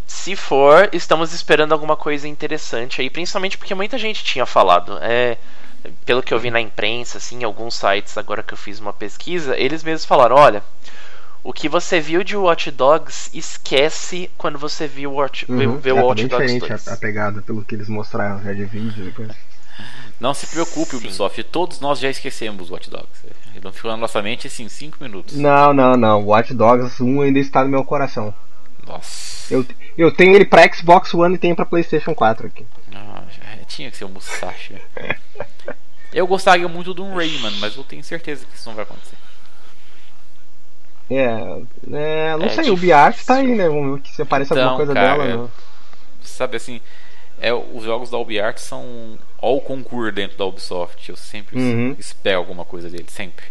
Se 0.06 0.36
for, 0.36 0.88
estamos 0.92 1.32
esperando 1.32 1.72
alguma 1.72 1.96
coisa 1.96 2.28
interessante 2.28 3.00
aí, 3.00 3.10
principalmente 3.10 3.58
porque 3.58 3.74
muita 3.74 3.98
gente 3.98 4.22
tinha 4.24 4.46
falado. 4.46 4.98
É, 5.02 5.36
pelo 6.04 6.22
que 6.22 6.32
eu 6.32 6.38
vi 6.38 6.50
na 6.50 6.60
imprensa, 6.60 7.18
assim, 7.18 7.40
em 7.40 7.44
alguns 7.44 7.74
sites, 7.74 8.16
agora 8.16 8.42
que 8.42 8.54
eu 8.54 8.58
fiz 8.58 8.78
uma 8.80 8.92
pesquisa, 8.92 9.56
eles 9.58 9.82
mesmos 9.82 10.04
falaram: 10.04 10.36
olha, 10.36 10.62
o 11.42 11.52
que 11.52 11.68
você 11.68 12.00
viu 12.00 12.22
de 12.24 12.36
Watch 12.36 12.70
Dogs, 12.70 13.30
esquece 13.34 14.30
quando 14.36 14.58
você 14.58 14.86
viu 14.86 15.12
Watch, 15.12 15.44
vê, 15.48 15.66
vê 15.66 15.90
É, 15.90 15.92
o 15.92 15.96
tá 15.96 16.02
Watch 16.04 16.16
bem 16.22 16.28
Dogs 16.28 16.52
diferente 16.54 16.68
2. 16.68 16.88
a, 16.88 16.92
a 16.94 16.96
pegada, 16.96 17.42
pelo 17.42 17.64
que 17.64 17.74
eles 17.74 17.88
mostraram 17.88 18.42
já 18.42 18.52
de 18.52 18.64
vídeo. 18.64 19.08
e 19.08 19.12
coisa. 19.12 19.34
Não 20.18 20.32
se 20.32 20.46
preocupe, 20.46 20.92
Sim. 20.92 20.96
Ubisoft. 20.98 21.42
Todos 21.44 21.78
nós 21.80 21.98
já 21.98 22.08
esquecemos 22.08 22.70
o 22.70 22.72
Watch 22.72 22.88
Dogs. 22.88 23.06
Ele 23.52 23.60
não 23.62 23.72
ficou 23.72 23.90
na 23.90 23.96
nossa 23.96 24.22
mente 24.22 24.46
assim 24.46 24.68
5 24.68 24.96
minutos. 25.00 25.36
Não, 25.36 25.74
não, 25.74 25.94
não. 25.94 26.24
Watch 26.24 26.54
Dogs 26.54 27.02
1 27.02 27.20
ainda 27.22 27.38
está 27.38 27.62
no 27.62 27.68
meu 27.70 27.84
coração. 27.84 28.34
Nossa. 28.86 29.52
Eu, 29.52 29.64
eu 29.96 30.12
tenho 30.12 30.34
ele 30.34 30.44
pra 30.44 30.72
Xbox 30.72 31.12
One 31.14 31.34
e 31.34 31.38
tenho 31.38 31.56
pra 31.56 31.66
PlayStation 31.66 32.14
4 32.14 32.46
aqui. 32.46 32.66
Ah, 32.94 33.22
já- 33.30 33.64
tinha 33.66 33.90
que 33.90 33.96
ser 33.96 34.04
um 34.04 34.08
Musashi. 34.10 34.76
Eu 36.12 36.26
gostaria 36.26 36.68
muito 36.68 36.94
de 36.94 37.00
um 37.02 37.14
Rayman, 37.14 37.52
mas 37.58 37.76
eu 37.76 37.84
tenho 37.84 38.02
certeza 38.04 38.46
que 38.46 38.56
isso 38.56 38.68
não 38.68 38.74
vai 38.76 38.84
acontecer. 38.84 39.16
É, 41.10 41.14
é 41.92 42.36
não 42.36 42.46
É 42.46 42.48
sei, 42.48 42.64
o 42.64 42.74
difícil. 42.74 42.76
Biart 42.76 43.24
tá 43.24 43.34
aí, 43.36 43.54
né? 43.54 43.68
Vamos 43.68 44.00
ver 44.00 44.08
se 44.08 44.22
aparece 44.22 44.52
Então, 44.52 44.62
alguma 44.62 44.76
coisa 44.78 44.94
cara, 44.94 45.18
dela. 45.18 45.24
eu- 45.30 45.42
Né? 45.44 45.48
Sabe 46.22 46.56
assim, 46.56 46.80
é, 47.40 47.52
os 47.52 47.84
jogos 47.84 48.10
da 48.10 48.18
UbiArt 48.18 48.58
são 48.58 49.16
all 49.40 49.60
concurso 49.60 50.10
dentro 50.12 50.36
da 50.36 50.44
Ubisoft. 50.44 51.08
Eu 51.08 51.16
sempre 51.16 51.56
Uhum. 51.58 51.94
espero 51.98 52.38
alguma 52.38 52.64
coisa 52.64 52.90
dele, 52.90 53.06
sempre. 53.08 53.46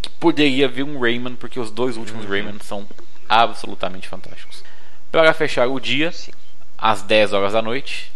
Que 0.00 0.08
poderia 0.10 0.68
vir 0.68 0.84
um 0.84 1.00
Rayman, 1.00 1.34
porque 1.34 1.58
os 1.58 1.70
dois 1.72 1.96
últimos 1.96 2.24
Rayman 2.26 2.58
são 2.62 2.86
absolutamente 3.28 4.08
fantásticos. 4.08 4.62
Para 5.10 5.32
fechar 5.32 5.66
o 5.68 5.78
dia, 5.80 6.10
Sim. 6.12 6.32
às 6.76 7.02
10 7.02 7.32
horas 7.32 7.52
da 7.52 7.62
noite, 7.62 8.12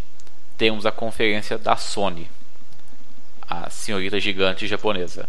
temos 0.57 0.85
a 0.87 0.91
conferência 0.93 1.57
da 1.57 1.77
Sony, 1.77 2.29
a 3.49 3.71
senhorita 3.71 4.19
gigante 4.21 4.67
japonesa. 4.67 5.29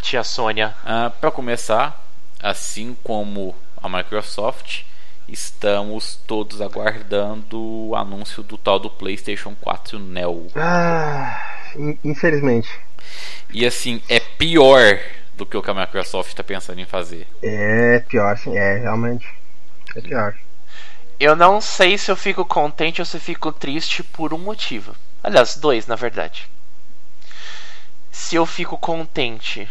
Tia 0.00 0.22
Sônia. 0.22 0.74
Ah, 0.84 1.10
Para 1.10 1.30
começar, 1.30 2.04
assim 2.40 2.96
como 3.02 3.56
a 3.82 3.88
Microsoft, 3.88 4.82
estamos 5.26 6.16
todos 6.26 6.60
aguardando 6.60 7.58
o 7.60 7.96
anúncio 7.96 8.42
do 8.42 8.56
tal 8.56 8.78
do 8.78 8.90
PlayStation 8.90 9.54
4 9.60 9.98
Neo. 9.98 10.46
Ah, 10.54 11.56
in- 11.76 11.98
infelizmente. 12.04 12.68
E 13.50 13.64
assim, 13.66 14.00
é 14.08 14.20
pior 14.20 14.98
do 15.36 15.46
que 15.46 15.56
o 15.56 15.62
que 15.62 15.70
a 15.70 15.74
Microsoft 15.74 16.30
está 16.30 16.42
pensando 16.44 16.80
em 16.80 16.86
fazer. 16.86 17.26
É 17.42 18.00
pior, 18.00 18.36
sim, 18.38 18.56
é, 18.56 18.78
realmente. 18.78 19.26
É 19.94 20.00
pior. 20.00 20.34
Eu 21.20 21.36
não 21.36 21.60
sei 21.60 21.98
se 21.98 22.10
eu 22.10 22.16
fico 22.16 22.44
contente 22.44 23.00
ou 23.02 23.06
se 23.06 23.18
fico 23.20 23.52
triste 23.52 24.02
por 24.02 24.32
um 24.34 24.38
motivo. 24.38 24.96
Aliás, 25.22 25.56
dois, 25.56 25.86
na 25.86 25.94
verdade. 25.96 26.48
Se 28.10 28.34
eu 28.34 28.44
fico 28.44 28.76
contente 28.76 29.68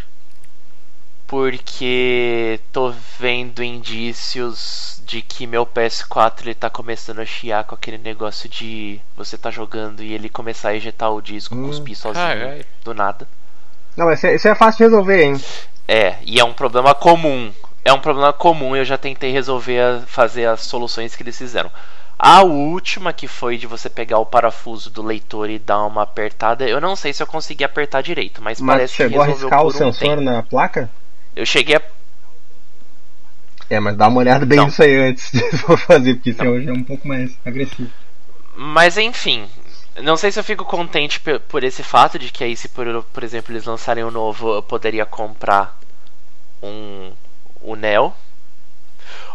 porque 1.26 2.60
tô 2.72 2.90
vendo 3.18 3.62
indícios 3.62 5.02
de 5.04 5.22
que 5.22 5.46
meu 5.46 5.66
PS4 5.66 6.42
ele 6.42 6.54
tá 6.54 6.70
começando 6.70 7.18
a 7.18 7.26
chiar 7.26 7.64
com 7.64 7.74
aquele 7.74 7.98
negócio 7.98 8.48
de 8.48 9.00
você 9.16 9.36
tá 9.36 9.50
jogando 9.50 10.02
e 10.02 10.12
ele 10.12 10.28
começar 10.28 10.68
a 10.70 10.74
ejetar 10.76 11.10
o 11.12 11.20
disco, 11.20 11.54
Hum, 11.54 11.66
cuspir 11.66 11.96
sozinho 11.96 12.14
carai. 12.14 12.64
do 12.84 12.94
nada. 12.94 13.28
Não, 13.96 14.06
mas 14.06 14.22
isso 14.22 14.46
é- 14.48 14.50
é 14.52 14.54
fácil 14.54 14.78
de 14.78 14.84
resolver, 14.84 15.22
hein? 15.24 15.40
É, 15.88 16.16
e 16.24 16.38
é 16.38 16.44
um 16.44 16.52
problema 16.52 16.94
comum. 16.94 17.52
É 17.84 17.92
um 17.92 18.00
problema 18.00 18.32
comum, 18.32 18.74
eu 18.74 18.84
já 18.84 18.98
tentei 18.98 19.30
resolver, 19.30 19.78
a- 19.80 20.00
fazer 20.06 20.46
as 20.46 20.60
soluções 20.62 21.14
que 21.14 21.22
eles 21.22 21.38
fizeram. 21.38 21.70
A 22.18 22.42
última, 22.42 23.12
que 23.12 23.28
foi 23.28 23.58
de 23.58 23.66
você 23.66 23.88
pegar 23.90 24.18
o 24.18 24.26
parafuso 24.26 24.90
do 24.90 25.02
leitor 25.02 25.50
e 25.50 25.58
dar 25.58 25.84
uma 25.84 26.02
apertada, 26.02 26.66
eu 26.66 26.80
não 26.80 26.96
sei 26.96 27.12
se 27.12 27.22
eu 27.22 27.26
consegui 27.26 27.62
apertar 27.62 28.02
direito, 28.02 28.42
mas, 28.42 28.60
Mas 28.60 28.76
parece 28.76 28.94
chegou 28.94 29.20
a 29.20 29.26
que 29.26 29.32
resolveu 29.32 29.48
riscar 29.50 29.64
o 29.64 29.68
um 29.68 29.70
sensor 29.70 30.08
tempo. 30.08 30.22
na 30.22 30.42
placa? 30.42 30.90
Eu 31.34 31.44
cheguei 31.46 31.76
a 31.76 31.82
É, 33.68 33.80
mas 33.80 33.96
dá 33.96 34.08
uma 34.08 34.18
olhada 34.20 34.46
bem 34.46 34.56
Não. 34.58 34.66
nisso 34.66 34.82
aí 34.82 34.96
antes 34.96 35.30
de 35.32 35.40
fazer, 35.86 36.14
porque 36.14 36.30
isso 36.30 36.42
hoje 36.42 36.68
é 36.68 36.72
um 36.72 36.84
pouco 36.84 37.06
mais 37.06 37.36
agressivo. 37.44 37.90
Mas 38.56 38.96
enfim, 38.96 39.46
não 40.02 40.16
sei 40.16 40.30
se 40.30 40.38
eu 40.38 40.44
fico 40.44 40.64
contente 40.64 41.20
por 41.48 41.64
esse 41.64 41.82
fato 41.82 42.18
de 42.18 42.30
que 42.30 42.44
aí 42.44 42.56
se 42.56 42.68
por, 42.68 43.02
por 43.04 43.22
exemplo 43.24 43.52
eles 43.52 43.64
lançarem 43.64 44.04
o 44.04 44.10
novo, 44.10 44.54
eu 44.54 44.62
poderia 44.62 45.06
comprar 45.06 45.78
um 46.62 47.12
o 47.60 47.74
Neo. 47.74 48.12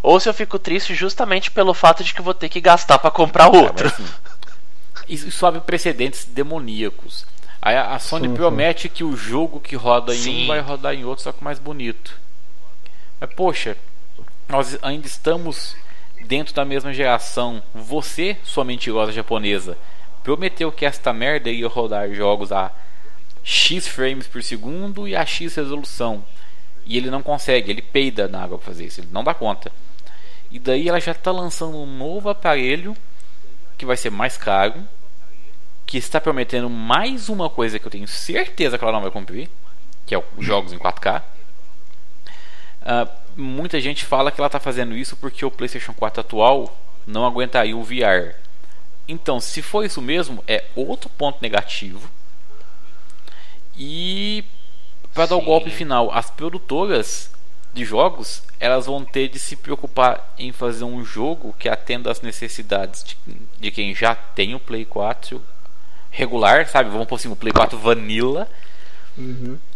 Ou 0.03 0.19
se 0.19 0.27
eu 0.27 0.33
fico 0.33 0.57
triste 0.57 0.95
justamente 0.95 1.51
pelo 1.51 1.73
fato 1.73 2.03
de 2.03 2.13
que 2.13 2.19
eu 2.19 2.25
vou 2.25 2.33
ter 2.33 2.49
que 2.49 2.61
gastar 2.61 2.97
pra 2.99 3.11
comprar 3.11 3.49
Cara, 3.51 3.63
outro. 3.63 3.85
mas, 3.85 3.93
assim, 3.93 4.13
isso, 5.27 5.45
abre 5.45 5.61
precedentes 5.61 6.25
demoníacos. 6.25 7.25
A, 7.61 7.95
a 7.95 7.99
Sony 7.99 8.25
Sim, 8.27 8.31
sim. 8.31 8.35
promete 8.35 8.89
que 8.89 9.03
o 9.03 9.15
jogo 9.15 9.59
que 9.59 9.75
roda 9.75 10.15
em 10.15 10.17
Sim. 10.17 10.43
um 10.43 10.47
vai 10.47 10.59
rodar 10.59 10.95
em 10.95 11.05
outro, 11.05 11.23
só 11.23 11.31
que 11.31 11.43
mais 11.43 11.59
bonito. 11.59 12.17
Mas 13.19 13.31
poxa, 13.33 13.77
nós 14.49 14.77
ainda 14.81 15.05
estamos 15.05 15.75
dentro 16.25 16.53
da 16.55 16.65
mesma 16.65 16.91
geração. 16.91 17.61
Você, 17.73 18.37
sua 18.43 18.65
mentirosa 18.65 19.11
japonesa, 19.11 19.77
prometeu 20.23 20.71
que 20.71 20.85
esta 20.85 21.11
merda 21.11 21.49
ia 21.49 21.67
rodar 21.67 22.13
jogos 22.13 22.51
a 22.51 22.71
X 23.43 23.87
frames 23.87 24.27
por 24.27 24.43
segundo 24.43 25.07
e 25.07 25.15
a 25.15 25.25
X 25.25 25.55
resolução. 25.55 26.23
E 26.85 26.97
ele 26.97 27.09
não 27.09 27.21
consegue, 27.21 27.71
ele 27.71 27.81
peida 27.81 28.27
na 28.27 28.43
água 28.43 28.57
pra 28.57 28.67
fazer 28.67 28.85
isso, 28.85 29.01
ele 29.01 29.09
não 29.11 29.23
dá 29.23 29.33
conta. 29.33 29.71
E 30.49 30.59
daí 30.59 30.89
ela 30.89 30.99
já 30.99 31.11
está 31.11 31.31
lançando 31.31 31.77
um 31.77 31.85
novo 31.85 32.29
aparelho 32.29 32.95
que 33.77 33.85
vai 33.85 33.95
ser 33.97 34.09
mais 34.09 34.37
caro, 34.37 34.83
que 35.85 35.97
está 35.97 36.19
prometendo 36.19 36.69
mais 36.69 37.29
uma 37.29 37.49
coisa 37.49 37.79
que 37.79 37.85
eu 37.85 37.91
tenho 37.91 38.07
certeza 38.07 38.77
que 38.77 38.83
ela 38.83 38.93
não 38.93 39.01
vai 39.01 39.11
cumprir, 39.11 39.49
que 40.05 40.13
é 40.13 40.17
o 40.17 40.23
jogos 40.39 40.73
em 40.73 40.77
4K. 40.77 41.21
Ah, 42.83 43.07
muita 43.35 43.79
gente 43.79 44.05
fala 44.05 44.31
que 44.31 44.39
ela 44.39 44.47
está 44.47 44.59
fazendo 44.59 44.95
isso 44.95 45.15
porque 45.15 45.45
o 45.45 45.51
PlayStation 45.51 45.93
4 45.93 46.21
atual 46.21 46.77
não 47.05 47.25
aguentaria 47.25 47.75
o 47.75 47.83
VR. 47.83 48.35
Então, 49.11 49.41
se 49.41 49.61
for 49.61 49.83
isso 49.85 50.01
mesmo, 50.01 50.41
é 50.47 50.63
outro 50.73 51.09
ponto 51.09 51.39
negativo. 51.41 52.09
E 53.77 54.45
para 55.13 55.25
dar 55.25 55.35
o 55.35 55.41
golpe 55.41 55.69
final, 55.69 56.09
as 56.13 56.29
produtoras 56.29 57.29
de 57.73 57.83
jogos 57.85 58.43
elas 58.59 58.85
vão 58.85 59.03
ter 59.03 59.27
de 59.27 59.39
se 59.39 59.55
preocupar 59.55 60.33
em 60.37 60.51
fazer 60.51 60.83
um 60.83 61.03
jogo 61.03 61.53
que 61.57 61.67
atenda 61.67 62.11
às 62.11 62.21
necessidades 62.21 63.03
de, 63.03 63.17
de 63.59 63.71
quem 63.71 63.93
já 63.95 64.13
tem 64.13 64.53
o 64.55 64.59
Play 64.59 64.85
4 64.85 65.41
regular, 66.11 66.67
sabe? 66.67 66.89
Vamos 66.89 67.07
por 67.07 67.15
assim, 67.15 67.31
o 67.31 67.35
Play 67.35 67.51
4 67.51 67.77
Vanilla 67.77 68.47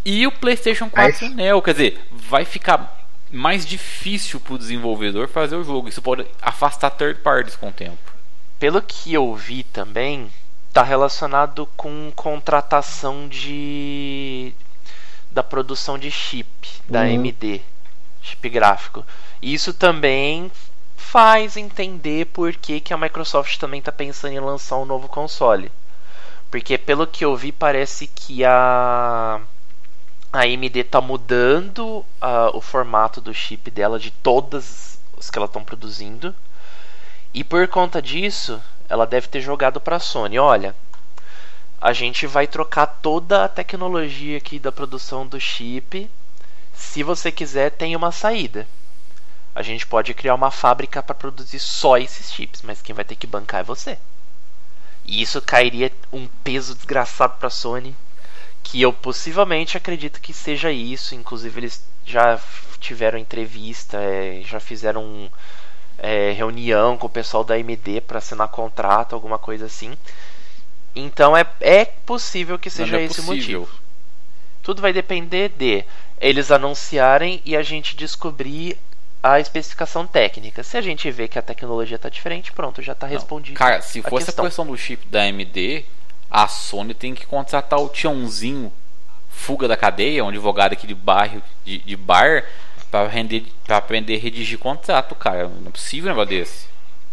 e 0.05 0.25
o 0.27 0.31
PlayStation 0.31 0.89
4 0.89 1.25
Aí- 1.25 1.33
Neo. 1.33 1.61
Quer 1.61 1.71
dizer, 1.73 2.07
vai 2.11 2.45
ficar 2.45 3.05
mais 3.31 3.65
difícil 3.65 4.39
para 4.39 4.53
o 4.53 4.57
desenvolvedor 4.57 5.27
fazer 5.27 5.55
o 5.55 5.63
jogo. 5.63 5.89
Isso 5.89 6.01
pode 6.01 6.25
afastar 6.41 6.91
third 6.91 7.19
parties 7.21 7.55
com 7.55 7.69
o 7.69 7.73
tempo. 7.73 8.14
Pelo 8.59 8.81
que 8.81 9.13
eu 9.13 9.33
vi 9.35 9.63
também, 9.63 10.31
tá 10.73 10.83
relacionado 10.83 11.65
com 11.77 12.11
contratação 12.15 13.27
de 13.27 14.53
da 15.31 15.43
produção 15.43 15.97
de 15.99 16.09
chip 16.11 16.67
da 16.89 17.01
Uhum. 17.01 17.05
AMD, 17.05 17.61
chip 18.21 18.49
gráfico. 18.49 19.05
Isso 19.41 19.73
também 19.73 20.51
faz 20.95 21.57
entender 21.57 22.27
por 22.27 22.53
que, 22.53 22.79
que 22.81 22.93
a 22.93 22.97
Microsoft 22.97 23.57
também 23.57 23.81
tá 23.81 23.91
pensando 23.91 24.33
em 24.33 24.39
lançar 24.39 24.77
um 24.77 24.85
novo 24.85 25.07
console. 25.07 25.71
Porque 26.51 26.77
pelo 26.77 27.07
que 27.07 27.25
eu 27.25 27.35
vi 27.35 27.51
parece 27.51 28.07
que 28.07 28.43
a 28.45 29.41
a 30.33 30.39
AMD 30.41 30.83
tá 30.85 31.01
mudando 31.01 32.05
ah, 32.21 32.51
o 32.53 32.61
formato 32.61 33.21
do 33.21 33.33
chip 33.33 33.71
dela 33.71 33.97
de 33.99 34.11
todas 34.11 34.99
as 35.17 35.29
que 35.29 35.37
ela 35.37 35.45
estão 35.45 35.63
produzindo. 35.63 36.35
E 37.35 37.43
por 37.43 37.67
conta 37.67 38.01
disso, 38.01 38.63
ela 38.87 39.05
deve 39.05 39.27
ter 39.27 39.41
jogado 39.41 39.81
para 39.81 39.97
a 39.97 39.99
Sony, 39.99 40.39
olha, 40.39 40.73
a 41.81 41.91
gente 41.91 42.25
vai 42.25 42.47
trocar 42.47 42.85
toda 42.85 43.43
a 43.43 43.49
tecnologia 43.49 44.37
aqui 44.37 44.57
da 44.57 44.71
produção 44.71 45.27
do 45.27 45.37
chip. 45.37 46.09
Se 46.73 47.03
você 47.03 47.33
quiser, 47.33 47.71
tem 47.71 47.93
uma 47.93 48.09
saída. 48.13 48.65
A 49.53 49.61
gente 49.61 49.85
pode 49.85 50.13
criar 50.13 50.33
uma 50.33 50.49
fábrica 50.49 51.03
para 51.03 51.13
produzir 51.13 51.59
só 51.59 51.97
esses 51.97 52.31
chips, 52.31 52.61
mas 52.61 52.81
quem 52.81 52.95
vai 52.95 53.03
ter 53.03 53.17
que 53.17 53.27
bancar 53.27 53.59
é 53.59 53.63
você. 53.63 53.97
E 55.03 55.21
isso 55.21 55.41
cairia 55.41 55.91
um 56.13 56.29
peso 56.41 56.73
desgraçado 56.73 57.35
para 57.37 57.47
a 57.47 57.51
Sony, 57.51 57.93
que 58.63 58.81
eu 58.81 58.93
possivelmente 58.93 59.75
acredito 59.75 60.21
que 60.21 60.31
seja 60.33 60.71
isso. 60.71 61.13
Inclusive 61.13 61.59
eles 61.59 61.85
já 62.05 62.39
tiveram 62.79 63.19
entrevista, 63.19 63.97
é, 63.97 64.41
já 64.41 64.61
fizeram 64.61 65.03
um, 65.03 65.29
é, 66.05 66.31
reunião 66.33 66.97
com 66.97 67.07
o 67.07 67.09
pessoal 67.09 67.43
da 67.43 67.55
AMD 67.55 68.01
para 68.01 68.19
assinar 68.19 68.47
contrato, 68.49 69.15
alguma 69.15 69.39
coisa 69.39 69.65
assim. 69.65 69.97
Então 70.95 71.35
é, 71.35 71.43
é 71.59 71.83
possível 71.83 72.59
que 72.59 72.69
seja 72.69 72.99
é 72.99 73.05
esse 73.05 73.21
o 73.21 73.23
motivo. 73.23 73.67
Tudo 74.61 74.83
vai 74.83 74.93
depender 74.93 75.49
de 75.49 75.83
eles 76.21 76.51
anunciarem 76.51 77.41
e 77.43 77.55
a 77.55 77.63
gente 77.63 77.95
descobrir 77.95 78.77
a 79.21 79.39
especificação 79.39 80.05
técnica. 80.05 80.61
Se 80.63 80.77
a 80.77 80.81
gente 80.81 81.09
vê 81.09 81.27
que 81.27 81.39
a 81.39 81.41
tecnologia 81.41 81.95
está 81.95 82.07
diferente, 82.07 82.51
pronto, 82.51 82.83
já 82.83 82.93
está 82.93 83.07
respondido. 83.07 83.57
Cara, 83.57 83.81
se 83.81 83.99
a 83.99 84.03
for 84.03 84.17
essa 84.17 84.27
questão. 84.27 84.45
questão 84.45 84.67
do 84.67 84.77
chip 84.77 85.07
da 85.07 85.23
AMD, 85.23 85.85
a 86.29 86.47
Sony 86.47 86.93
tem 86.93 87.15
que 87.15 87.25
contratar 87.25 87.79
o 87.79 87.89
Tiãozinho 87.89 88.71
fuga 89.27 89.67
da 89.67 89.75
cadeia, 89.75 90.23
um 90.23 90.29
advogado 90.29 90.73
aqui 90.73 90.85
de 90.85 90.95
bairro, 90.95 91.41
de, 91.65 91.79
de 91.79 91.95
bar, 91.95 92.45
para 92.95 93.09
render, 93.09 93.43
para 93.65 93.75
aprender 93.75 94.15
a 94.15 94.19
redigir 94.19 94.57
contrato, 94.57 95.13
cara. 95.15 95.49
Não 95.49 95.67
é 95.67 95.71
possível 95.71 96.05
um 96.05 96.15
negócio 96.15 96.29
desse. 96.29 96.67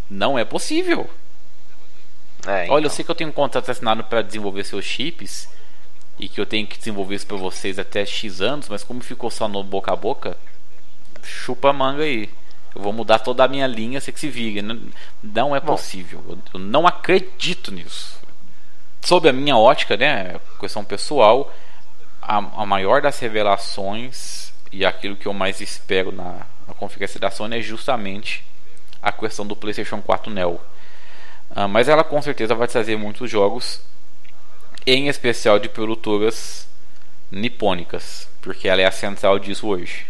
Não 0.08 0.38
é 0.38 0.44
possível. 0.44 1.10
É, 2.46 2.66
Olha, 2.68 2.70
eu 2.70 2.78
então. 2.78 2.90
sei 2.90 3.04
que 3.04 3.10
eu 3.10 3.14
tenho 3.16 3.30
um 3.30 3.32
contrato 3.32 3.68
assinado 3.68 4.04
para 4.04 4.22
desenvolver 4.22 4.62
seus 4.62 4.84
chips 4.84 5.48
e 6.20 6.28
que 6.28 6.40
eu 6.40 6.46
tenho 6.46 6.68
que 6.68 6.78
desenvolver 6.78 7.16
isso 7.16 7.26
para 7.26 7.36
vocês 7.36 7.80
até 7.80 8.06
X 8.06 8.40
anos, 8.40 8.68
mas 8.68 8.84
como 8.84 9.00
ficou 9.00 9.28
só 9.28 9.48
no 9.48 9.64
boca 9.64 9.92
a 9.92 9.96
boca, 9.96 10.36
chupa 11.20 11.70
a 11.70 11.72
manga 11.72 12.04
aí. 12.04 12.30
Eu 12.74 12.80
vou 12.80 12.92
mudar 12.92 13.18
toda 13.18 13.42
a 13.42 13.48
minha 13.48 13.66
linha, 13.66 14.00
você 14.00 14.12
que 14.12 14.20
se 14.20 14.28
vira. 14.28 14.62
Não, 14.62 14.80
não 15.20 15.56
é 15.56 15.58
Bom. 15.58 15.72
possível. 15.72 16.24
Eu, 16.28 16.38
eu 16.54 16.60
não 16.60 16.86
acredito 16.86 17.72
nisso. 17.72 18.20
Sob 19.00 19.28
a 19.28 19.32
minha 19.32 19.56
ótica, 19.56 19.96
né, 19.96 20.38
questão 20.60 20.84
pessoal, 20.84 21.52
a, 22.20 22.36
a 22.36 22.66
maior 22.66 23.02
das 23.02 23.18
revelações 23.18 24.51
e 24.72 24.84
aquilo 24.84 25.16
que 25.16 25.26
eu 25.26 25.32
mais 25.32 25.60
espero 25.60 26.10
na, 26.10 26.46
na 26.66 26.74
conferência 26.74 27.20
da 27.20 27.30
Sony 27.30 27.58
é 27.58 27.62
justamente 27.62 28.44
a 29.02 29.12
questão 29.12 29.46
do 29.46 29.54
PlayStation 29.54 30.00
4 30.00 30.32
Neo. 30.32 30.60
Ah, 31.50 31.68
mas 31.68 31.88
ela 31.88 32.02
com 32.02 32.20
certeza 32.22 32.54
vai 32.54 32.66
trazer 32.66 32.96
muitos 32.96 33.30
jogos, 33.30 33.80
em 34.86 35.08
especial 35.08 35.58
de 35.58 35.68
produtoras 35.68 36.66
nipônicas, 37.30 38.28
porque 38.40 38.68
ela 38.68 38.80
é 38.80 38.86
a 38.86 38.90
central 38.90 39.38
disso 39.38 39.68
hoje. 39.68 40.06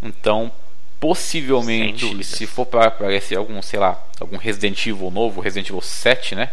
Então, 0.00 0.52
possivelmente, 1.00 2.22
se 2.22 2.46
for 2.46 2.66
para 2.66 2.86
aparecer 2.86 3.36
algum, 3.36 3.60
sei 3.60 3.80
lá, 3.80 4.00
algum 4.20 4.36
Resident 4.36 4.86
Evil 4.86 5.10
novo, 5.10 5.40
Resident 5.40 5.68
Evil 5.68 5.80
7, 5.80 6.34
né? 6.34 6.50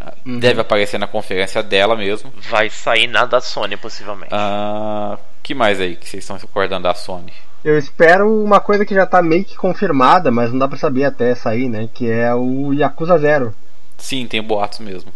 Ah, 0.00 0.14
Deve 0.26 0.60
aparecer 0.60 0.98
na 0.98 1.06
conferência 1.06 1.62
dela 1.62 1.96
mesmo. 1.96 2.32
Vai 2.36 2.68
sair 2.68 3.06
nada 3.06 3.28
da 3.28 3.40
Sony, 3.40 3.76
possivelmente. 3.76 4.34
Ah, 4.34 5.18
que 5.42 5.54
mais 5.54 5.80
aí 5.80 5.96
que 5.96 6.08
vocês 6.08 6.22
estão 6.22 6.38
se 6.38 6.44
acordando 6.44 6.84
da 6.84 6.94
Sony? 6.94 7.32
Eu 7.64 7.78
espero 7.78 8.42
uma 8.42 8.60
coisa 8.60 8.84
que 8.84 8.94
já 8.94 9.06
tá 9.06 9.22
meio 9.22 9.44
que 9.44 9.56
confirmada, 9.56 10.30
mas 10.30 10.50
não 10.50 10.58
dá 10.58 10.66
pra 10.66 10.76
saber 10.76 11.04
até 11.04 11.34
sair, 11.34 11.68
né? 11.68 11.88
Que 11.92 12.10
é 12.10 12.34
o 12.34 12.72
Yakuza 12.72 13.18
Zero. 13.18 13.54
Sim, 13.96 14.26
tem 14.26 14.42
boatos 14.42 14.80
mesmo. 14.80 15.12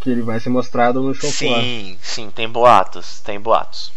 Que 0.00 0.10
ele 0.10 0.22
vai 0.22 0.40
ser 0.40 0.48
mostrado 0.48 1.02
no 1.02 1.14
show. 1.14 1.30
Sim, 1.30 1.98
sim, 2.00 2.30
tem 2.30 2.48
boatos, 2.48 3.20
tem 3.20 3.38
boatos. 3.38 3.92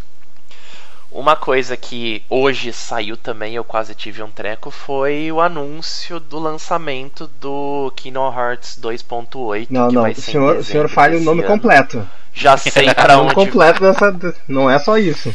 Uma 1.10 1.34
coisa 1.34 1.74
que 1.74 2.22
hoje 2.28 2.70
saiu 2.70 3.16
também, 3.16 3.54
eu 3.54 3.64
quase 3.64 3.94
tive 3.94 4.22
um 4.22 4.30
treco, 4.30 4.70
foi 4.70 5.32
o 5.32 5.40
anúncio 5.40 6.20
do 6.20 6.38
lançamento 6.38 7.30
do 7.40 7.90
Kingdom 7.96 8.30
Hearts 8.30 8.78
2.8. 8.78 9.68
Não, 9.70 9.88
que 9.88 9.94
não, 9.94 10.02
vai 10.02 10.12
o 10.12 10.20
senhor, 10.20 10.56
o 10.56 10.64
senhor 10.64 10.88
fale 10.90 11.16
o 11.16 11.20
nome 11.20 11.40
ano. 11.40 11.48
completo. 11.48 12.06
Já 12.34 12.58
sei 12.58 12.88
O 12.90 12.94
pra 12.94 13.16
nome 13.16 13.26
onde 13.26 13.34
completo 13.34 13.80
dessa. 13.80 14.14
Não 14.46 14.70
é 14.70 14.78
só 14.78 14.98
isso. 14.98 15.34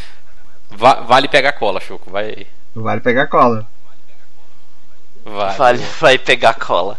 Va- 0.76 1.01
vale 1.01 1.28
pegar 1.28 1.53
cola, 1.53 1.80
Choco. 1.80 2.09
Vai. 2.11 2.47
Vale 2.76 3.01
pegar 3.01 3.28
cola. 3.28 3.67
Vai. 5.26 5.55
Vale, 5.55 5.80
vai 5.99 6.17
pegar 6.17 6.53
cola. 6.55 6.97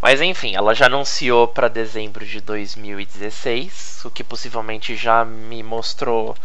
Mas 0.00 0.20
enfim, 0.20 0.54
ela 0.56 0.74
já 0.74 0.86
anunciou 0.86 1.46
para 1.46 1.68
dezembro 1.68 2.26
de 2.26 2.40
2016, 2.40 4.00
o 4.04 4.10
que 4.10 4.24
possivelmente 4.24 4.96
já 4.96 5.24
me 5.24 5.62
mostrou 5.62 6.36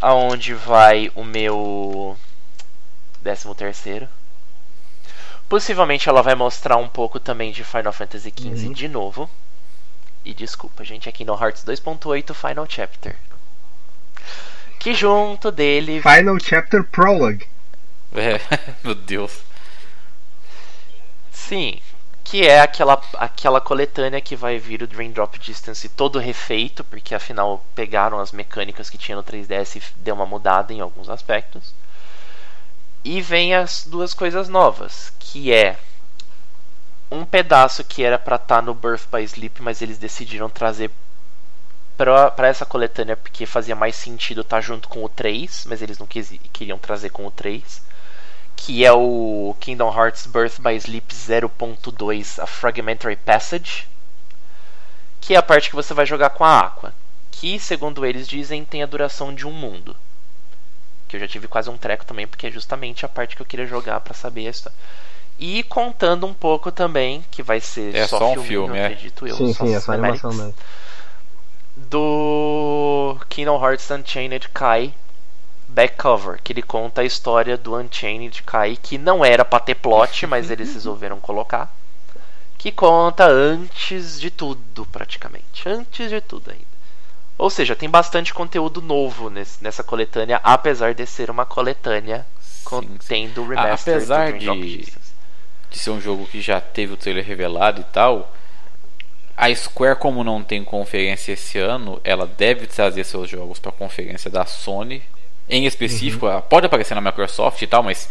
aonde 0.00 0.52
vai 0.54 1.10
o 1.14 1.24
meu 1.24 2.16
13 3.22 3.54
terceiro. 3.54 4.08
Possivelmente 5.48 6.08
ela 6.08 6.22
vai 6.22 6.34
mostrar 6.34 6.76
um 6.76 6.88
pouco 6.88 7.18
também 7.18 7.50
de 7.52 7.64
Final 7.64 7.92
Fantasy 7.92 8.32
XV 8.38 8.66
Uhum. 8.66 8.72
de 8.72 8.86
novo. 8.88 9.28
E 10.24 10.34
desculpa, 10.34 10.84
gente, 10.84 11.08
aqui 11.08 11.24
no 11.24 11.32
Hearts 11.34 11.64
2.8 11.64 12.34
Final 12.34 12.66
Chapter. 12.68 13.16
Que 14.80 14.94
junto 14.94 15.52
dele 15.52 16.00
Final 16.00 16.40
Chapter 16.40 16.82
Prologue. 16.82 17.46
É, 18.14 18.40
meu 18.82 18.94
Deus. 18.94 19.40
Sim, 21.30 21.78
que 22.24 22.46
é 22.46 22.62
aquela, 22.62 22.98
aquela 23.14 23.60
coletânea 23.60 24.22
que 24.22 24.34
vai 24.34 24.58
vir 24.58 24.82
o 24.82 24.86
Dream 24.86 25.10
Drop 25.10 25.38
Distance 25.38 25.86
todo 25.90 26.18
refeito, 26.18 26.82
porque 26.82 27.14
afinal 27.14 27.62
pegaram 27.74 28.18
as 28.18 28.32
mecânicas 28.32 28.88
que 28.88 28.96
tinha 28.96 29.16
no 29.16 29.22
3DS 29.22 29.76
e 29.76 29.82
deu 30.02 30.14
uma 30.14 30.24
mudada 30.24 30.72
em 30.72 30.80
alguns 30.80 31.10
aspectos. 31.10 31.74
E 33.04 33.20
vem 33.20 33.54
as 33.54 33.84
duas 33.86 34.14
coisas 34.14 34.48
novas, 34.48 35.12
que 35.18 35.52
é 35.52 35.76
um 37.10 37.26
pedaço 37.26 37.84
que 37.84 38.02
era 38.02 38.18
pra 38.18 38.36
estar 38.36 38.62
no 38.62 38.74
Birth 38.74 39.08
by 39.12 39.22
Sleep, 39.24 39.60
mas 39.60 39.82
eles 39.82 39.98
decidiram 39.98 40.48
trazer 40.48 40.90
pra, 42.00 42.30
pra 42.30 42.48
essa 42.48 42.64
coletânea 42.64 43.14
porque 43.14 43.44
fazia 43.44 43.76
mais 43.76 43.94
sentido 43.94 44.40
estar 44.40 44.62
junto 44.62 44.88
com 44.88 45.04
o 45.04 45.08
3, 45.08 45.66
mas 45.68 45.82
eles 45.82 45.98
não 45.98 46.06
quis, 46.06 46.32
queriam 46.50 46.78
trazer 46.78 47.10
com 47.10 47.26
o 47.26 47.30
3 47.30 47.82
que 48.56 48.84
é 48.84 48.92
o 48.92 49.54
Kingdom 49.60 49.94
Hearts 49.94 50.26
Birth 50.26 50.60
by 50.60 50.76
Sleep 50.76 51.14
0.2, 51.14 52.42
a 52.42 52.46
Fragmentary 52.46 53.16
Passage, 53.16 53.88
que 55.20 55.34
é 55.34 55.38
a 55.38 55.42
parte 55.42 55.70
que 55.70 55.76
você 55.76 55.94
vai 55.94 56.04
jogar 56.04 56.30
com 56.30 56.44
a 56.44 56.60
Aqua, 56.60 56.94
que 57.30 57.58
segundo 57.58 58.04
eles 58.04 58.28
dizem 58.28 58.64
tem 58.64 58.82
a 58.82 58.86
duração 58.86 59.34
de 59.34 59.46
um 59.46 59.50
mundo. 59.50 59.96
Que 61.08 61.16
eu 61.16 61.20
já 61.20 61.26
tive 61.26 61.48
quase 61.48 61.70
um 61.70 61.76
treco 61.78 62.04
também, 62.04 62.26
porque 62.26 62.48
é 62.48 62.50
justamente 62.50 63.04
a 63.04 63.08
parte 63.08 63.34
que 63.34 63.40
eu 63.40 63.46
queria 63.46 63.66
jogar 63.66 63.98
pra 64.00 64.12
saber 64.12 64.46
a 64.46 64.50
história. 64.50 64.76
E 65.38 65.62
contando 65.62 66.26
um 66.26 66.34
pouco 66.34 66.70
também, 66.70 67.24
que 67.30 67.42
vai 67.42 67.60
ser 67.60 67.94
É 67.94 68.06
só, 68.06 68.18
só 68.18 68.26
um 68.26 68.34
filminho, 68.34 68.46
filme, 68.46 68.78
é. 68.78 68.84
acredito 68.84 69.26
eu. 69.26 69.36
sim, 69.36 69.54
sim, 69.54 69.74
é 69.74 69.80
só 69.80 69.92
animação 69.92 70.32
mesmo. 70.34 70.54
Do 71.90 73.16
Kingdom 73.28 73.62
Hearts 73.62 73.90
Unchained 73.90 74.48
Kai 74.54 74.94
back 75.68 75.96
cover, 75.96 76.40
que 76.42 76.52
ele 76.52 76.62
conta 76.62 77.00
a 77.00 77.04
história 77.04 77.56
do 77.56 77.76
Unchained 77.76 78.42
Kai, 78.44 78.76
que 78.80 78.96
não 78.98 79.24
era 79.24 79.44
pra 79.44 79.60
ter 79.60 79.74
plot, 79.76 80.26
mas 80.28 80.50
eles 80.50 80.72
resolveram 80.74 81.20
colocar. 81.20 81.72
Que 82.58 82.70
conta 82.72 83.24
antes 83.26 84.20
de 84.20 84.30
tudo, 84.30 84.84
praticamente. 84.86 85.66
Antes 85.66 86.10
de 86.10 86.20
tudo 86.20 86.50
ainda. 86.50 86.64
Ou 87.38 87.48
seja, 87.48 87.74
tem 87.74 87.88
bastante 87.88 88.34
conteúdo 88.34 88.82
novo 88.82 89.30
nesse- 89.30 89.62
nessa 89.64 89.82
coletânea, 89.82 90.40
apesar 90.44 90.92
de 90.92 91.06
ser 91.06 91.30
uma 91.30 91.46
coletânea 91.46 92.26
contendo 92.64 93.42
o 93.42 93.48
remaster 93.48 93.94
Apesar 93.96 94.32
do 94.32 94.38
Dream 94.38 94.60
de- 94.60 94.92
de 95.70 95.78
ser 95.78 95.90
um 95.90 96.00
jogo 96.00 96.26
que 96.26 96.40
já 96.42 96.60
teve 96.60 96.92
o 96.92 96.96
trailer 96.98 97.24
revelado 97.24 97.80
e 97.80 97.84
tal, 97.84 98.34
a 99.40 99.54
Square, 99.56 99.98
como 99.98 100.22
não 100.22 100.42
tem 100.42 100.62
conferência 100.62 101.32
esse 101.32 101.56
ano, 101.56 101.98
ela 102.04 102.26
deve 102.26 102.66
trazer 102.66 103.04
seus 103.04 103.30
jogos 103.30 103.58
para 103.58 103.70
a 103.70 103.72
conferência 103.72 104.30
da 104.30 104.44
Sony. 104.44 105.02
Em 105.48 105.64
específico, 105.64 106.26
ela 106.26 106.42
pode 106.42 106.66
aparecer 106.66 106.94
na 106.94 107.00
Microsoft 107.00 107.62
e 107.62 107.66
tal, 107.66 107.82
mas 107.82 108.10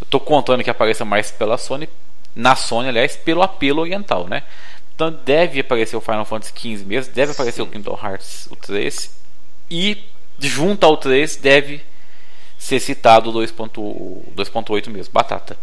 eu 0.00 0.06
tô 0.08 0.18
contando 0.18 0.64
que 0.64 0.68
apareça 0.68 1.04
mais 1.04 1.30
pela 1.30 1.56
Sony, 1.56 1.88
na 2.34 2.56
Sony, 2.56 2.88
aliás, 2.88 3.16
pelo 3.16 3.40
apelo 3.40 3.82
oriental, 3.82 4.26
né? 4.26 4.42
Então 4.96 5.12
deve 5.24 5.60
aparecer 5.60 5.96
o 5.96 6.00
Final 6.00 6.24
Fantasy 6.24 6.52
XV 6.52 6.84
mesmo, 6.84 7.14
deve 7.14 7.30
aparecer 7.30 7.62
Sim. 7.62 7.68
o 7.68 7.70
Kingdom 7.70 7.96
Hearts 8.02 8.48
o 8.50 8.56
3 8.56 9.16
e 9.70 10.04
junto 10.40 10.84
ao 10.84 10.96
3 10.96 11.36
deve 11.36 11.82
ser 12.58 12.80
citado 12.80 13.30
o 13.30 13.32
2.0 13.32 14.34
2.8 14.34 14.88
mesmo, 14.90 15.12
batata. 15.12 15.56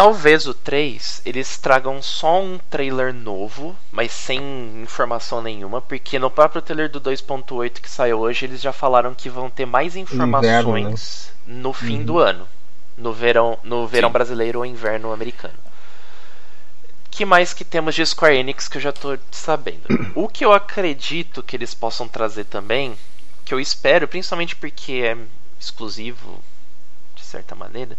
Talvez 0.00 0.46
o 0.46 0.54
3 0.54 1.20
eles 1.26 1.58
tragam 1.58 2.00
só 2.00 2.40
um 2.40 2.56
trailer 2.70 3.12
novo, 3.12 3.76
mas 3.92 4.10
sem 4.10 4.40
informação 4.82 5.42
nenhuma, 5.42 5.82
porque 5.82 6.18
no 6.18 6.30
próprio 6.30 6.62
trailer 6.62 6.88
do 6.88 6.98
2.8 6.98 7.82
que 7.82 7.90
saiu 7.90 8.20
hoje, 8.20 8.46
eles 8.46 8.62
já 8.62 8.72
falaram 8.72 9.14
que 9.14 9.28
vão 9.28 9.50
ter 9.50 9.66
mais 9.66 9.96
informações 9.96 11.30
no 11.46 11.74
fim 11.74 12.02
do 12.02 12.18
ano, 12.18 12.48
no 12.96 13.12
verão, 13.12 13.58
no 13.62 13.86
verão 13.86 14.08
Sim. 14.08 14.12
brasileiro 14.14 14.60
ou 14.60 14.64
inverno 14.64 15.12
americano. 15.12 15.58
Que 17.10 17.26
mais 17.26 17.52
que 17.52 17.62
temos 17.62 17.94
de 17.94 18.06
Square 18.06 18.38
Enix 18.38 18.68
que 18.68 18.78
eu 18.78 18.80
já 18.80 18.92
tô 18.92 19.18
sabendo? 19.30 19.86
O 20.14 20.28
que 20.28 20.42
eu 20.42 20.54
acredito 20.54 21.42
que 21.42 21.54
eles 21.54 21.74
possam 21.74 22.08
trazer 22.08 22.44
também, 22.44 22.96
que 23.44 23.52
eu 23.52 23.60
espero, 23.60 24.08
principalmente 24.08 24.56
porque 24.56 24.92
é 25.04 25.18
exclusivo 25.60 26.42
de 27.14 27.22
certa 27.22 27.54
maneira, 27.54 27.98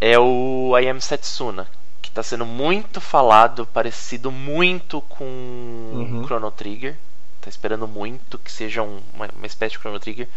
é 0.00 0.18
o 0.18 0.76
I 0.78 0.88
Am 0.88 1.00
Setsuna, 1.00 1.66
que 2.00 2.08
está 2.08 2.22
sendo 2.22 2.46
muito 2.46 3.00
falado, 3.00 3.66
parecido 3.66 4.30
muito 4.30 5.00
com 5.02 5.24
Uhum. 5.24 6.24
Chrono 6.24 6.50
Trigger. 6.50 6.96
Tá 7.40 7.48
esperando 7.48 7.86
muito 7.88 8.38
que 8.38 8.50
seja 8.50 8.82
um- 8.82 9.00
uma, 9.14 9.28
uma 9.36 9.46
espécie 9.46 9.72
de 9.74 9.78
Chrono 9.80 9.98
Trigger. 10.00 10.28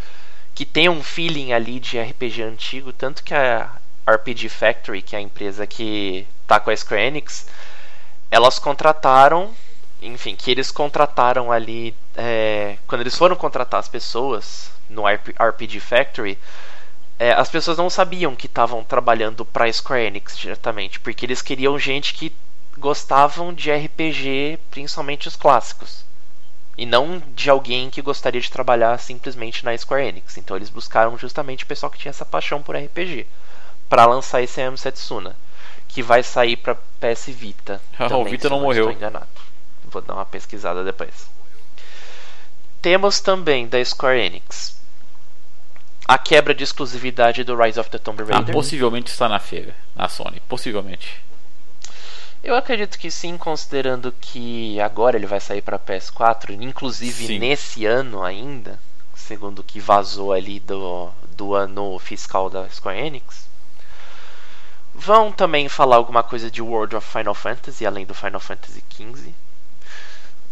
Que 0.56 0.66
tenha 0.66 0.92
um 0.92 1.02
feeling 1.04 1.52
ali 1.54 1.80
de 1.80 1.98
RPG 2.00 2.44
antigo, 2.44 2.94
tanto 2.94 3.24
que 3.24 3.34
a 3.34 3.70
RPG 4.06 4.50
Factory, 4.50 5.02
que 5.02 5.16
é 5.16 5.20
a 5.20 5.22
empresa 5.22 5.66
que 5.66 6.28
tá 6.46 6.60
com 6.60 6.70
a 6.70 6.76
Square 6.78 7.02
Enix, 7.04 7.48
elas 8.30 8.60
contrataram, 8.60 9.52
enfim, 10.02 10.36
que 10.36 10.52
eles 10.52 10.70
contrataram 10.72 11.52
ali, 11.52 11.96
é, 12.16 12.78
quando 12.88 13.02
eles 13.02 13.18
foram 13.18 13.36
contratar 13.36 13.80
as 13.80 13.88
pessoas 13.88 14.70
no 14.90 15.08
RP 15.08 15.34
RPG 15.40 15.80
Factory, 15.80 16.38
é, 17.20 17.32
as 17.32 17.50
pessoas 17.50 17.78
não 17.78 17.90
sabiam 17.90 18.36
que 18.36 18.48
estavam 18.48 18.84
trabalhando 18.84 19.46
para 19.46 19.72
Square 19.72 20.06
Enix 20.06 20.38
diretamente, 20.38 21.00
porque 21.00 21.26
eles 21.26 21.42
queriam 21.42 21.78
gente 21.78 22.14
que 22.14 22.36
gostavam 22.78 23.54
de 23.54 23.72
RPG, 23.72 24.60
principalmente 24.72 25.28
os 25.28 25.36
clássicos. 25.36 26.04
E 26.76 26.86
não 26.88 27.22
de 27.36 27.50
alguém 27.52 27.90
que 27.90 28.02
gostaria 28.02 28.42
de 28.42 28.52
trabalhar 28.52 28.98
simplesmente 29.00 29.64
na 29.64 29.78
Square 29.78 30.08
Enix. 30.08 30.38
Então 30.38 30.58
eles 30.58 30.70
buscaram 30.70 31.18
justamente 31.18 31.64
o 31.64 31.68
pessoal 31.68 31.92
que 31.92 32.00
tinha 32.00 32.10
essa 32.10 32.26
paixão 32.26 32.64
por 32.64 32.76
RPG 32.76 33.28
para 33.88 34.08
lançar 34.08 34.42
esse 34.42 34.60
Am 34.60 34.76
Setsuna, 34.76 35.36
que 35.88 36.02
vai 36.02 36.24
sair 36.24 36.58
para 36.58 36.76
PS 37.00 37.28
Vita. 37.28 37.80
Ah, 38.00 38.08
o 38.08 38.10
também, 38.10 38.32
Vita 38.32 38.48
se 38.48 38.50
não 38.50 38.58
eu 38.58 38.64
morreu. 38.64 38.92
Enganado. 38.92 39.28
Vou 39.86 40.02
dar 40.02 40.16
uma 40.16 40.26
pesquisada 40.26 40.84
depois. 40.84 41.30
Temos 42.82 43.20
também 43.20 43.68
da 43.68 43.84
Square 43.86 44.20
Enix 44.20 44.83
a 46.08 46.18
quebra 46.18 46.54
de 46.54 46.64
exclusividade 46.64 47.44
do 47.44 47.56
Rise 47.56 47.80
of 47.80 47.90
the 47.90 47.98
Tomb 47.98 48.22
Ah, 48.24 48.38
Raider. 48.38 48.54
possivelmente 48.54 49.12
está 49.12 49.28
na 49.30 49.40
feira, 49.40 49.76
na 49.96 50.08
Sony, 50.10 50.40
possivelmente. 50.48 51.22
Eu 52.44 52.56
acredito 52.56 53.00
que 53.00 53.10
sim, 53.10 53.38
considerando 53.38 54.12
que 54.20 54.80
agora 54.82 55.16
ele 55.16 55.26
vai 55.26 55.40
sair 55.40 55.62
para 55.62 55.80
PS4, 55.80 56.50
inclusive 56.62 57.28
Sim. 57.28 57.40
nesse 57.40 57.86
ano 57.86 58.22
ainda, 58.22 58.78
segundo 59.16 59.60
o 59.60 59.64
que 59.64 59.80
vazou 59.80 60.34
ali 60.34 60.60
do, 60.60 61.10
do 61.38 61.54
ano 61.56 61.98
fiscal 62.00 62.50
da 62.50 62.68
Square 62.70 63.00
Enix. 63.00 63.48
Vão 64.94 65.32
também 65.32 65.70
falar 65.70 65.96
alguma 65.96 66.22
coisa 66.22 66.52
de 66.52 66.62
World 66.62 66.96
of 66.98 67.10
Final 67.10 67.34
Fantasy, 67.34 67.86
além 67.86 68.06
do 68.06 68.14
Final 68.14 68.42
Fantasy 68.42 68.84
XV. 68.94 69.34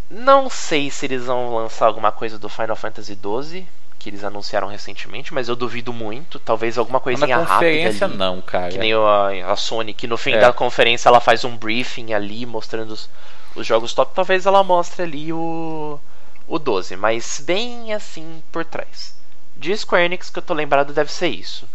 Não 0.09 0.49
sei 0.49 0.89
se 0.89 1.05
eles 1.05 1.25
vão 1.25 1.53
lançar 1.55 1.87
alguma 1.87 2.11
coisa 2.11 2.39
do 2.39 2.47
Final 2.49 2.75
Fantasy 2.77 3.15
XII, 3.21 3.67
que 4.01 4.09
eles 4.09 4.23
anunciaram 4.23 4.67
recentemente, 4.67 5.33
mas 5.33 5.47
eu 5.47 5.55
duvido 5.55 5.93
muito. 5.93 6.39
Talvez 6.39 6.77
alguma 6.77 6.99
Mas 7.03 7.03
coisinha 7.03 7.37
na 7.37 7.43
rápida 7.43 7.55
conferência 7.55 8.05
ali. 8.05 8.17
não, 8.17 8.41
cara. 8.41 8.71
Que 8.71 8.77
nem 8.77 8.93
a, 8.93 9.51
a 9.51 9.55
Sony, 9.55 9.93
que 9.93 10.07
no 10.07 10.17
fim 10.17 10.33
É. 10.33 10.39
da 10.39 10.51
conferência 10.53 11.07
ela 11.09 11.19
faz 11.19 11.43
um 11.45 11.55
briefing 11.57 12.13
ali 12.13 12.45
mostrando 12.45 12.91
os, 12.91 13.09
os 13.55 13.65
jogos 13.67 13.93
top. 13.93 14.13
Talvez 14.15 14.45
ela 14.45 14.63
mostre 14.63 15.03
ali 15.03 15.31
o, 15.31 15.99
o 16.47 16.59
12, 16.59 16.95
mas 16.95 17.41
bem 17.45 17.93
assim 17.93 18.41
por 18.51 18.65
trás. 18.65 19.15
De 19.55 19.75
Square 19.77 20.05
Enix 20.05 20.29
que 20.29 20.39
eu 20.39 20.43
tô 20.43 20.53
lembrado 20.53 20.93
deve 20.93 21.11
ser 21.11 21.27
isso. 21.27 21.67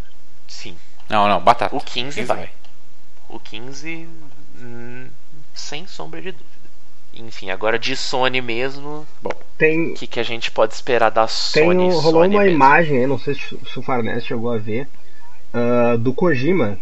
Sim. 0.47 0.75
Não, 1.09 1.27
não, 1.27 1.39
batata. 1.39 1.75
O 1.75 1.79
15 1.79 2.23
vai. 2.23 2.49
O 3.29 3.39
15, 3.39 4.09
hum, 4.59 5.09
sem 5.53 5.87
sombra 5.87 6.21
de 6.21 6.31
dúvida. 6.31 6.56
Enfim, 7.21 7.49
agora 7.49 7.77
de 7.79 7.95
Sony 7.95 8.41
mesmo, 8.41 9.05
Tem, 9.57 9.91
o 9.91 9.93
que, 9.95 10.05
que 10.07 10.19
a 10.19 10.23
gente 10.23 10.51
pode 10.51 10.73
esperar 10.73 11.09
da 11.09 11.25
tem 11.25 11.65
Sony? 11.65 11.83
um- 11.85 11.89
rolou 11.99 12.21
Sony 12.23 12.35
uma 12.35 12.43
mesmo? 12.43 12.55
imagem 12.55 12.97
aí, 12.99 13.07
não 13.07 13.17
sei 13.19 13.33
se, 13.35 13.55
o 13.79 13.81
Farnese 13.81 14.25
chegou 14.27 14.51
a 14.53 14.57
ver, 14.57 14.87
ah, 15.53 15.95
do 15.97 16.13
Kojima. 16.13 16.77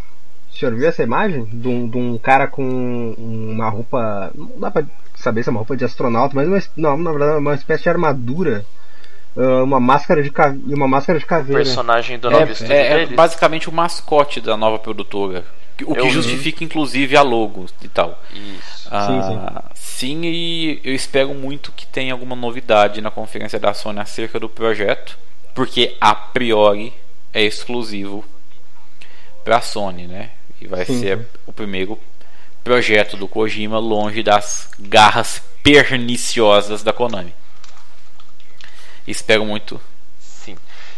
O 0.52 0.58
senhor 0.58 0.74
viu 0.74 0.88
essa 0.88 1.02
imagem? 1.02 1.44
De 1.46 1.68
um, 1.68 1.86
de 1.88 1.98
um 1.98 2.16
cara 2.18 2.46
com 2.46 3.14
uma 3.18 3.68
roupa. 3.68 4.30
Não 4.34 4.58
dá 4.58 4.70
pra 4.70 4.84
saber 5.14 5.42
se 5.42 5.48
é 5.48 5.52
uma 5.52 5.58
roupa 5.58 5.76
de 5.76 5.84
astronauta, 5.84 6.34
mas 6.34 6.48
uma, 6.48 6.62
não, 6.76 6.96
na 6.96 7.10
verdade 7.10 7.32
é 7.32 7.38
uma 7.38 7.54
espécie 7.54 7.82
de 7.82 7.88
armadura. 7.90 8.64
ah, 9.36 9.62
uma 9.62 9.78
máscara 9.78 10.22
de 10.22 10.30
ca- 10.30 10.56
e 10.66 10.72
uma 10.74 10.88
máscara 10.88 11.18
de 11.18 11.26
caveira. 11.26 11.62
personagem 11.62 12.18
do 12.18 12.30
novo 12.30 12.50
estúdio 12.52 12.72
É, 12.72 13.00
é, 13.00 13.02
é 13.02 13.06
basicamente 13.06 13.68
o 13.68 13.72
mascote 13.72 14.40
da 14.40 14.56
nova 14.56 14.78
produtora. 14.78 15.44
O 15.84 15.94
que 15.94 16.00
Eu 16.00 16.04
vi. 16.06 16.10
justifica, 16.10 16.64
inclusive, 16.64 17.16
a 17.16 17.22
logo 17.22 17.66
e 17.82 17.88
tal. 17.88 18.22
Isso. 18.32 18.88
Ah, 18.90 19.70
sim, 19.74 20.22
e 20.24 20.80
eu 20.84 20.94
espero 20.94 21.34
muito 21.34 21.72
que 21.72 21.86
tenha 21.86 22.12
alguma 22.12 22.34
novidade 22.36 23.00
na 23.00 23.10
conferência 23.10 23.58
da 23.58 23.74
Sony 23.74 24.00
acerca 24.00 24.38
do 24.40 24.48
projeto, 24.48 25.18
porque 25.54 25.96
a 26.00 26.14
priori 26.14 26.92
é 27.32 27.42
exclusivo 27.42 28.24
para 29.44 29.58
a 29.58 29.60
Sony, 29.60 30.06
né? 30.06 30.30
E 30.60 30.66
vai 30.66 30.84
Sim, 30.86 31.00
ser 31.00 31.18
sim. 31.18 31.24
o 31.46 31.52
primeiro 31.52 31.98
projeto 32.64 33.16
do 33.16 33.28
Kojima 33.28 33.78
longe 33.78 34.22
das 34.22 34.70
garras 34.78 35.42
perniciosas 35.62 36.82
da 36.82 36.92
Konami. 36.92 37.34
Espero 39.06 39.44
muito. 39.44 39.80
Sim. 40.18 40.56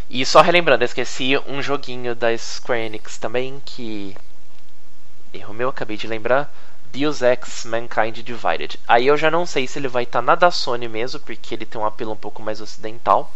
E 0.09 0.25
só 0.25 0.41
relembrando, 0.41 0.83
eu 0.83 0.87
esqueci 0.87 1.37
um 1.47 1.61
joguinho 1.61 2.15
da 2.15 2.37
Square 2.39 2.83
Enix 2.87 3.19
também 3.19 3.61
que. 3.65 4.15
Erro 5.39 5.55
meu, 5.55 5.69
acabei 5.69 5.97
de 5.97 6.07
lembrar. 6.07 6.53
Deus 6.93 7.21
Ex 7.23 7.65
Mankind 7.67 8.19
Divided. 8.23 8.79
Aí 8.89 9.07
eu 9.07 9.17
já 9.17 9.31
não 9.31 9.45
sei 9.45 9.67
se 9.67 9.79
ele 9.79 9.89
vai 9.89 10.05
estar 10.05 10.23
na 10.23 10.35
da 10.35 10.51
Sony 10.51 10.89
mesmo, 10.89 11.21
porque 11.21 11.55
ele 11.55 11.67
tem 11.67 11.81
um 11.81 11.85
apelo 11.85 12.13
um 12.13 12.17
pouco 12.17 12.43
mais 12.43 12.61
ocidental. 12.61 13.31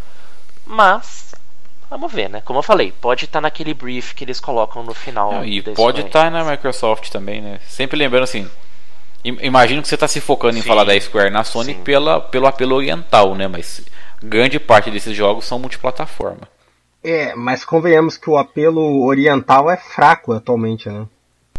Mas. 0.66 1.34
Vamos 1.90 2.10
ver, 2.10 2.30
né? 2.30 2.40
Como 2.42 2.58
eu 2.58 2.62
falei, 2.62 2.90
pode 2.90 3.26
estar 3.26 3.40
naquele 3.42 3.74
brief 3.74 4.14
que 4.14 4.24
eles 4.24 4.40
colocam 4.40 4.82
no 4.82 4.94
final. 4.94 5.30
Não, 5.32 5.44
e 5.44 5.60
pode 5.60 6.00
estar 6.00 6.30
na 6.30 6.38
Enix. 6.40 6.50
Microsoft 6.52 7.10
também, 7.10 7.42
né? 7.42 7.60
Sempre 7.68 7.98
lembrando 7.98 8.22
assim. 8.24 8.48
im- 9.22 9.38
Imagino 9.42 9.82
que 9.82 9.88
você 9.88 9.96
está 9.96 10.08
se 10.08 10.18
focando 10.20 10.56
em 10.56 10.62
Sim. 10.62 10.68
falar 10.68 10.84
da 10.84 10.98
Square 10.98 11.28
na 11.30 11.44
Sony 11.44 11.74
Sim. 11.74 11.82
pela, 11.82 12.18
pelo 12.20 12.46
apelo 12.46 12.74
oriental, 12.76 13.34
né? 13.34 13.46
Mas 13.46 13.84
grande 14.22 14.58
parte 14.58 14.90
desses 14.90 15.14
jogos 15.14 15.44
são 15.44 15.58
multiplataforma. 15.58 16.48
É, 17.04 17.34
mas 17.34 17.62
convenhamos 17.64 18.16
que 18.16 18.30
o 18.30 18.38
apelo 18.38 19.04
oriental 19.04 19.70
é 19.70 19.76
fraco 19.76 20.32
atualmente, 20.32 20.88
né? 20.88 21.04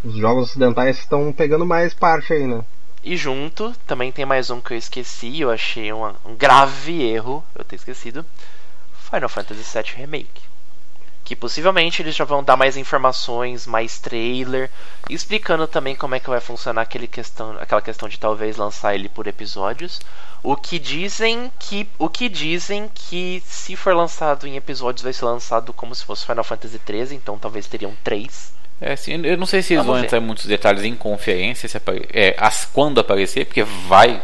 Os 0.04 0.16
jogos 0.16 0.50
ocidentais 0.50 0.98
estão 0.98 1.32
pegando 1.32 1.66
mais 1.66 1.94
parte 1.94 2.34
aí, 2.34 2.46
né? 2.46 2.66
E 3.02 3.16
junto, 3.16 3.74
também 3.88 4.12
tem 4.12 4.26
mais 4.26 4.50
um 4.50 4.60
que 4.60 4.74
eu 4.74 4.78
esqueci, 4.78 5.40
eu 5.40 5.50
achei 5.50 5.94
um, 5.94 6.06
um 6.26 6.36
grave 6.36 7.02
erro, 7.02 7.42
eu 7.56 7.64
ter 7.64 7.78
esquecido. 7.78 8.26
Final 9.10 9.30
Fantasy 9.30 9.64
VII 9.64 9.96
Remake. 9.96 10.42
Que 11.24 11.38
possivelmente 11.38 12.02
eles 12.02 12.16
já 12.16 12.26
vão 12.26 12.44
dar 12.44 12.58
mais 12.58 12.76
informações, 12.76 13.66
mais 13.66 13.98
trailer, 13.98 14.70
explicando 15.10 15.68
também 15.68 15.96
como 15.96 16.16
é 16.16 16.20
que 16.20 16.30
vai 16.30 16.42
funcionar 16.42 16.82
aquele 16.82 17.08
questão, 17.08 17.58
aquela 17.60 17.82
questão 17.82 18.10
de 18.10 18.20
talvez 18.20 18.58
lançar 18.58 18.96
ele 18.96 19.08
por 19.08 19.26
episódios. 19.26 20.02
O 20.42 20.58
que 20.58 20.80
dizem 20.80 21.50
que 21.58 21.90
o 21.98 22.10
que 22.10 22.28
dizem 22.28 22.90
que 22.94 23.42
se 23.46 23.78
for 23.78 23.96
lançado 23.96 24.46
em 24.48 24.58
episódios 24.58 25.04
vai 25.04 25.14
ser 25.14 25.24
lançado 25.24 25.72
como 25.72 25.96
se 25.96 26.04
fosse 26.04 26.26
Final 26.26 26.44
Fantasy 26.44 26.82
XIII, 26.86 27.16
então 27.16 27.40
talvez 27.40 27.68
teriam 27.68 27.96
três. 28.04 28.54
É, 28.86 28.94
assim, 28.94 29.14
eu 29.24 29.38
não 29.38 29.46
sei 29.46 29.62
se 29.62 29.74
eles 29.74 29.86
Vamos 29.86 29.94
vão 29.94 30.02
ver. 30.02 30.06
entrar 30.08 30.18
em 30.18 30.22
muitos 30.22 30.46
detalhes 30.46 30.84
em 30.84 30.96
conferência, 30.96 31.70
se 31.70 31.78
apare- 31.78 32.08
é, 32.14 32.36
as- 32.38 32.66
quando 32.66 33.00
aparecer, 33.00 33.46
porque 33.46 33.64
vai, 33.64 34.22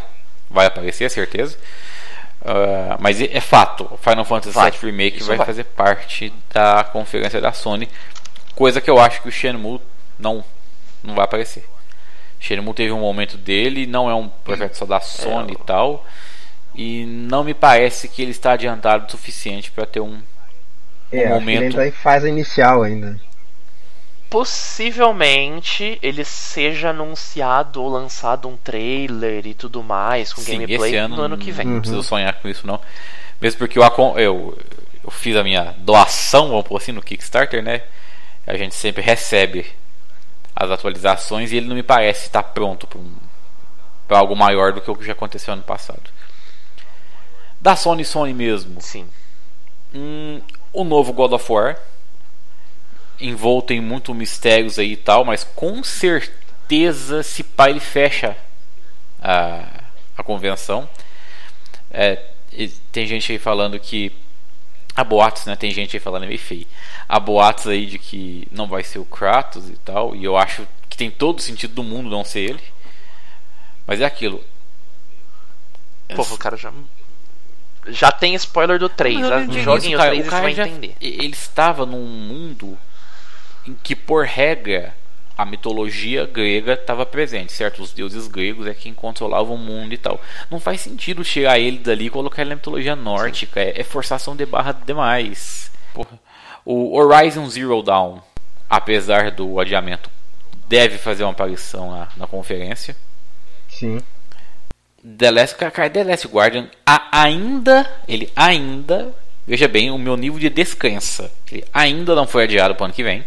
vai 0.49 0.65
aparecer, 0.65 1.05
é 1.05 1.09
certeza. 1.09 1.57
Ah, 2.43 2.97
mas 2.99 3.21
é, 3.21 3.29
é 3.33 3.41
fato, 3.41 3.87
o 3.91 3.97
Final 3.97 4.25
Fantasy 4.25 4.53
Vai, 4.55 4.71
VII 4.71 4.79
Remake 4.91 5.23
vai, 5.23 5.37
vai. 5.37 5.45
fazer 5.45 5.63
parte 5.65 6.33
da 6.53 6.83
conferência 6.83 7.39
da 7.39 7.51
Sony, 7.53 7.87
coisa 8.55 8.81
que 8.81 8.89
eu 8.89 8.99
acho 8.99 9.21
que 9.21 9.29
o 9.29 9.31
Shenmue 9.31 9.79
não, 10.17 10.43
não 11.03 11.15
vai 11.15 11.25
aparecer. 11.25 11.63
Shenmue 12.39 12.73
teve 12.73 12.91
um 12.91 12.99
momento 12.99 13.37
dele, 13.37 13.85
não 13.85 14.09
é 14.09 14.15
um 14.15 14.27
projeto 14.29 14.75
só 14.75 14.85
da 14.85 14.99
Sony 15.01 15.53
e 15.53 15.63
tal, 15.65 16.05
e 16.75 17.05
não 17.05 17.43
me 17.43 17.53
parece 17.53 18.07
que 18.07 18.21
ele 18.21 18.31
está 18.31 18.53
adiantado 18.53 19.05
o 19.05 19.11
suficiente 19.11 19.69
para 19.71 19.85
ter 19.85 19.99
um 19.99 20.19
É, 21.11 21.17
acho 21.19 21.27
que 21.27 21.27
ele 21.27 21.29
momento- 21.33 21.61
ainda 21.63 21.77
tá 21.77 21.87
em 21.87 21.91
fase 21.91 22.27
inicial 22.29 22.83
ainda. 22.83 23.19
Possivelmente 24.29 25.97
ele 26.03 26.23
seja 26.23 26.89
anunciado 26.89 27.81
ou 27.81 27.89
lançado 27.89 28.47
um 28.47 28.55
trailer 28.55 29.47
e 29.47 29.53
tudo 29.53 29.81
mais 29.81 30.31
com 30.31 30.41
Sim, 30.41 30.59
gameplay 30.59 30.95
ano, 30.95 31.15
no 31.15 31.21
ano 31.23 31.37
que 31.37 31.51
vem. 31.51 31.65
Não 31.65 31.79
preciso 31.79 32.03
sonhar 32.03 32.33
com 32.35 32.47
isso, 32.47 32.67
não. 32.67 32.79
Mesmo 33.41 33.57
porque 33.57 33.79
eu, 33.79 33.83
eu, 34.17 34.57
eu 35.03 35.11
fiz 35.11 35.35
a 35.35 35.43
minha 35.43 35.73
doação, 35.79 36.49
vamos 36.49 36.67
por 36.67 36.77
assim, 36.77 36.91
no 36.91 37.01
Kickstarter, 37.01 37.63
né? 37.63 37.81
A 38.45 38.55
gente 38.55 38.75
sempre 38.75 39.01
recebe 39.01 39.65
as 40.55 40.69
atualizações 40.69 41.51
e 41.51 41.57
ele 41.57 41.67
não 41.67 41.75
me 41.75 41.83
parece 41.83 42.27
estar 42.27 42.43
pronto 42.43 42.85
para 42.85 42.99
um, 42.99 43.11
pra 44.07 44.19
algo 44.19 44.35
maior 44.35 44.73
do 44.73 44.81
que 44.81 44.91
o 44.91 44.95
que 44.95 45.05
já 45.05 45.13
aconteceu 45.13 45.53
ano 45.53 45.63
passado. 45.63 46.03
Da 47.59 47.75
Sony 47.75 48.05
Sony 48.05 48.33
mesmo, 48.33 48.81
Sim. 48.81 49.07
Hum, 49.93 50.39
o 50.71 50.83
novo 50.83 51.13
God 51.13 51.33
of 51.33 51.51
War 51.51 51.79
envolto 53.19 53.73
em 53.73 53.81
muito 53.81 54.13
mistérios 54.13 54.79
aí 54.79 54.93
e 54.93 54.97
tal, 54.97 55.25
mas 55.25 55.43
com 55.43 55.83
certeza 55.83 57.23
se 57.23 57.43
pá 57.43 57.69
ele 57.69 57.79
fecha 57.79 58.37
a, 59.21 59.83
a 60.17 60.23
convenção. 60.23 60.89
É, 61.91 62.21
tem 62.91 63.07
gente 63.07 63.31
aí 63.31 63.39
falando 63.39 63.79
que 63.79 64.11
há 64.95 65.03
boatos, 65.03 65.45
né? 65.45 65.55
Tem 65.55 65.71
gente 65.71 65.95
aí 65.95 65.99
falando 65.99 66.23
é 66.23 66.27
meio 66.27 66.39
feio. 66.39 66.67
Há 67.07 67.19
boatos 67.19 67.67
aí 67.67 67.85
de 67.85 67.99
que 67.99 68.47
não 68.51 68.67
vai 68.67 68.83
ser 68.83 68.99
o 68.99 69.05
Kratos 69.05 69.69
e 69.69 69.77
tal, 69.77 70.15
e 70.15 70.23
eu 70.23 70.37
acho 70.37 70.67
que 70.89 70.97
tem 70.97 71.09
todo 71.09 71.39
o 71.39 71.41
sentido 71.41 71.73
do 71.73 71.83
mundo 71.83 72.09
não 72.09 72.23
ser 72.23 72.41
ele. 72.41 72.63
Mas 73.85 74.01
é 74.01 74.05
aquilo. 74.05 74.43
Pô, 76.15 76.21
o 76.21 76.37
cara 76.37 76.57
já. 76.57 76.71
Já 77.87 78.11
tem 78.11 78.35
spoiler 78.35 78.77
do 78.77 78.89
3. 78.89 79.19
Mas 79.19 79.23
eu 79.23 79.29
não 79.29 79.39
Já 79.39 79.51
digo 79.51 79.63
joguem 79.63 79.95
o 79.95 79.97
cara. 79.97 80.09
3 80.11 80.25
e 80.25 80.27
O 80.27 80.31
você 80.31 80.41
vai 80.41 80.51
entender. 80.51 80.95
Ele 81.01 81.33
estava 81.33 81.85
num 81.85 82.05
mundo 82.05 82.77
em 83.67 83.73
que, 83.83 83.95
por 83.95 84.25
regra, 84.25 84.93
a 85.37 85.45
mitologia 85.45 86.25
grega 86.25 86.73
estava 86.73 87.05
presente, 87.05 87.53
certo? 87.53 87.81
Os 87.81 87.93
deuses 87.93 88.27
gregos 88.27 88.67
é 88.67 88.73
quem 88.73 88.93
controlava 88.93 89.51
o 89.53 89.57
mundo 89.57 89.93
e 89.93 89.97
tal. 89.97 90.21
Não 90.49 90.59
faz 90.59 90.81
sentido 90.81 91.23
tirar 91.23 91.57
ele 91.59 91.77
dali 91.77 92.07
e 92.07 92.09
colocar 92.09 92.41
ele 92.41 92.49
na 92.49 92.55
mitologia 92.57 92.95
nórdica. 92.95 93.59
É, 93.61 93.79
é 93.79 93.83
forçação 93.83 94.35
de 94.35 94.45
barra 94.45 94.73
demais. 94.73 95.71
Porra. 95.93 96.19
O 96.65 96.97
Horizon 96.97 97.49
Zero 97.49 97.81
Dawn, 97.81 98.19
apesar 98.69 99.31
do 99.31 99.59
adiamento, 99.59 100.09
deve 100.67 100.97
fazer 100.97 101.23
uma 101.23 101.31
aparição 101.31 101.89
na, 101.91 102.07
na 102.17 102.27
conferência. 102.27 102.95
Sim. 103.69 104.01
The 105.17 105.31
Last, 105.31 105.55
cara, 105.55 105.89
The 105.89 106.03
Last 106.03 106.27
Guardian 106.27 106.69
a- 106.85 107.07
ainda, 107.23 107.89
ele 108.07 108.29
ainda, 108.35 109.15
veja 109.47 109.67
bem, 109.67 109.89
o 109.89 109.97
meu 109.97 110.17
nível 110.17 110.37
de 110.37 110.49
descrença, 110.49 111.31
ele 111.49 111.63
ainda 111.73 112.13
não 112.13 112.27
foi 112.27 112.43
adiado 112.43 112.75
para 112.75 112.83
o 112.83 112.85
ano 112.85 112.93
que 112.93 113.03
vem. 113.03 113.23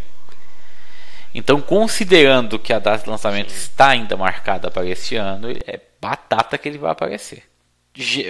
Então, 1.34 1.60
considerando 1.60 2.58
que 2.58 2.72
a 2.72 2.78
data 2.78 3.04
de 3.04 3.10
lançamento 3.10 3.48
está 3.50 3.88
ainda 3.88 4.16
marcada 4.16 4.70
para 4.70 4.86
esse 4.86 5.16
ano, 5.16 5.48
é 5.50 5.80
batata 6.00 6.58
que 6.58 6.68
ele 6.68 6.78
vai 6.78 6.90
aparecer. 6.92 7.42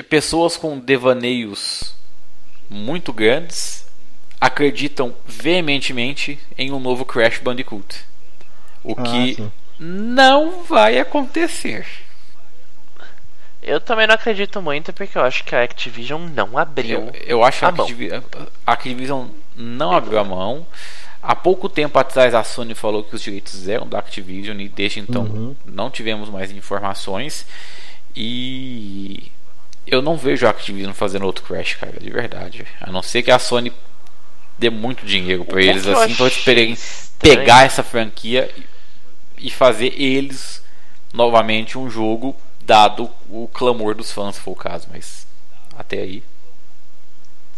Pessoas 0.09 0.57
com 0.57 0.79
devaneios 0.79 1.95
muito 2.71 3.13
grandes 3.13 3.87
acreditam 4.41 5.15
veementemente 5.27 6.39
em 6.57 6.73
um 6.73 6.81
novo 6.81 7.05
Crash 7.05 7.39
Bandicoot. 7.39 8.05
O 8.85 8.95
Ah, 8.97 9.03
que 9.03 9.35
sim. 9.37 9.53
não 9.79 10.65
vai 10.65 10.99
acontecer. 10.99 11.87
Eu 13.63 13.81
também 13.81 14.09
não 14.09 14.15
acredito 14.17 14.61
muito 14.61 14.93
porque 14.93 15.17
eu 15.17 15.23
acho 15.23 15.45
que 15.45 15.55
a 15.55 15.63
Activision 15.63 16.23
não 16.35 16.59
abriu. 16.59 17.11
Eu, 17.15 17.23
eu 17.39 17.45
acho 17.45 17.61
que 17.61 17.65
a 17.65 17.69
a 17.69 17.73
mão. 17.73 17.83
Activi- 17.87 18.11
a 18.13 18.73
Activision 18.73 19.29
não 19.55 19.93
abriu 19.93 20.19
a 20.19 20.25
mão. 20.25 20.67
Há 21.23 21.37
pouco 21.37 21.69
tempo 21.69 21.97
atrás 21.99 22.35
a 22.35 22.43
Sony 22.43 22.75
falou 22.75 23.05
que 23.05 23.15
os 23.15 23.23
direitos 23.23 23.69
eram 23.69 23.87
da 23.87 23.99
Activision 24.01 24.59
e 24.61 24.69
desde 24.69 24.99
então 25.01 25.23
Uhum. 25.23 25.57
não 25.65 25.89
tivemos 25.91 26.29
mais 26.29 26.51
informações. 26.51 27.47
E 28.15 29.31
eu 29.87 30.03
não 30.03 30.17
vejo 30.17 30.47
a 30.47 30.51
Activision 30.51 30.93
fazendo 30.93 31.25
outro 31.25 31.45
Crash, 31.45 31.75
cara, 31.75 31.99
de 32.01 32.11
verdade. 32.11 32.67
A 32.81 32.91
não 32.91 33.03
ser 33.03 33.23
que 33.23 33.31
a 33.31 33.39
Sony 33.39 33.73
dê 34.59 34.69
muito 34.71 35.05
dinheiro 35.07 35.45
pra 35.45 35.57
O 35.57 35.61
eles 35.61 35.87
assim, 35.87 36.15
pra 36.45 36.53
eles 36.53 37.13
pegar 37.19 37.65
essa 37.65 37.83
franquia 37.83 38.51
e- 38.57 39.47
e 39.47 39.51
fazer 39.51 39.93
eles 40.01 40.63
novamente 41.13 41.79
um 41.79 41.89
jogo, 41.91 42.37
dado 42.61 43.11
o 43.29 43.49
clamor 43.53 43.95
dos 43.95 44.11
fãs, 44.13 44.35
se 44.37 44.41
for 44.41 44.53
o 44.53 44.57
caso. 44.57 44.89
Mas 44.91 45.27
até 45.77 45.99
aí. 45.99 46.23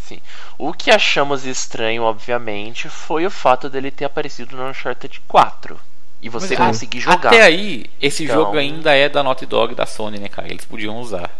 Sim. 0.07 0.21
O 0.59 0.73
que 0.73 0.91
achamos 0.91 1.47
estranho, 1.47 2.03
obviamente, 2.03 2.89
foi 2.89 3.25
o 3.25 3.31
fato 3.31 3.71
dele 3.71 3.91
ter 3.91 4.05
aparecido 4.05 4.55
no 4.57 4.69
Uncharted 4.69 5.21
4. 5.27 5.81
E 6.21 6.29
você 6.29 6.57
Mas, 6.57 6.69
conseguir 6.69 7.01
jogar. 7.01 7.29
Até 7.29 7.43
aí, 7.43 7.87
esse 8.01 8.25
Então- 8.25 8.37
jogo 8.37 8.57
ainda 8.59 8.95
é 8.95 9.09
da 9.09 9.23
Naughty 9.23 9.47
Dog 9.47 9.73
e 9.73 9.77
da 9.77 9.87
Sony, 9.87 10.19
né, 10.19 10.29
cara? 10.29 10.49
Eles 10.49 10.65
podiam 10.65 10.99
usar. 10.99 11.31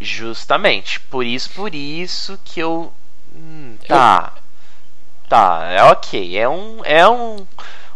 Justamente. 0.00 1.00
Por 1.00 1.24
isso, 1.24 1.50
por 1.50 1.74
isso 1.74 2.38
que 2.44 2.60
eu. 2.60 2.92
Hum, 3.34 3.76
tá. 3.86 4.32
Tá, 5.28 5.64
é 5.70 5.82
ok. 5.84 6.36
É 6.38 6.48
um. 6.48 6.80
É 6.84 7.08
um. 7.08 7.46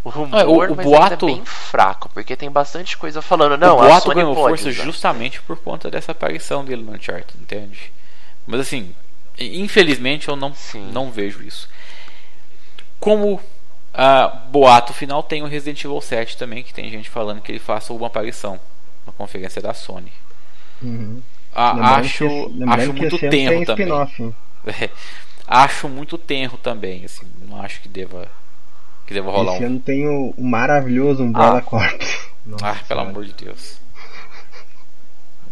O 0.04 0.10
rumor, 0.10 0.38
É, 0.38 0.44
o- 0.44 0.72
o 0.72 0.76
mas 0.76 0.84
boato- 0.86 1.26
é 1.26 1.32
bem 1.32 1.44
fraco, 1.46 2.10
porque 2.12 2.36
tem 2.36 2.50
bastante 2.50 2.96
coisa 2.96 3.22
falando. 3.22 3.56
Não, 3.56 3.78
o 3.78 3.80
boato 3.80 4.10
ganhou 4.14 4.34
força 4.34 4.68
usar. 4.68 4.84
justamente 4.84 5.40
por 5.40 5.56
conta 5.56 5.90
dessa 5.90 6.12
aparição 6.12 6.62
dele 6.62 6.82
no 6.82 6.92
Uncharted, 6.92 7.38
entende? 7.40 7.90
Mas 8.46 8.60
assim, 8.60 8.94
infelizmente 9.38 10.28
eu 10.28 10.36
não, 10.36 10.54
Sim. 10.54 10.90
não 10.92 11.10
vejo 11.10 11.42
isso. 11.42 11.68
Como 13.00 13.40
ah, 13.92 14.28
boato 14.50 14.92
final 14.92 15.22
tem 15.22 15.42
o 15.42 15.46
Resident 15.46 15.84
Evil 15.84 16.00
7 16.00 16.36
também, 16.36 16.62
que 16.62 16.74
tem 16.74 16.90
gente 16.90 17.08
falando 17.08 17.40
que 17.40 17.52
ele 17.52 17.58
faça 17.60 17.92
uma 17.92 18.08
aparição 18.08 18.58
na 19.06 19.12
conferência 19.12 19.62
da 19.62 19.72
Sony. 19.72 20.12
Uhum. 20.82 21.22
Ah, 21.54 21.72
Lembrando 21.72 21.94
acho 22.00 22.18
que 22.18 22.62
acho 22.66 22.92
que 22.92 23.00
muito 23.00 23.18
tenro 23.18 23.64
também. 23.64 24.34
É, 24.66 24.88
acho 25.46 25.90
muito 25.90 26.16
tenro 26.16 26.56
também, 26.56 27.04
assim, 27.04 27.26
não 27.46 27.60
acho 27.60 27.82
que 27.82 27.88
deva 27.88 28.26
que 29.06 29.12
deva 29.12 29.30
rolar 29.30 29.56
Esse 29.56 29.64
um. 29.64 29.66
ano 29.66 29.78
tem 29.78 30.08
o, 30.08 30.32
o 30.38 30.42
maravilhoso 30.42 31.22
Umbrella 31.22 31.58
Ah. 31.58 31.60
Corp. 31.60 32.00
Nossa 32.46 32.66
Ah, 32.66 32.76
pelo 32.88 33.00
amor 33.00 33.26
de 33.26 33.34
Deus. 33.34 33.78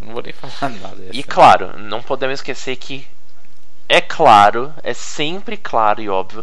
Eu 0.01 0.07
não 0.07 0.15
vou 0.15 0.23
nem 0.23 0.33
falar 0.33 0.71
nada. 0.71 0.97
E 1.13 1.23
claro, 1.23 1.79
não 1.79 2.03
podemos 2.03 2.39
esquecer 2.41 2.77
que 2.77 3.07
é 3.93 4.01
claro, 4.01 4.73
é 4.83 4.95
sempre 4.95 5.55
claro 5.55 6.01
e 6.01 6.09
óbvio 6.09 6.43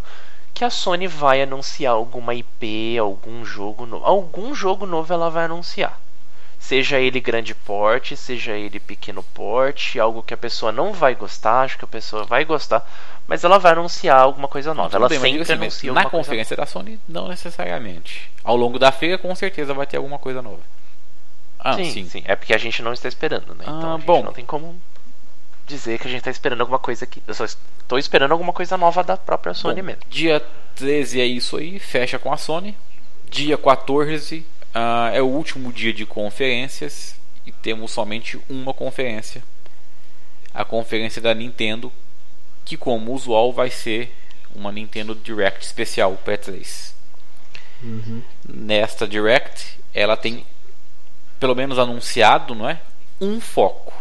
que 0.54 0.64
a 0.64 0.70
Sony 0.70 1.08
vai 1.08 1.42
anunciar 1.42 1.94
alguma 1.94 2.36
IP, 2.36 2.96
algum 3.00 3.44
jogo 3.44 3.88
novo. 3.88 4.06
Algum 4.06 4.54
jogo 4.54 4.86
novo 4.86 5.12
ela 5.12 5.32
vai 5.32 5.46
anunciar. 5.46 6.00
Seja 6.60 7.00
ele 7.00 7.20
grande 7.20 7.56
porte, 7.56 8.16
seja 8.16 8.52
ele 8.52 8.80
pequeno 8.80 9.24
porte, 9.24 10.00
algo 10.00 10.22
que 10.22 10.34
a 10.34 10.38
pessoa 10.38 10.72
não 10.72 10.94
vai 10.94 11.16
gostar, 11.16 11.62
acho 11.62 11.78
que 11.80 11.86
a 11.86 11.88
pessoa 11.88 12.24
vai 12.24 12.46
gostar, 12.46 12.88
mas 13.26 13.44
ela 13.44 13.58
vai 13.58 13.72
anunciar 13.72 14.20
alguma 14.20 14.48
coisa 14.48 14.74
nova. 14.74 14.90
Tudo 14.90 14.98
ela 14.98 15.10
bem, 15.10 15.20
sempre 15.20 15.42
assim, 15.42 15.54
anuncia 15.54 15.94
na 15.94 16.06
conferência 16.06 16.56
da 16.56 16.68
Sony, 16.68 17.00
não 17.08 17.30
necessariamente. 17.30 18.30
Ao 18.44 18.56
longo 18.56 18.78
da 18.78 18.92
feira, 18.92 19.18
com 19.18 19.34
certeza 19.34 19.74
vai 19.74 19.88
ter 19.88 19.98
alguma 19.98 20.20
coisa 20.20 20.42
nova. 20.42 20.62
Ah, 21.58 21.74
sim, 21.74 21.86
sim. 21.86 22.08
sim, 22.08 22.24
É 22.26 22.36
porque 22.36 22.54
a 22.54 22.58
gente 22.60 22.84
não 22.84 22.94
está 22.94 23.08
esperando, 23.08 23.56
né? 23.56 23.64
Então 23.64 23.96
Ah, 23.96 23.98
bom. 23.98 24.24
não 24.24 24.34
tem 24.34 24.46
como 24.46 24.80
dizer 25.70 26.00
que 26.00 26.08
a 26.08 26.10
gente 26.10 26.20
está 26.20 26.32
esperando 26.32 26.62
alguma 26.62 26.80
coisa 26.80 27.06
aqui. 27.06 27.22
Eu 27.28 27.34
só 27.34 27.46
estou 27.46 27.98
esperando 27.98 28.32
alguma 28.32 28.52
coisa 28.52 28.76
nova 28.76 29.04
da 29.04 29.16
própria 29.16 29.54
Sony 29.54 29.82
Bom, 29.82 29.88
mesmo. 29.88 30.02
Dia 30.10 30.44
13 30.76 31.22
é 31.22 31.26
isso 31.26 31.58
aí, 31.58 31.80
fecha 31.80 32.18
com 32.18 32.34
a 32.34 32.38
Sony. 32.38 32.76
Dia 33.30 33.58
14 33.58 34.46
ah, 34.74 35.12
é 35.14 35.22
o 35.22 35.28
último 35.28 35.72
dia 35.72 35.94
de 35.94 36.06
conferências 36.06 37.16
e 37.46 37.52
temos 37.52 37.92
somente 37.92 38.40
uma 38.50 38.74
conferência. 38.74 39.44
A 40.54 40.66
conferência 40.66 41.22
da 41.22 41.34
Nintendo, 41.34 41.92
que 42.66 42.76
como 42.76 43.14
usual 43.14 43.54
vai 43.54 43.70
ser 43.70 44.12
uma 44.56 44.72
Nintendo 44.72 45.14
Direct 45.14 45.64
especial 45.64 46.20
para 46.26 46.38
3. 46.38 46.96
Nesta 48.48 49.08
Direct, 49.08 49.80
ela 49.94 50.18
tem 50.18 50.46
pelo 51.40 51.56
menos 51.56 51.80
anunciado, 51.80 52.54
não 52.54 52.68
é? 52.68 52.82
Um 53.22 53.40
foco. 53.40 53.94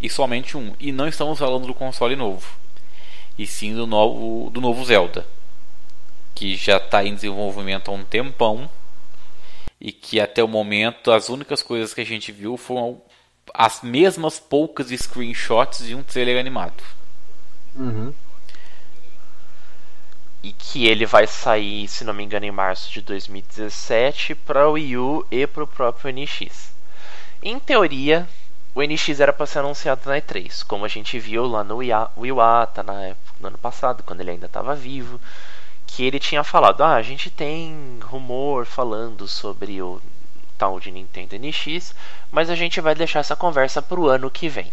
E 0.00 0.08
somente 0.08 0.56
um. 0.56 0.74
E 0.78 0.92
não 0.92 1.08
estamos 1.08 1.38
falando 1.38 1.66
do 1.66 1.74
console 1.74 2.14
novo. 2.14 2.46
E 3.36 3.46
sim 3.46 3.74
do 3.74 3.86
novo, 3.86 4.50
do 4.50 4.60
novo 4.60 4.84
Zelda. 4.84 5.26
Que 6.34 6.56
já 6.56 6.76
está 6.76 7.04
em 7.04 7.14
desenvolvimento 7.14 7.90
há 7.90 7.94
um 7.94 8.04
tempão. 8.04 8.70
E 9.80 9.92
que 9.92 10.20
até 10.20 10.42
o 10.42 10.48
momento 10.48 11.10
as 11.10 11.28
únicas 11.28 11.62
coisas 11.62 11.94
que 11.94 12.00
a 12.00 12.06
gente 12.06 12.32
viu 12.32 12.56
foram 12.56 13.00
as 13.54 13.82
mesmas 13.82 14.38
poucas 14.38 14.88
screenshots 14.88 15.86
de 15.86 15.94
um 15.94 16.02
trailer 16.02 16.38
animado. 16.38 16.82
Uhum. 17.74 18.12
E 20.42 20.52
que 20.52 20.86
ele 20.86 21.04
vai 21.06 21.26
sair, 21.26 21.88
se 21.88 22.04
não 22.04 22.14
me 22.14 22.22
engano, 22.22 22.46
em 22.46 22.50
março 22.50 22.92
de 22.92 23.00
2017 23.02 24.34
para 24.34 24.68
o 24.68 24.72
Wii 24.72 24.96
U 24.96 25.26
e 25.30 25.46
para 25.46 25.64
o 25.64 25.66
próprio 25.66 26.12
NX. 26.12 26.72
Em 27.42 27.58
teoria, 27.58 28.28
o 28.78 28.82
NX 28.82 29.18
era 29.18 29.32
para 29.32 29.44
ser 29.44 29.58
anunciado 29.58 30.02
na 30.06 30.16
E3, 30.16 30.62
como 30.64 30.84
a 30.84 30.88
gente 30.88 31.18
viu 31.18 31.46
lá 31.46 31.64
no 31.64 31.82
Iwata 31.82 32.84
na 32.84 33.06
época, 33.06 33.32
no 33.40 33.48
ano 33.48 33.58
passado, 33.58 34.04
quando 34.04 34.20
ele 34.20 34.30
ainda 34.30 34.46
estava 34.46 34.72
vivo, 34.72 35.20
que 35.84 36.04
ele 36.04 36.20
tinha 36.20 36.44
falado: 36.44 36.82
"Ah, 36.84 36.94
a 36.94 37.02
gente 37.02 37.28
tem 37.28 37.98
rumor 38.02 38.66
falando 38.66 39.26
sobre 39.26 39.82
o 39.82 40.00
tal 40.56 40.78
de 40.78 40.92
Nintendo 40.92 41.36
NX, 41.36 41.92
mas 42.30 42.48
a 42.48 42.54
gente 42.54 42.80
vai 42.80 42.94
deixar 42.94 43.18
essa 43.18 43.34
conversa 43.34 43.82
para 43.82 43.98
o 43.98 44.06
ano 44.06 44.30
que 44.30 44.48
vem". 44.48 44.72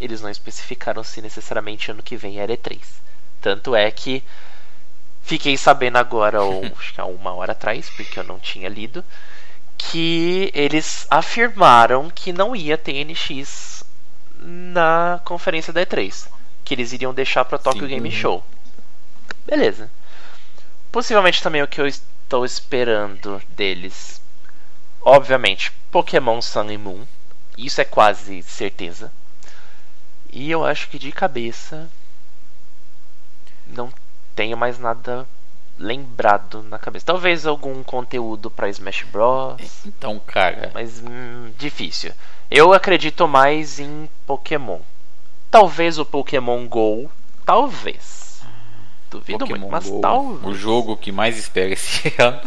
Eles 0.00 0.20
não 0.20 0.30
especificaram 0.30 1.04
se 1.04 1.22
necessariamente 1.22 1.92
ano 1.92 2.02
que 2.02 2.16
vem 2.16 2.40
era 2.40 2.52
E3. 2.52 2.80
Tanto 3.40 3.76
é 3.76 3.88
que 3.90 4.24
Fiquei 5.24 5.56
sabendo 5.56 5.96
agora, 5.96 6.42
ou 6.42 6.64
acho 6.78 6.92
que 6.92 7.00
há 7.00 7.06
uma 7.06 7.32
hora 7.32 7.52
atrás, 7.52 7.88
porque 7.96 8.18
eu 8.18 8.24
não 8.24 8.38
tinha 8.38 8.68
lido, 8.68 9.02
que 9.90 10.50
eles 10.54 11.06
afirmaram 11.10 12.10
que 12.10 12.32
não 12.32 12.56
ia 12.56 12.78
ter 12.78 13.04
NX 13.04 13.84
na 14.38 15.20
conferência 15.24 15.72
da 15.72 15.84
E3. 15.84 16.28
Que 16.64 16.74
eles 16.74 16.92
iriam 16.92 17.12
deixar 17.12 17.44
para 17.44 17.58
Tokyo 17.58 17.82
Sim. 17.82 17.88
Game 17.88 18.10
Show. 18.10 18.44
Beleza. 19.46 19.90
Possivelmente 20.90 21.42
também 21.42 21.62
o 21.62 21.68
que 21.68 21.80
eu 21.80 21.86
estou 21.86 22.44
esperando 22.44 23.42
deles. 23.50 24.20
Obviamente, 25.02 25.70
Pokémon 25.90 26.40
Sun 26.40 26.70
e 26.70 26.78
Moon. 26.78 27.04
Isso 27.56 27.80
é 27.80 27.84
quase 27.84 28.42
certeza. 28.42 29.12
E 30.32 30.50
eu 30.50 30.64
acho 30.64 30.88
que 30.88 30.98
de 30.98 31.12
cabeça 31.12 31.88
não 33.66 33.92
tenho 34.34 34.56
mais 34.56 34.78
nada 34.78 35.26
lembrado 35.78 36.62
na 36.62 36.78
cabeça. 36.78 37.06
Talvez 37.06 37.46
algum 37.46 37.82
conteúdo 37.82 38.50
para 38.50 38.68
Smash 38.68 39.04
Bros. 39.10 39.60
Então, 39.86 40.20
cara, 40.26 40.70
Mas 40.74 41.00
hum, 41.00 41.50
difícil. 41.58 42.12
Eu 42.50 42.72
acredito 42.72 43.26
mais 43.26 43.78
em 43.80 44.08
Pokémon. 44.26 44.78
Talvez 45.50 45.98
o 45.98 46.04
Pokémon 46.04 46.66
Go. 46.66 47.10
Talvez. 47.44 48.42
Duvido 49.10 49.40
Pokémon 49.40 49.58
muito, 49.60 49.72
mas 49.72 49.88
Go, 49.88 50.00
talvez. 50.00 50.44
o 50.44 50.54
jogo 50.54 50.96
que 50.96 51.12
mais 51.12 51.38
espera 51.38 51.72
esse 51.72 52.12
ano. 52.18 52.40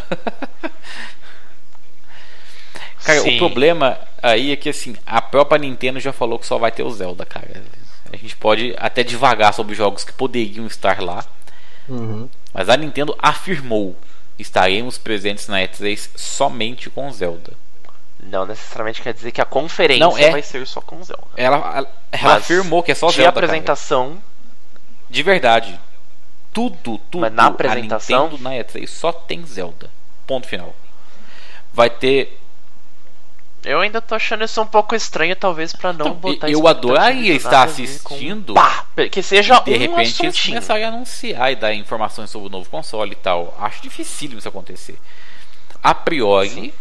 cara, 3.03 3.21
Sim. 3.21 3.35
o 3.35 3.37
problema 3.39 3.97
aí 4.21 4.51
é 4.51 4.55
que 4.55 4.69
assim, 4.69 4.95
a 5.05 5.21
própria 5.21 5.57
Nintendo 5.59 5.99
já 5.99 6.11
falou 6.11 6.37
que 6.39 6.45
só 6.45 6.57
vai 6.57 6.71
ter 6.71 6.83
o 6.83 6.91
Zelda, 6.91 7.25
cara. 7.25 7.63
A 8.11 8.15
gente 8.17 8.35
pode 8.35 8.73
até 8.77 9.03
devagar 9.03 9.53
sobre 9.53 9.75
jogos 9.75 10.03
que 10.03 10.13
poderiam 10.13 10.65
estar 10.65 11.01
lá, 11.01 11.25
Uhum. 11.89 12.27
Mas 12.57 12.67
a 12.69 12.75
Nintendo 12.75 13.15
afirmou: 13.19 13.95
estaremos 14.37 14.97
presentes 14.97 15.47
na 15.47 15.59
E3 15.59 16.09
somente 16.15 16.89
com 16.89 17.09
Zelda. 17.11 17.53
Não 18.19 18.45
necessariamente 18.47 19.01
quer 19.01 19.13
dizer 19.13 19.31
que 19.31 19.39
a 19.39 19.45
conferência 19.45 20.05
Não, 20.05 20.17
é. 20.17 20.31
vai 20.31 20.41
ser 20.41 20.65
só 20.65 20.81
com 20.81 21.01
Zelda. 21.03 21.27
Ela, 21.37 21.87
ela, 22.11 22.35
afirmou 22.35 22.81
que 22.81 22.91
é 22.91 22.95
só 22.95 23.09
Zelda. 23.09 23.31
cara. 23.31 23.45
apresentação, 23.45 24.17
De 25.09 25.21
verdade. 25.23 25.79
Tudo, 26.51 26.97
tudo. 26.97 27.19
Mas 27.21 27.31
na 27.31 27.45
apresentação- 27.45 28.25
A 28.25 28.29
Nintendo 28.29 28.43
na 28.43 28.49
E3 28.55 28.87
só 28.87 29.11
tem 29.11 29.45
Zelda. 29.45 29.89
Ponto 30.25 30.47
final. 30.47 30.75
Vai 31.71 31.89
ter. 31.91 32.41
Eu 33.63 33.79
ainda 33.81 33.99
tô 34.01 34.15
achando 34.15 34.43
isso 34.43 34.61
um 34.61 34.65
pouco 34.67 34.95
estranho, 34.95 35.35
talvez, 35.35 35.73
pra 35.73 35.91
não 35.91 36.07
Então, 36.07 36.13
botar 36.15 36.49
eu 36.49 36.67
adoraria 36.67 37.33
estar 37.33 37.51
nada 37.51 37.63
a 37.63 37.65
ver 37.65 37.99
com- 38.01 38.13
assistindo. 38.13 38.53
Pá, 38.53 38.85
que 39.11 39.21
seja 39.21 39.59
de 39.59 39.71
um 39.71 39.77
repente 39.77 40.23
eles 40.23 40.45
começarem 40.45 40.83
a 40.85 40.87
anunciar 40.89 41.51
e 41.51 41.55
dar 41.55 41.73
informações 41.73 42.29
sobre 42.29 42.47
o 42.47 42.51
novo 42.51 42.69
console 42.69 43.11
e 43.11 43.15
tal. 43.15 43.57
Acho 43.59 43.81
dificílimo 43.81 44.39
isso 44.39 44.47
acontecer. 44.47 44.97
A 45.83 45.93
priori, 45.93 46.49
Sim. 46.49 46.73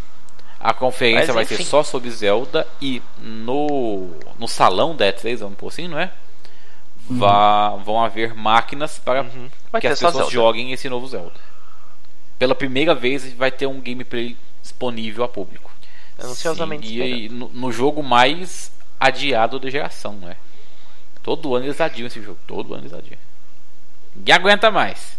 a 0.60 0.72
conferência 0.72 1.26
Mas, 1.28 1.34
vai 1.34 1.44
ser 1.44 1.54
enfim. 1.54 1.64
só 1.64 1.82
sobre 1.82 2.10
Zelda 2.10 2.66
e 2.80 3.02
no, 3.18 4.10
no 4.38 4.46
salão 4.48 4.94
da 4.94 5.06
E3, 5.12 5.38
vamos 5.38 5.56
por 5.58 5.68
assim, 5.68 5.88
não 5.88 5.98
é? 5.98 6.10
Vá- 7.08 7.70
vão 7.76 8.02
haver 8.04 8.34
máquinas 8.34 8.98
para 8.98 9.22
Uhum. 9.22 9.48
Que 9.80 9.86
as 9.86 9.98
pessoas 9.98 10.14
Zelda. 10.14 10.30
joguem 10.30 10.72
esse 10.72 10.88
novo 10.88 11.06
Zelda. 11.06 11.32
Pela 12.38 12.54
primeira 12.54 12.94
vez 12.94 13.32
vai 13.34 13.50
ter 13.50 13.66
um 13.66 13.80
gameplay 13.80 14.36
disponível 14.62 15.22
a 15.24 15.28
público. 15.28 15.70
Sim, 16.18 16.78
e, 16.82 17.26
e 17.26 17.28
no, 17.28 17.48
no 17.48 17.72
jogo 17.72 18.02
mais 18.02 18.72
adiado 18.98 19.58
da 19.58 19.70
geração, 19.70 20.14
não 20.14 20.30
é? 20.30 20.36
Todo 21.22 21.54
ano 21.54 21.66
eles 21.66 21.80
adiam 21.80 22.06
esse 22.06 22.22
jogo. 22.22 22.38
Todo 22.46 22.72
ano 22.74 22.84
eles 22.84 22.94
adiam. 22.94 23.18
E 24.24 24.32
aguenta 24.32 24.70
mais. 24.70 25.16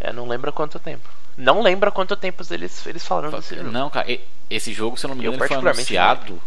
É, 0.00 0.12
não 0.12 0.26
lembra 0.26 0.50
quanto 0.52 0.78
tempo. 0.78 1.08
Não 1.36 1.62
lembra 1.62 1.90
quanto 1.90 2.16
tempo 2.16 2.42
eles, 2.50 2.86
eles 2.86 3.06
falaram 3.06 3.30
desse 3.30 3.56
jogo. 3.56 3.70
Não, 3.70 3.88
cara, 3.88 4.06
esse 4.50 4.72
jogo, 4.72 4.96
se 4.96 5.06
eu 5.06 5.08
não 5.08 5.16
me 5.16 5.24
Eu 5.24 5.34
engano, 5.34 5.48
foi 5.48 5.56
anunciado. 5.56 6.40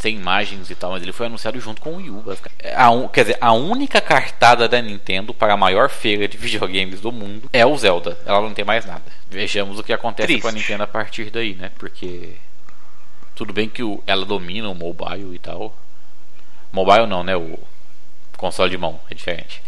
Sem 0.00 0.16
imagens 0.16 0.70
e 0.70 0.74
tal, 0.74 0.92
mas 0.92 1.02
ele 1.02 1.12
foi 1.12 1.26
anunciado 1.26 1.60
junto 1.60 1.82
com 1.82 1.90
o 1.90 1.96
Wii 1.96 2.10
U. 2.10 2.24
A 2.74 2.90
un... 2.90 3.06
Quer 3.06 3.20
dizer, 3.20 3.38
a 3.38 3.52
única 3.52 4.00
cartada 4.00 4.66
da 4.66 4.80
Nintendo 4.80 5.34
para 5.34 5.52
a 5.52 5.58
maior 5.58 5.90
feira 5.90 6.26
de 6.26 6.38
videogames 6.38 7.02
do 7.02 7.12
mundo 7.12 7.50
é 7.52 7.66
o 7.66 7.76
Zelda. 7.76 8.18
Ela 8.24 8.40
não 8.40 8.54
tem 8.54 8.64
mais 8.64 8.86
nada. 8.86 9.02
Vejamos 9.28 9.78
o 9.78 9.82
que 9.82 9.92
acontece 9.92 10.26
Triste. 10.26 10.40
com 10.40 10.48
a 10.48 10.52
Nintendo 10.52 10.84
a 10.84 10.86
partir 10.86 11.30
daí, 11.30 11.54
né? 11.54 11.70
Porque 11.78 12.30
tudo 13.34 13.52
bem 13.52 13.68
que 13.68 13.82
o... 13.82 14.02
ela 14.06 14.24
domina 14.24 14.70
o 14.70 14.74
mobile 14.74 15.34
e 15.34 15.38
tal. 15.38 15.76
Mobile 16.72 17.06
não, 17.06 17.22
né? 17.22 17.36
O 17.36 17.58
console 18.38 18.70
de 18.70 18.78
mão 18.78 18.98
é 19.10 19.14
diferente. 19.14 19.62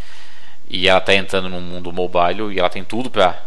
E 0.66 0.88
ela 0.88 1.02
tá 1.02 1.14
entrando 1.14 1.50
no 1.50 1.60
mundo 1.60 1.92
mobile 1.92 2.54
e 2.54 2.58
ela 2.58 2.70
tem 2.70 2.82
tudo 2.82 3.10
pra, 3.10 3.38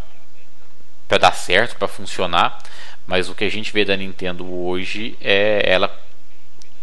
pra 1.07 1.17
dar 1.17 1.33
certo, 1.33 1.77
pra 1.77 1.87
funcionar. 1.87 2.59
Mas 3.07 3.27
o 3.27 3.33
que 3.33 3.43
a 3.43 3.49
gente 3.49 3.73
vê 3.73 3.83
da 3.83 3.97
Nintendo 3.97 4.47
hoje 4.47 5.17
é 5.19 5.63
ela 5.65 6.04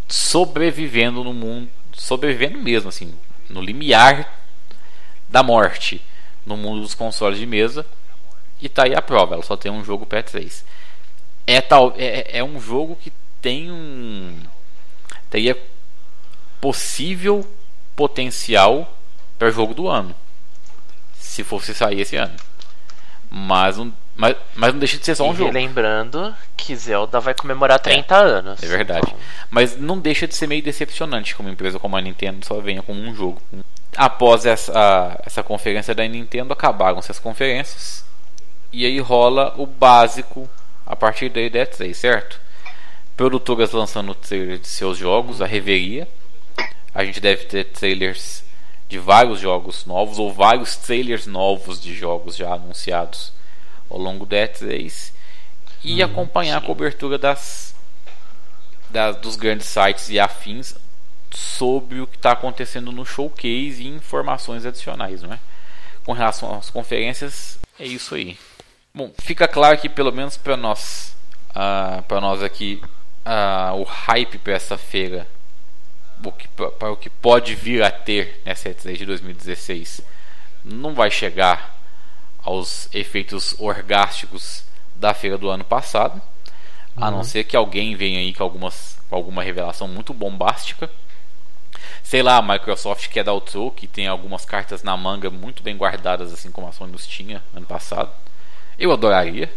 sobrevivendo 0.07 1.23
no 1.23 1.33
mundo, 1.33 1.69
sobrevivendo 1.93 2.59
mesmo, 2.59 2.89
assim, 2.89 3.13
no 3.49 3.61
limiar 3.61 4.41
da 5.29 5.41
morte 5.41 6.01
no 6.45 6.57
mundo 6.57 6.81
dos 6.81 6.93
consoles 6.93 7.39
de 7.39 7.45
mesa. 7.45 7.85
E 8.61 8.69
tá 8.69 8.83
aí 8.83 8.95
a 8.95 9.01
prova, 9.01 9.35
ela 9.35 9.43
só 9.43 9.57
tem 9.57 9.71
um 9.71 9.83
jogo 9.83 10.05
PS3. 10.05 10.63
É, 11.45 11.59
tal, 11.59 11.93
é, 11.97 12.37
é 12.37 12.43
um 12.43 12.59
jogo 12.59 12.95
que 12.95 13.11
tem 13.41 13.71
um. 13.71 14.39
teria 15.29 15.61
possível 16.61 17.45
potencial 17.95 18.97
para 19.37 19.51
jogo 19.51 19.73
do 19.73 19.89
ano. 19.89 20.15
Se 21.19 21.43
fosse 21.43 21.73
sair 21.73 22.01
esse 22.01 22.15
ano. 22.15 22.35
Mas 23.29 23.77
não, 23.77 23.93
mas, 24.15 24.35
mas 24.55 24.73
não 24.73 24.79
deixa 24.79 24.97
de 24.97 25.05
ser 25.05 25.15
só 25.15 25.27
um 25.27 25.33
e 25.33 25.37
jogo. 25.37 25.51
lembrando 25.51 26.35
que 26.55 26.75
Zelda 26.75 27.19
vai 27.19 27.33
comemorar 27.33 27.79
30 27.79 28.15
anos. 28.15 28.63
É 28.63 28.67
verdade. 28.67 29.07
Então, 29.07 29.19
Mas 29.49 29.77
não 29.77 29.97
deixa 29.99 30.27
de 30.27 30.35
ser 30.35 30.47
meio 30.47 30.61
decepcionante 30.61 31.35
como 31.35 31.49
uma 31.49 31.53
empresa 31.53 31.79
como 31.79 31.97
a 31.97 32.01
Nintendo 32.01 32.45
só 32.45 32.59
venha 32.59 32.83
com 32.83 32.93
um 32.93 33.13
jogo. 33.15 33.41
Após 33.95 34.45
essa, 34.45 35.19
essa 35.25 35.41
conferência 35.41 35.95
da 35.95 36.07
Nintendo, 36.07 36.53
acabaram-se 36.53 37.11
as 37.11 37.19
conferências. 37.19 38.05
E 38.71 38.85
aí 38.85 38.99
rola 38.99 39.53
o 39.57 39.65
básico 39.65 40.49
a 40.85 40.95
partir 40.95 41.29
daí 41.29 41.49
da 41.49 41.59
E3, 41.59 41.93
certo? 41.93 42.39
Produtoras 43.17 43.71
lançando 43.71 44.13
trailers 44.15 44.61
de 44.61 44.67
seus 44.67 44.97
jogos, 44.97 45.41
a 45.41 45.45
reveria. 45.45 46.07
A 46.93 47.03
gente 47.03 47.19
deve 47.19 47.45
ter 47.45 47.65
trailers 47.65 48.43
de 48.87 48.99
vários 48.99 49.39
jogos 49.39 49.85
novos 49.85 50.19
ou 50.19 50.31
vários 50.31 50.75
trailers 50.75 51.25
novos 51.25 51.81
de 51.81 51.95
jogos 51.95 52.35
já 52.35 52.53
anunciados 52.53 53.33
ao 53.93 53.99
longo 53.99 54.25
da 54.25 54.35
E3 54.35 55.13
e 55.83 56.01
acompanhar 56.01 56.59
sim. 56.59 56.65
a 56.65 56.67
cobertura 56.67 57.17
das, 57.17 57.75
das 58.89 59.15
dos 59.17 59.35
grandes 59.35 59.67
sites 59.67 60.09
e 60.09 60.19
afins 60.19 60.75
sobre 61.31 61.99
o 61.99 62.07
que 62.07 62.15
está 62.15 62.31
acontecendo 62.31 62.91
no 62.91 63.05
showcase 63.05 63.83
e 63.83 63.87
informações 63.87 64.65
adicionais, 64.65 65.21
não 65.21 65.33
é? 65.33 65.39
Com 66.05 66.13
relação 66.13 66.57
às 66.57 66.69
conferências, 66.69 67.59
é 67.79 67.85
isso 67.85 68.15
aí. 68.15 68.37
Bom, 68.93 69.11
fica 69.17 69.47
claro 69.47 69.77
que 69.77 69.89
pelo 69.89 70.11
menos 70.11 70.37
para 70.37 70.55
nós, 70.55 71.15
ah, 71.55 72.03
para 72.07 72.21
nós 72.21 72.43
aqui, 72.43 72.81
ah, 73.25 73.73
o 73.75 73.83
hype 73.83 74.37
para 74.37 74.53
essa 74.53 74.77
feira, 74.77 75.27
para 76.79 76.91
o 76.91 76.97
que 76.97 77.09
pode 77.09 77.55
vir 77.55 77.83
a 77.83 77.91
ter 77.91 78.41
nessa 78.45 78.69
E3 78.69 78.97
de 78.97 79.05
2016, 79.05 80.01
não 80.63 80.93
vai 80.93 81.09
chegar 81.09 81.82
aos 82.43 82.93
efeitos 82.93 83.55
orgásticos 83.57 84.63
da 84.95 85.13
feira 85.13 85.37
do 85.37 85.49
ano 85.49 85.63
passado, 85.63 86.21
a 86.95 87.09
não 87.09 87.23
ser 87.23 87.43
que 87.43 87.55
alguém 87.55 87.95
venha 87.95 88.19
aí 88.19 88.33
com, 88.33 88.43
algumas, 88.43 88.99
com 89.09 89.15
alguma 89.15 89.41
revelação 89.41 89.87
muito 89.87 90.13
bombástica. 90.13 90.89
Sei 92.03 92.21
lá, 92.21 92.37
a 92.37 92.41
Microsoft 92.41 93.07
quer 93.09 93.23
dar 93.23 93.33
o 93.33 93.41
troco, 93.41 93.87
tem 93.87 94.07
algumas 94.07 94.45
cartas 94.45 94.83
na 94.83 94.95
manga 94.95 95.29
muito 95.29 95.63
bem 95.63 95.75
guardadas, 95.75 96.31
assim 96.31 96.51
como 96.51 96.67
a 96.67 96.71
Sony 96.71 96.91
nos 96.91 97.07
tinha 97.07 97.43
ano 97.53 97.65
passado. 97.65 98.11
Eu 98.77 98.91
adoraria 98.91 99.51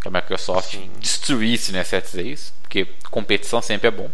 que 0.00 0.08
a 0.08 0.10
Microsoft 0.10 0.72
Sim. 0.72 0.90
destruísse 0.98 1.72
nessa 1.72 2.00
E3, 2.00 2.52
porque 2.62 2.86
competição 3.10 3.60
sempre 3.60 3.88
é 3.88 3.90
bom. 3.90 4.10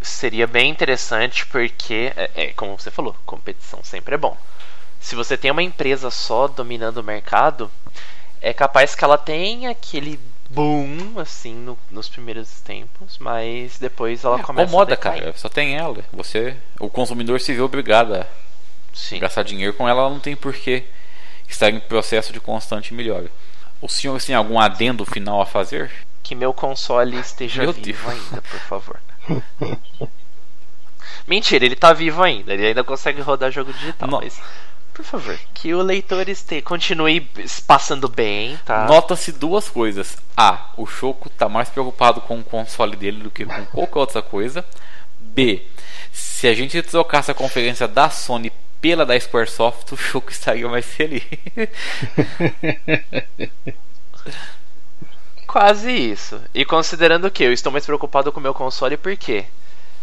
seria 0.00 0.46
bem 0.46 0.70
interessante 0.70 1.46
porque, 1.46 2.12
é, 2.16 2.30
é, 2.34 2.46
como 2.52 2.78
você 2.78 2.90
falou, 2.90 3.14
competição 3.24 3.84
sempre 3.84 4.14
é 4.14 4.18
bom. 4.18 4.36
Se 5.00 5.14
você 5.14 5.36
tem 5.36 5.50
uma 5.50 5.62
empresa 5.62 6.10
só 6.10 6.48
dominando 6.48 6.98
o 6.98 7.04
mercado, 7.04 7.70
é 8.40 8.52
capaz 8.52 8.94
que 8.94 9.04
ela 9.04 9.16
tenha 9.18 9.70
aquele 9.70 10.18
boom 10.50 11.18
assim 11.18 11.54
no- 11.54 11.78
nos 11.90 12.08
primeiros 12.08 12.60
tempos, 12.60 13.18
mas 13.18 13.78
depois 13.78 14.24
ela 14.24 14.38
É, 14.38 14.42
começa 14.42 14.68
Acomoda, 14.68 14.92
a 14.92 14.96
decair. 14.96 15.20
cara. 15.22 15.34
Só 15.36 15.48
tem 15.48 15.76
ela. 15.76 16.04
Você, 16.12 16.56
o 16.80 16.88
consumidor 16.88 17.40
se 17.40 17.52
vê 17.52 17.60
obrigado 17.60 18.14
a 18.14 18.26
Sim. 18.92 19.18
gastar 19.18 19.42
dinheiro 19.42 19.72
com 19.74 19.88
ela, 19.88 20.02
ela 20.02 20.10
não 20.10 20.20
tem 20.20 20.34
porquê 20.36 20.84
estar 21.48 21.70
em 21.70 21.78
processo 21.80 22.32
de 22.32 22.40
constante 22.40 22.92
melhora. 22.94 23.30
O 23.80 23.88
senhor 23.88 24.20
tem 24.22 24.34
algum 24.34 24.58
adendo 24.58 25.04
final 25.04 25.40
a 25.40 25.46
fazer? 25.46 25.90
Que 26.22 26.34
meu 26.34 26.52
console 26.52 27.18
esteja 27.18 27.62
Meu 27.62 27.72
vivo 27.72 27.84
Deus. 28.10 28.20
ainda, 28.30 28.42
por 28.42 28.60
favor. 28.60 29.00
Mentira, 31.26 31.64
ele 31.64 31.76
tá 31.76 31.92
vivo 31.92 32.22
ainda. 32.22 32.52
Ele 32.54 32.66
ainda 32.68 32.84
consegue 32.84 33.20
rodar 33.20 33.50
jogo 33.50 33.72
digital, 33.72 34.08
No- 34.08 34.18
mas 34.20 34.40
por 34.96 35.04
favor, 35.04 35.38
que 35.52 35.74
o 35.74 35.82
leitor 35.82 36.26
este 36.26 36.62
continue 36.62 37.20
passando 37.66 38.08
bem, 38.08 38.58
tá? 38.64 38.86
Nota-se 38.86 39.30
duas 39.30 39.68
coisas. 39.68 40.16
A. 40.34 40.70
O 40.74 40.86
Choco 40.86 41.28
tá 41.28 41.50
mais 41.50 41.68
preocupado 41.68 42.22
com 42.22 42.40
o 42.40 42.44
console 42.44 42.96
dele 42.96 43.22
do 43.22 43.30
que 43.30 43.44
com 43.44 43.66
qualquer 43.66 43.98
outra 43.98 44.22
coisa. 44.22 44.64
B. 45.20 45.62
Se 46.10 46.48
a 46.48 46.54
gente 46.54 46.80
trocasse 46.80 47.30
a 47.30 47.34
conferência 47.34 47.86
da 47.86 48.08
Sony 48.08 48.50
pela 48.80 49.04
da 49.04 49.20
Squaresoft, 49.20 49.92
o 49.92 49.98
Choco 49.98 50.30
estaria 50.32 50.66
mais 50.66 50.86
feliz. 50.86 51.22
Quase 55.46 55.90
isso. 55.90 56.40
E 56.54 56.64
considerando 56.64 57.30
que 57.30 57.44
eu 57.44 57.52
estou 57.52 57.70
mais 57.70 57.84
preocupado 57.84 58.32
com 58.32 58.40
o 58.40 58.42
meu 58.42 58.54
console 58.54 58.96
por 58.96 59.14
quê? 59.14 59.44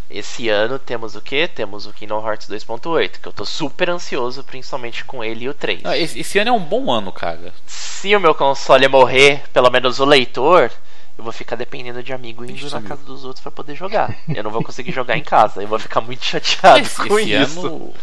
Esse 0.10 0.48
ano 0.50 0.78
temos 0.78 1.16
o 1.16 1.22
quê? 1.22 1.48
Temos 1.48 1.86
o 1.88 1.94
Kingdom 1.94 2.26
Hearts 2.26 2.48
2.8, 2.48 3.20
que 3.22 3.28
eu 3.28 3.34
tô 3.34 3.46
super 3.46 3.90
ansioso, 3.90 4.44
principalmente 4.44 5.04
com 5.06 5.24
ele 5.24 5.46
e 5.46 5.50
o 5.50 5.54
3. 5.54 5.82
Ah, 5.86 5.98
esse, 5.98 6.20
esse 6.20 6.38
ano 6.38 6.50
é 6.50 6.54
um 6.54 6.64
bom 6.64 6.92
ano, 6.92 7.12
cara. 7.12 7.54
Se 7.66 8.16
o 8.16 8.20
meu 8.20 8.36
console 8.36 8.88
morrer, 8.88 9.44
pelo 9.52 9.70
menos 9.72 10.00
o 10.00 10.06
leitor, 10.06 10.72
eu 11.18 11.24
vou 11.24 11.34
ficar 11.34 11.56
dependendo 11.56 12.04
de 12.04 12.14
amigo 12.14 12.46
indo 12.46 12.70
na 12.70 12.82
casa 12.82 13.04
dos 13.04 13.24
outros 13.26 13.42
pra 13.42 13.52
poder 13.52 13.76
jogar. 13.76 14.16
Eu 14.28 14.44
não 14.44 14.52
vou 14.52 14.64
conseguir 14.64 14.92
jogar 14.92 15.18
em 15.18 15.24
casa, 15.24 15.64
eu 15.64 15.68
vou 15.68 15.80
ficar 15.80 16.02
muito 16.02 16.24
chateado 16.24 16.80
Esse, 16.80 17.08
com 17.08 17.18
esse 17.20 17.32
isso. 17.34 17.66
ano, 17.66 17.94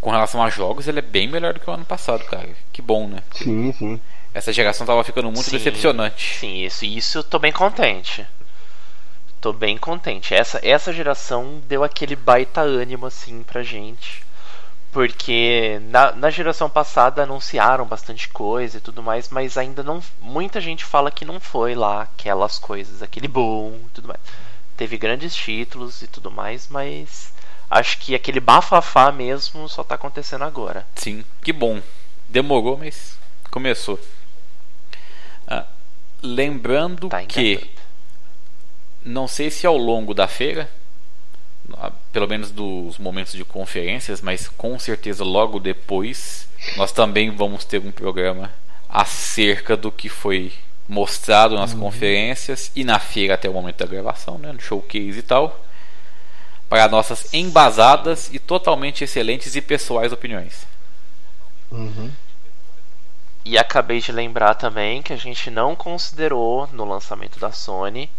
com 0.00 0.10
relação 0.10 0.42
a 0.42 0.50
jogos, 0.50 0.86
ele 0.86 1.00
é 1.00 1.02
bem 1.02 1.26
melhor 1.26 1.54
do 1.54 1.60
que 1.60 1.68
o 1.68 1.72
ano 1.72 1.84
passado, 1.84 2.24
cara. 2.26 2.48
Que 2.72 2.80
bom, 2.80 3.08
né? 3.08 3.22
Sim, 3.32 3.72
sim. 3.72 4.00
Essa 4.32 4.52
geração 4.52 4.86
tava 4.86 5.02
ficando 5.02 5.30
muito 5.32 5.44
Sim, 5.44 5.56
decepcionante. 5.56 6.34
Sim, 6.38 6.64
isso, 6.64 6.84
isso 6.84 7.18
eu 7.18 7.24
tô 7.24 7.38
bem 7.38 7.50
contente. 7.50 8.26
Tô 9.46 9.52
bem 9.52 9.78
contente. 9.78 10.34
Essa, 10.34 10.58
essa 10.60 10.92
geração 10.92 11.62
deu 11.68 11.84
aquele 11.84 12.16
baita 12.16 12.62
ânimo 12.62 13.06
assim 13.06 13.44
pra 13.44 13.62
gente. 13.62 14.26
Porque 14.90 15.80
na, 15.84 16.10
na 16.10 16.30
geração 16.30 16.68
passada 16.68 17.22
anunciaram 17.22 17.86
bastante 17.86 18.28
coisa 18.28 18.78
e 18.78 18.80
tudo 18.80 19.04
mais, 19.04 19.28
mas 19.28 19.56
ainda 19.56 19.84
não. 19.84 20.02
Muita 20.20 20.60
gente 20.60 20.84
fala 20.84 21.12
que 21.12 21.24
não 21.24 21.38
foi 21.38 21.76
lá 21.76 22.02
aquelas 22.02 22.58
coisas, 22.58 23.02
aquele 23.02 23.28
boom 23.28 23.82
e 23.86 23.90
tudo 23.90 24.08
mais. 24.08 24.18
Teve 24.76 24.98
grandes 24.98 25.32
títulos 25.32 26.02
e 26.02 26.08
tudo 26.08 26.28
mais, 26.28 26.66
mas 26.68 27.32
acho 27.70 27.98
que 27.98 28.16
aquele 28.16 28.40
bafafá 28.40 29.12
mesmo 29.12 29.68
só 29.68 29.84
tá 29.84 29.94
acontecendo 29.94 30.42
agora. 30.42 30.84
Sim, 30.96 31.24
que 31.40 31.52
bom. 31.52 31.80
Demorou, 32.28 32.76
mas 32.76 33.16
começou. 33.48 33.96
Ah, 35.46 35.66
lembrando 36.20 37.08
Tá 37.08 37.24
que. 37.24 37.75
Não 39.06 39.28
sei 39.28 39.50
se 39.50 39.66
ao 39.66 39.76
longo 39.76 40.12
da 40.12 40.26
feira, 40.26 40.68
pelo 42.12 42.26
menos 42.26 42.50
dos 42.50 42.98
momentos 42.98 43.32
de 43.32 43.44
conferências, 43.44 44.20
mas 44.20 44.48
com 44.48 44.78
certeza 44.78 45.24
logo 45.24 45.60
depois, 45.60 46.48
nós 46.76 46.90
também 46.90 47.30
vamos 47.30 47.64
ter 47.64 47.80
um 47.80 47.92
programa 47.92 48.52
acerca 48.88 49.76
do 49.76 49.92
que 49.92 50.08
foi 50.08 50.52
mostrado 50.88 51.56
nas 51.56 51.74
conferências 51.74 52.70
e 52.74 52.84
na 52.84 52.98
feira 52.98 53.34
até 53.34 53.48
o 53.48 53.52
momento 53.52 53.78
da 53.78 53.86
gravação, 53.86 54.38
né, 54.38 54.52
no 54.52 54.60
showcase 54.60 55.18
e 55.18 55.22
tal, 55.22 55.64
para 56.68 56.88
nossas 56.88 57.32
embasadas 57.32 58.28
e 58.32 58.38
totalmente 58.38 59.04
excelentes 59.04 59.54
e 59.54 59.60
pessoais 59.60 60.12
opiniões. 60.12 60.66
Uhum. 61.70 62.10
E 63.44 63.56
acabei 63.56 64.00
de 64.00 64.10
lembrar 64.10 64.54
também 64.54 65.02
que 65.02 65.12
a 65.12 65.16
gente 65.16 65.50
não 65.50 65.76
considerou 65.76 66.68
no 66.72 66.84
lançamento 66.84 67.38
da 67.38 67.52
Sony 67.52 68.10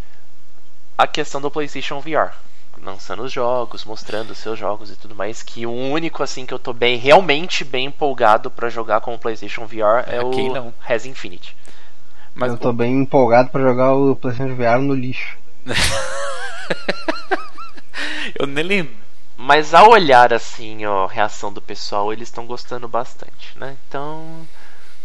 a 0.97 1.05
questão 1.05 1.39
do 1.39 1.51
PlayStation 1.51 1.99
VR. 1.99 2.33
Lançando 2.81 3.23
os 3.23 3.31
jogos, 3.31 3.85
mostrando 3.85 4.31
os 4.31 4.37
seus 4.37 4.57
jogos 4.57 4.91
e 4.91 4.95
tudo 4.95 5.15
mais. 5.15 5.41
Que 5.41 5.65
o 5.65 5.71
único 5.71 6.21
assim 6.23 6.45
que 6.45 6.53
eu 6.53 6.59
tô 6.59 6.73
bem, 6.73 6.97
realmente 6.97 7.63
bem 7.63 7.87
empolgado 7.87 8.51
pra 8.51 8.69
jogar 8.69 9.01
com 9.01 9.15
o 9.15 9.19
PlayStation 9.19 9.65
VR 9.65 10.05
é, 10.07 10.17
É, 10.17 10.21
o 10.21 10.53
não? 10.53 10.73
Res 10.79 11.05
Infinite. 11.05 11.55
Mas 12.35 12.51
eu 12.51 12.57
tô 12.57 12.71
bem 12.71 12.93
empolgado 12.93 13.49
pra 13.49 13.61
jogar 13.61 13.95
o 13.95 14.15
PlayStation 14.15 14.55
VR 14.55 14.79
no 14.79 14.93
lixo. 14.93 15.37
Eu 18.39 18.45
nem 18.45 18.63
lembro. 18.63 18.93
Mas 19.35 19.73
ao 19.73 19.91
olhar 19.91 20.33
assim, 20.33 20.85
ó, 20.85 21.05
a 21.05 21.11
reação 21.11 21.51
do 21.53 21.61
pessoal, 21.61 22.11
eles 22.11 22.27
estão 22.27 22.45
gostando 22.45 22.87
bastante, 22.87 23.57
né? 23.57 23.77
Então, 23.87 24.47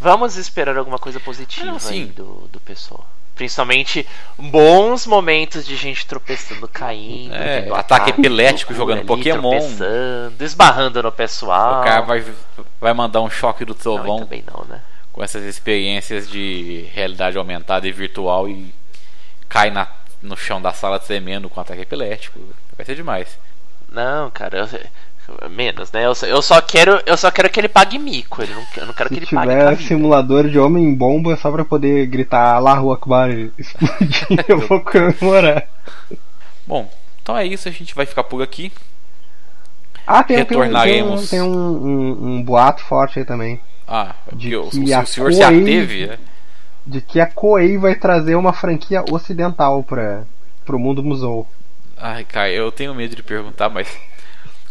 vamos 0.01 0.36
esperar 0.36 0.76
alguma 0.76 0.99
coisa 0.99 1.20
positiva 1.20 1.70
Ah, 1.70 1.90
não, 1.90 2.07
do, 2.07 2.49
do 2.49 2.61
pessoal. 2.61 3.07
Principalmente 3.35 4.07
bons 4.39 5.07
momentos 5.07 5.66
de 5.66 5.74
gente 5.74 6.07
tropeçando, 6.07 6.68
caindo, 6.68 7.35
É, 7.35 7.62
tendo 7.62 7.74
ataque 7.74 8.11
epilético 8.11 8.72
do 8.72 8.76
jogando 8.76 8.99
ali, 8.99 9.07
Pokémon. 9.07 9.51
tropeçando, 9.59 10.45
esbarrando 10.45 11.03
no 11.03 11.11
pessoal. 11.11 11.80
O 11.80 11.85
cara 11.85 12.01
vai, 12.03 12.24
vai 12.80 12.93
mandar 12.93 13.20
um 13.22 13.30
choque 13.30 13.64
do 13.64 13.72
Não, 13.74 13.80
trovão 13.80 14.18
também 14.20 14.45
não, 14.47 14.64
né? 14.66 14.83
com 15.12 15.22
essas 15.24 15.43
experiências 15.45 16.28
de 16.28 16.89
realidade 16.95 17.37
aumentada 17.39 17.87
e 17.89 17.93
virtual 17.93 18.49
e 18.49 18.72
cai 19.49 19.70
na, 19.70 19.87
no 20.22 20.37
chão 20.37 20.61
da 20.61 20.72
sala 20.72 20.99
tremendo 20.99 21.49
com 21.49 21.61
ataque 21.61 21.83
epilético. 21.83 22.39
Vai 22.76 22.85
ser 22.87 22.95
demais. 22.95 23.39
Não, 23.91 24.30
cara, 24.30 24.59
eu- 24.59 24.80
menos, 25.51 25.91
né? 25.93 26.05
Eu, 26.07 26.14
só- 26.14 26.26
eu 26.26 26.41
só 26.43 26.61
quero, 26.61 27.01
eu 27.07 27.16
só 27.16 27.30
quero 27.30 27.49
que 27.51 27.61
ele 27.61 27.68
pague 27.68 27.99
mico. 27.99 28.43
Ele 28.43 28.55
não, 28.55 28.64
eu 28.76 28.87
não 28.87 28.95
quero 28.95 29.09
que 29.09 29.14
Se 29.16 29.20
ele 29.20 29.26
pague 29.26 29.51
tiver 29.51 29.66
a 29.66 29.70
vida. 29.70 29.89
simulador 29.89 30.49
de 30.49 30.59
homem 30.59 30.95
bomba 30.95 31.37
só 31.37 31.51
pra 31.51 31.64
poder 31.64 32.07
gritar 32.07 32.55
Allahu 32.55 32.93
Akbar 32.93 33.30
e 33.30 33.53
explodir, 33.59 34.45
eu 34.49 34.59
vou 34.61 34.80
comemorar. 34.80 35.66
Bom, 36.66 36.91
então 37.22 37.37
é 37.37 37.47
isso. 37.47 37.68
A 37.68 37.72
gente 37.72 37.95
vai 37.95 38.07
ficar 38.07 38.24
por 38.24 38.43
aqui. 38.43 38.72
Ah, 40.07 40.22
tem, 40.22 40.37
tem, 40.45 40.45
um, 40.45 40.47
tem, 40.47 40.57
um, 40.59 40.62
Retornaremos. 40.62 41.30
tem 41.30 41.41
um, 41.43 41.47
um- 41.49 42.26
um 42.37 42.43
boato 42.43 42.83
forte 42.85 43.18
aí 43.20 43.24
também. 43.24 43.61
Ah, 43.87 44.14
De 44.33 44.57
o, 44.57 44.68
que 44.70 44.78
o- 44.91 44.97
a 44.97 45.03
o 45.03 45.07
senhor 45.07 45.33
se 45.33 45.41
Koei- 45.45 45.61
ateve. 45.62 46.07
né? 46.07 46.18
De 46.85 47.01
que 47.01 47.20
a 47.20 47.26
Koei 47.26 47.78
vai 47.78 47.95
trazer 47.95 48.35
uma 48.35 48.53
franquia 48.53 49.05
ocidental 49.12 49.83
pra, 49.85 50.24
pro 50.64 50.78
mundo 50.78 51.03
Musou. 51.03 51.47
Ai, 51.97 52.24
cara, 52.24 52.51
eu 52.51 52.72
tenho 52.72 52.93
medo 52.95 53.14
de 53.14 53.22
perguntar, 53.22 53.68
mas. 53.68 53.87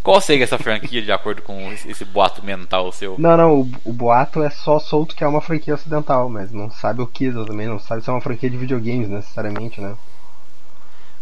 Qual 0.04 0.20
seria 0.20 0.44
essa 0.44 0.58
franquia 0.58 1.02
de 1.02 1.12
acordo 1.12 1.42
com 1.44 1.72
esse, 1.72 2.04
boato 2.06 2.44
mental 2.44 2.92
seu? 2.92 3.16
Não, 3.20 3.38
não, 3.38 3.62
o, 3.62 3.72
o 3.86 3.94
boato 3.94 4.42
é 4.42 4.50
só 4.50 4.80
solto 4.80 5.16
que 5.16 5.24
é 5.24 5.28
uma 5.28 5.42
franquia 5.42 5.76
ocidental, 5.76 6.28
mas 6.28 6.52
não 6.52 6.72
sabe 6.72 7.02
o 7.02 7.08
que 7.08 7.26
exatamente, 7.26 7.68
não 7.70 7.80
sabe 7.80 8.04
se 8.04 8.10
é 8.10 8.14
uma 8.14 8.22
franquia 8.22 8.50
de 8.50 8.58
videogames 8.58 9.08
necessariamente, 9.10 9.80
né? 9.80 9.96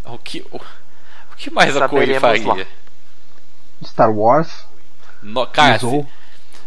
O 0.04 0.18
que, 0.18 0.40
o, 0.50 0.56
o 0.56 1.36
que 1.36 1.50
mais 1.50 1.76
a 1.76 1.88
Koei 1.88 2.18
faria? 2.18 2.66
Star 3.84 4.10
Wars, 4.10 4.66
No, 5.22 5.46
cara, 5.46 5.78
se, 5.78 5.84
Musou. 5.84 6.06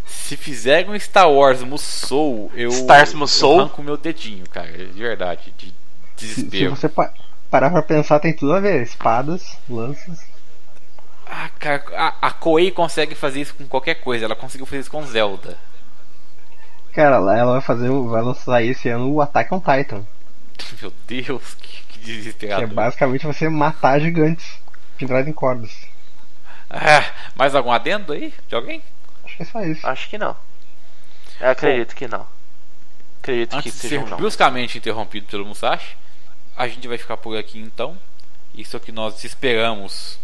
se 0.05 0.37
fizer 0.37 0.87
um 0.89 0.97
Star 0.99 1.29
Wars 1.31 1.61
Musou, 1.63 2.51
eu. 2.55 2.69
Stars 2.69 3.13
Musou? 3.13 3.55
Eu 3.55 3.59
arranco 3.61 3.83
meu 3.83 3.97
dedinho, 3.97 4.47
cara. 4.49 4.71
De 4.71 5.01
verdade. 5.01 5.53
De 5.57 5.73
se, 6.17 6.43
se 6.45 6.45
desespero. 6.47 6.75
você 6.75 6.87
pa- 6.89 7.13
parar 7.49 7.69
pra 7.71 7.81
pensar, 7.81 8.19
tem 8.19 8.35
tudo 8.35 8.53
a 8.53 8.59
ver. 8.59 8.81
Espadas, 8.83 9.57
lanças. 9.69 10.32
Ah, 11.35 11.49
cara, 11.57 11.83
a, 11.95 12.27
a 12.27 12.31
Koei 12.31 12.69
consegue 12.69 13.15
fazer 13.15 13.41
isso 13.41 13.55
com 13.55 13.67
qualquer 13.67 13.95
coisa. 13.95 14.25
Ela 14.25 14.35
conseguiu 14.35 14.65
fazer 14.67 14.81
isso 14.81 14.91
com 14.91 15.03
Zelda. 15.05 15.57
Cara, 16.93 17.17
lá 17.17 17.35
ela 17.35 17.53
vai 17.53 17.61
fazer, 17.61 17.89
um- 17.89 18.07
vai 18.07 18.21
lançar 18.21 18.61
esse 18.61 18.87
ano 18.89 19.11
o 19.11 19.21
Attack 19.21 19.51
on 19.53 19.59
Titan. 19.59 20.05
Meu 20.81 20.93
Deus, 21.07 21.55
que, 21.55 21.67
que 21.67 21.99
Que 21.99 22.11
é 22.11 22.15
desesperador. 22.15 22.67
basicamente 22.67 23.25
você 23.25 23.49
matar 23.49 23.99
gigantes 23.99 24.45
pendurados 24.97 25.27
em 25.27 25.33
cordas. 25.33 25.71
Ah, 26.69 27.03
mais 27.35 27.55
algum 27.55 27.71
adendo 27.71 28.13
aí? 28.13 28.33
De 28.47 28.55
alguém? 28.55 28.83
Acho 29.25 29.37
que 29.37 29.43
é 29.43 29.45
só 29.45 29.61
isso. 29.63 29.87
Acho 29.87 30.09
que 30.09 30.17
não. 30.17 30.35
Eu 31.39 31.49
acredito 31.49 31.95
que 31.95 32.07
não. 32.07 32.27
Acredito 33.21 33.59
que 33.61 33.69
Antes 33.69 33.73
de 33.73 33.79
seja 33.79 33.95
ser 33.95 34.03
um 34.05 34.09
não. 34.09 34.17
bruscamente 34.17 34.77
interrompido 34.77 35.25
pelo 35.27 35.45
Musashi, 35.45 35.95
a 36.55 36.67
gente 36.67 36.87
vai 36.87 36.97
ficar 36.97 37.17
por 37.17 37.35
aqui 37.37 37.59
então. 37.59 37.97
Isso 38.53 38.75
é 38.75 38.77
o 38.77 38.81
que 38.81 38.91
nós 38.91 39.23
esperamos 39.23 40.19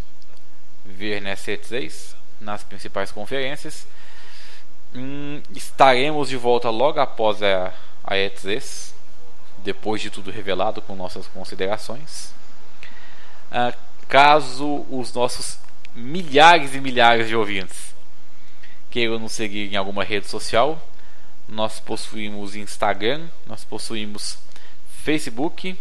ver 0.85 1.21
nessa 1.21 1.51
E3, 1.51 2.15
nas 2.39 2.63
principais 2.63 3.11
conferências. 3.11 3.87
Hum, 4.93 5.41
estaremos 5.55 6.29
de 6.29 6.37
volta 6.37 6.69
logo 6.69 6.99
após 6.99 7.41
a, 7.43 7.73
a 8.03 8.15
E3, 8.15 8.93
depois 9.59 10.01
de 10.01 10.09
tudo 10.09 10.31
revelado, 10.31 10.81
com 10.81 10.95
nossas 10.95 11.27
considerações. 11.27 12.33
Ah, 13.51 13.73
caso 14.07 14.85
os 14.89 15.13
nossos 15.13 15.59
milhares 15.93 16.73
e 16.75 16.81
milhares 16.81 17.27
de 17.27 17.35
ouvintes 17.35 17.89
queiram 18.89 19.19
nos 19.19 19.33
seguir 19.33 19.71
em 19.71 19.75
alguma 19.75 20.03
rede 20.03 20.27
social, 20.27 20.81
nós 21.47 21.79
possuímos 21.79 22.55
Instagram, 22.55 23.27
nós 23.45 23.63
possuímos 23.63 24.37
Facebook 25.03 25.77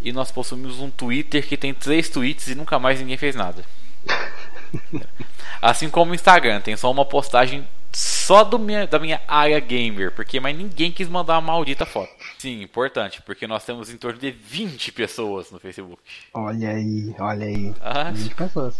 e 0.00 0.12
nós 0.12 0.30
possuímos 0.30 0.80
um 0.80 0.90
Twitter 0.90 1.46
que 1.46 1.56
tem 1.56 1.74
três 1.74 2.08
tweets 2.08 2.48
e 2.48 2.54
nunca 2.54 2.78
mais 2.78 3.00
ninguém 3.00 3.16
fez 3.16 3.34
nada. 3.34 3.64
Assim 5.60 5.88
como 5.88 6.12
o 6.12 6.14
Instagram, 6.14 6.60
tem 6.60 6.76
só 6.76 6.90
uma 6.90 7.04
postagem 7.04 7.66
só 7.92 8.44
do 8.44 8.58
minha, 8.58 8.86
da 8.86 8.98
minha 8.98 9.20
área 9.26 9.58
gamer, 9.58 10.12
porque 10.12 10.38
mais 10.38 10.56
ninguém 10.56 10.92
quis 10.92 11.08
mandar 11.08 11.34
uma 11.34 11.52
maldita 11.52 11.86
foto. 11.86 12.10
Sim, 12.38 12.62
importante, 12.62 13.22
porque 13.22 13.46
nós 13.46 13.64
temos 13.64 13.88
em 13.90 13.96
torno 13.96 14.18
de 14.18 14.30
20 14.30 14.92
pessoas 14.92 15.50
no 15.50 15.58
Facebook. 15.58 16.02
Olha 16.34 16.70
aí, 16.70 17.14
olha 17.18 17.46
aí. 17.46 17.74
Ah, 17.80 18.10
20 18.12 18.34
pessoas. 18.34 18.76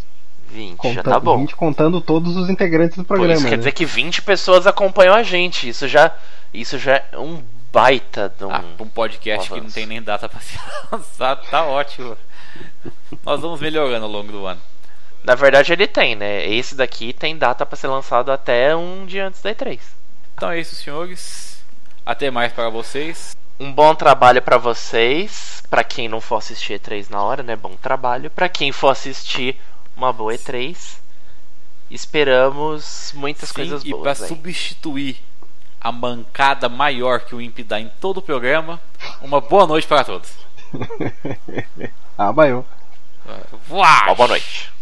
20, 0.49 0.77
Conta- 0.77 0.95
já 0.97 1.03
tá 1.03 1.19
bom. 1.19 1.39
20 1.39 1.57
contando 1.57 2.01
todos 2.01 2.37
os 2.37 2.49
integrantes 2.51 2.97
do 2.99 3.05
programa. 3.05 3.33
isso 3.35 3.45
quer 3.45 3.53
né? 3.53 3.57
dizer 3.57 3.73
que 3.73 3.85
20 3.85 4.23
pessoas 4.23 4.67
acompanham 4.67 5.15
a 5.15 5.23
gente. 5.23 5.69
Isso 5.69 5.89
já, 5.89 6.15
isso 6.53 6.79
já 6.79 7.03
é 7.11 7.19
um 7.19 7.43
baita 7.73 8.33
de 8.39 8.45
um. 8.45 8.51
Ah, 8.53 8.65
um 8.79 8.87
podcast 8.87 9.51
que 9.51 9.61
não 9.61 9.71
tem 9.71 9.87
nem 9.87 10.01
data 10.03 10.29
pra 10.29 10.39
ser 10.41 10.61
lançado, 10.93 11.47
tá 11.51 11.65
ótimo. 11.65 12.17
Nós 13.25 13.41
vamos 13.41 13.61
melhorando 13.61 14.05
ao 14.05 14.11
longo 14.11 14.31
do 14.31 14.47
ano. 14.47 14.61
Na 15.27 15.35
verdade, 15.35 15.73
ele 15.73 15.89
tem, 15.89 16.15
né? 16.15 16.47
Esse 16.47 16.77
daqui 16.77 17.13
tem 17.13 17.37
data 17.37 17.67
pra 17.67 17.77
ser 17.77 17.89
lançado 17.89 18.31
até 18.31 18.77
um 18.77 19.05
dia 19.05 19.27
antes 19.27 19.43
da 19.43 19.53
E3. 19.53 19.81
Então 20.37 20.53
é 20.53 20.61
isso, 20.61 20.77
senhores. 20.77 21.59
Até 22.05 22.31
mais 22.31 22.53
para 22.53 22.69
vocês. 22.69 23.37
Um 23.59 23.73
bom 23.73 23.93
trabalho 23.93 24.41
pra 24.41 24.57
vocês. 24.57 25.65
Pra 25.69 25.83
quem 25.83 26.09
não 26.09 26.21
for 26.21 26.37
assistir 26.37 26.79
E3 26.79 27.11
na 27.11 27.21
hora, 27.21 27.43
né? 27.43 27.57
Bom 27.57 27.75
trabalho. 27.75 28.31
Pra 28.31 28.49
quem 28.49 28.71
for 28.71 28.91
assistir 28.91 29.61
uma 29.97 30.13
boa 30.13 30.33
E3, 30.33 30.77
esperamos 31.91 33.13
muitas 33.13 33.49
Sim, 33.49 33.55
coisas 33.57 33.83
e 33.85 33.91
para 33.91 34.15
boas. 34.15 34.29
substituir 34.29 35.17
a 35.81 35.91
mancada 35.91 36.69
maior 36.69 37.19
que 37.21 37.35
o 37.35 37.41
Imp 37.41 37.59
dá 37.65 37.81
em 37.81 37.91
todo 38.01 38.19
o 38.19 38.23
programa, 38.23 38.81
uma 39.21 39.41
boa 39.41 39.67
noite 39.67 39.89
para 39.89 40.05
todos. 40.05 40.31
Ah! 42.19 42.31
Uma 44.07 44.15
boa 44.15 44.29
noite. 44.29 44.76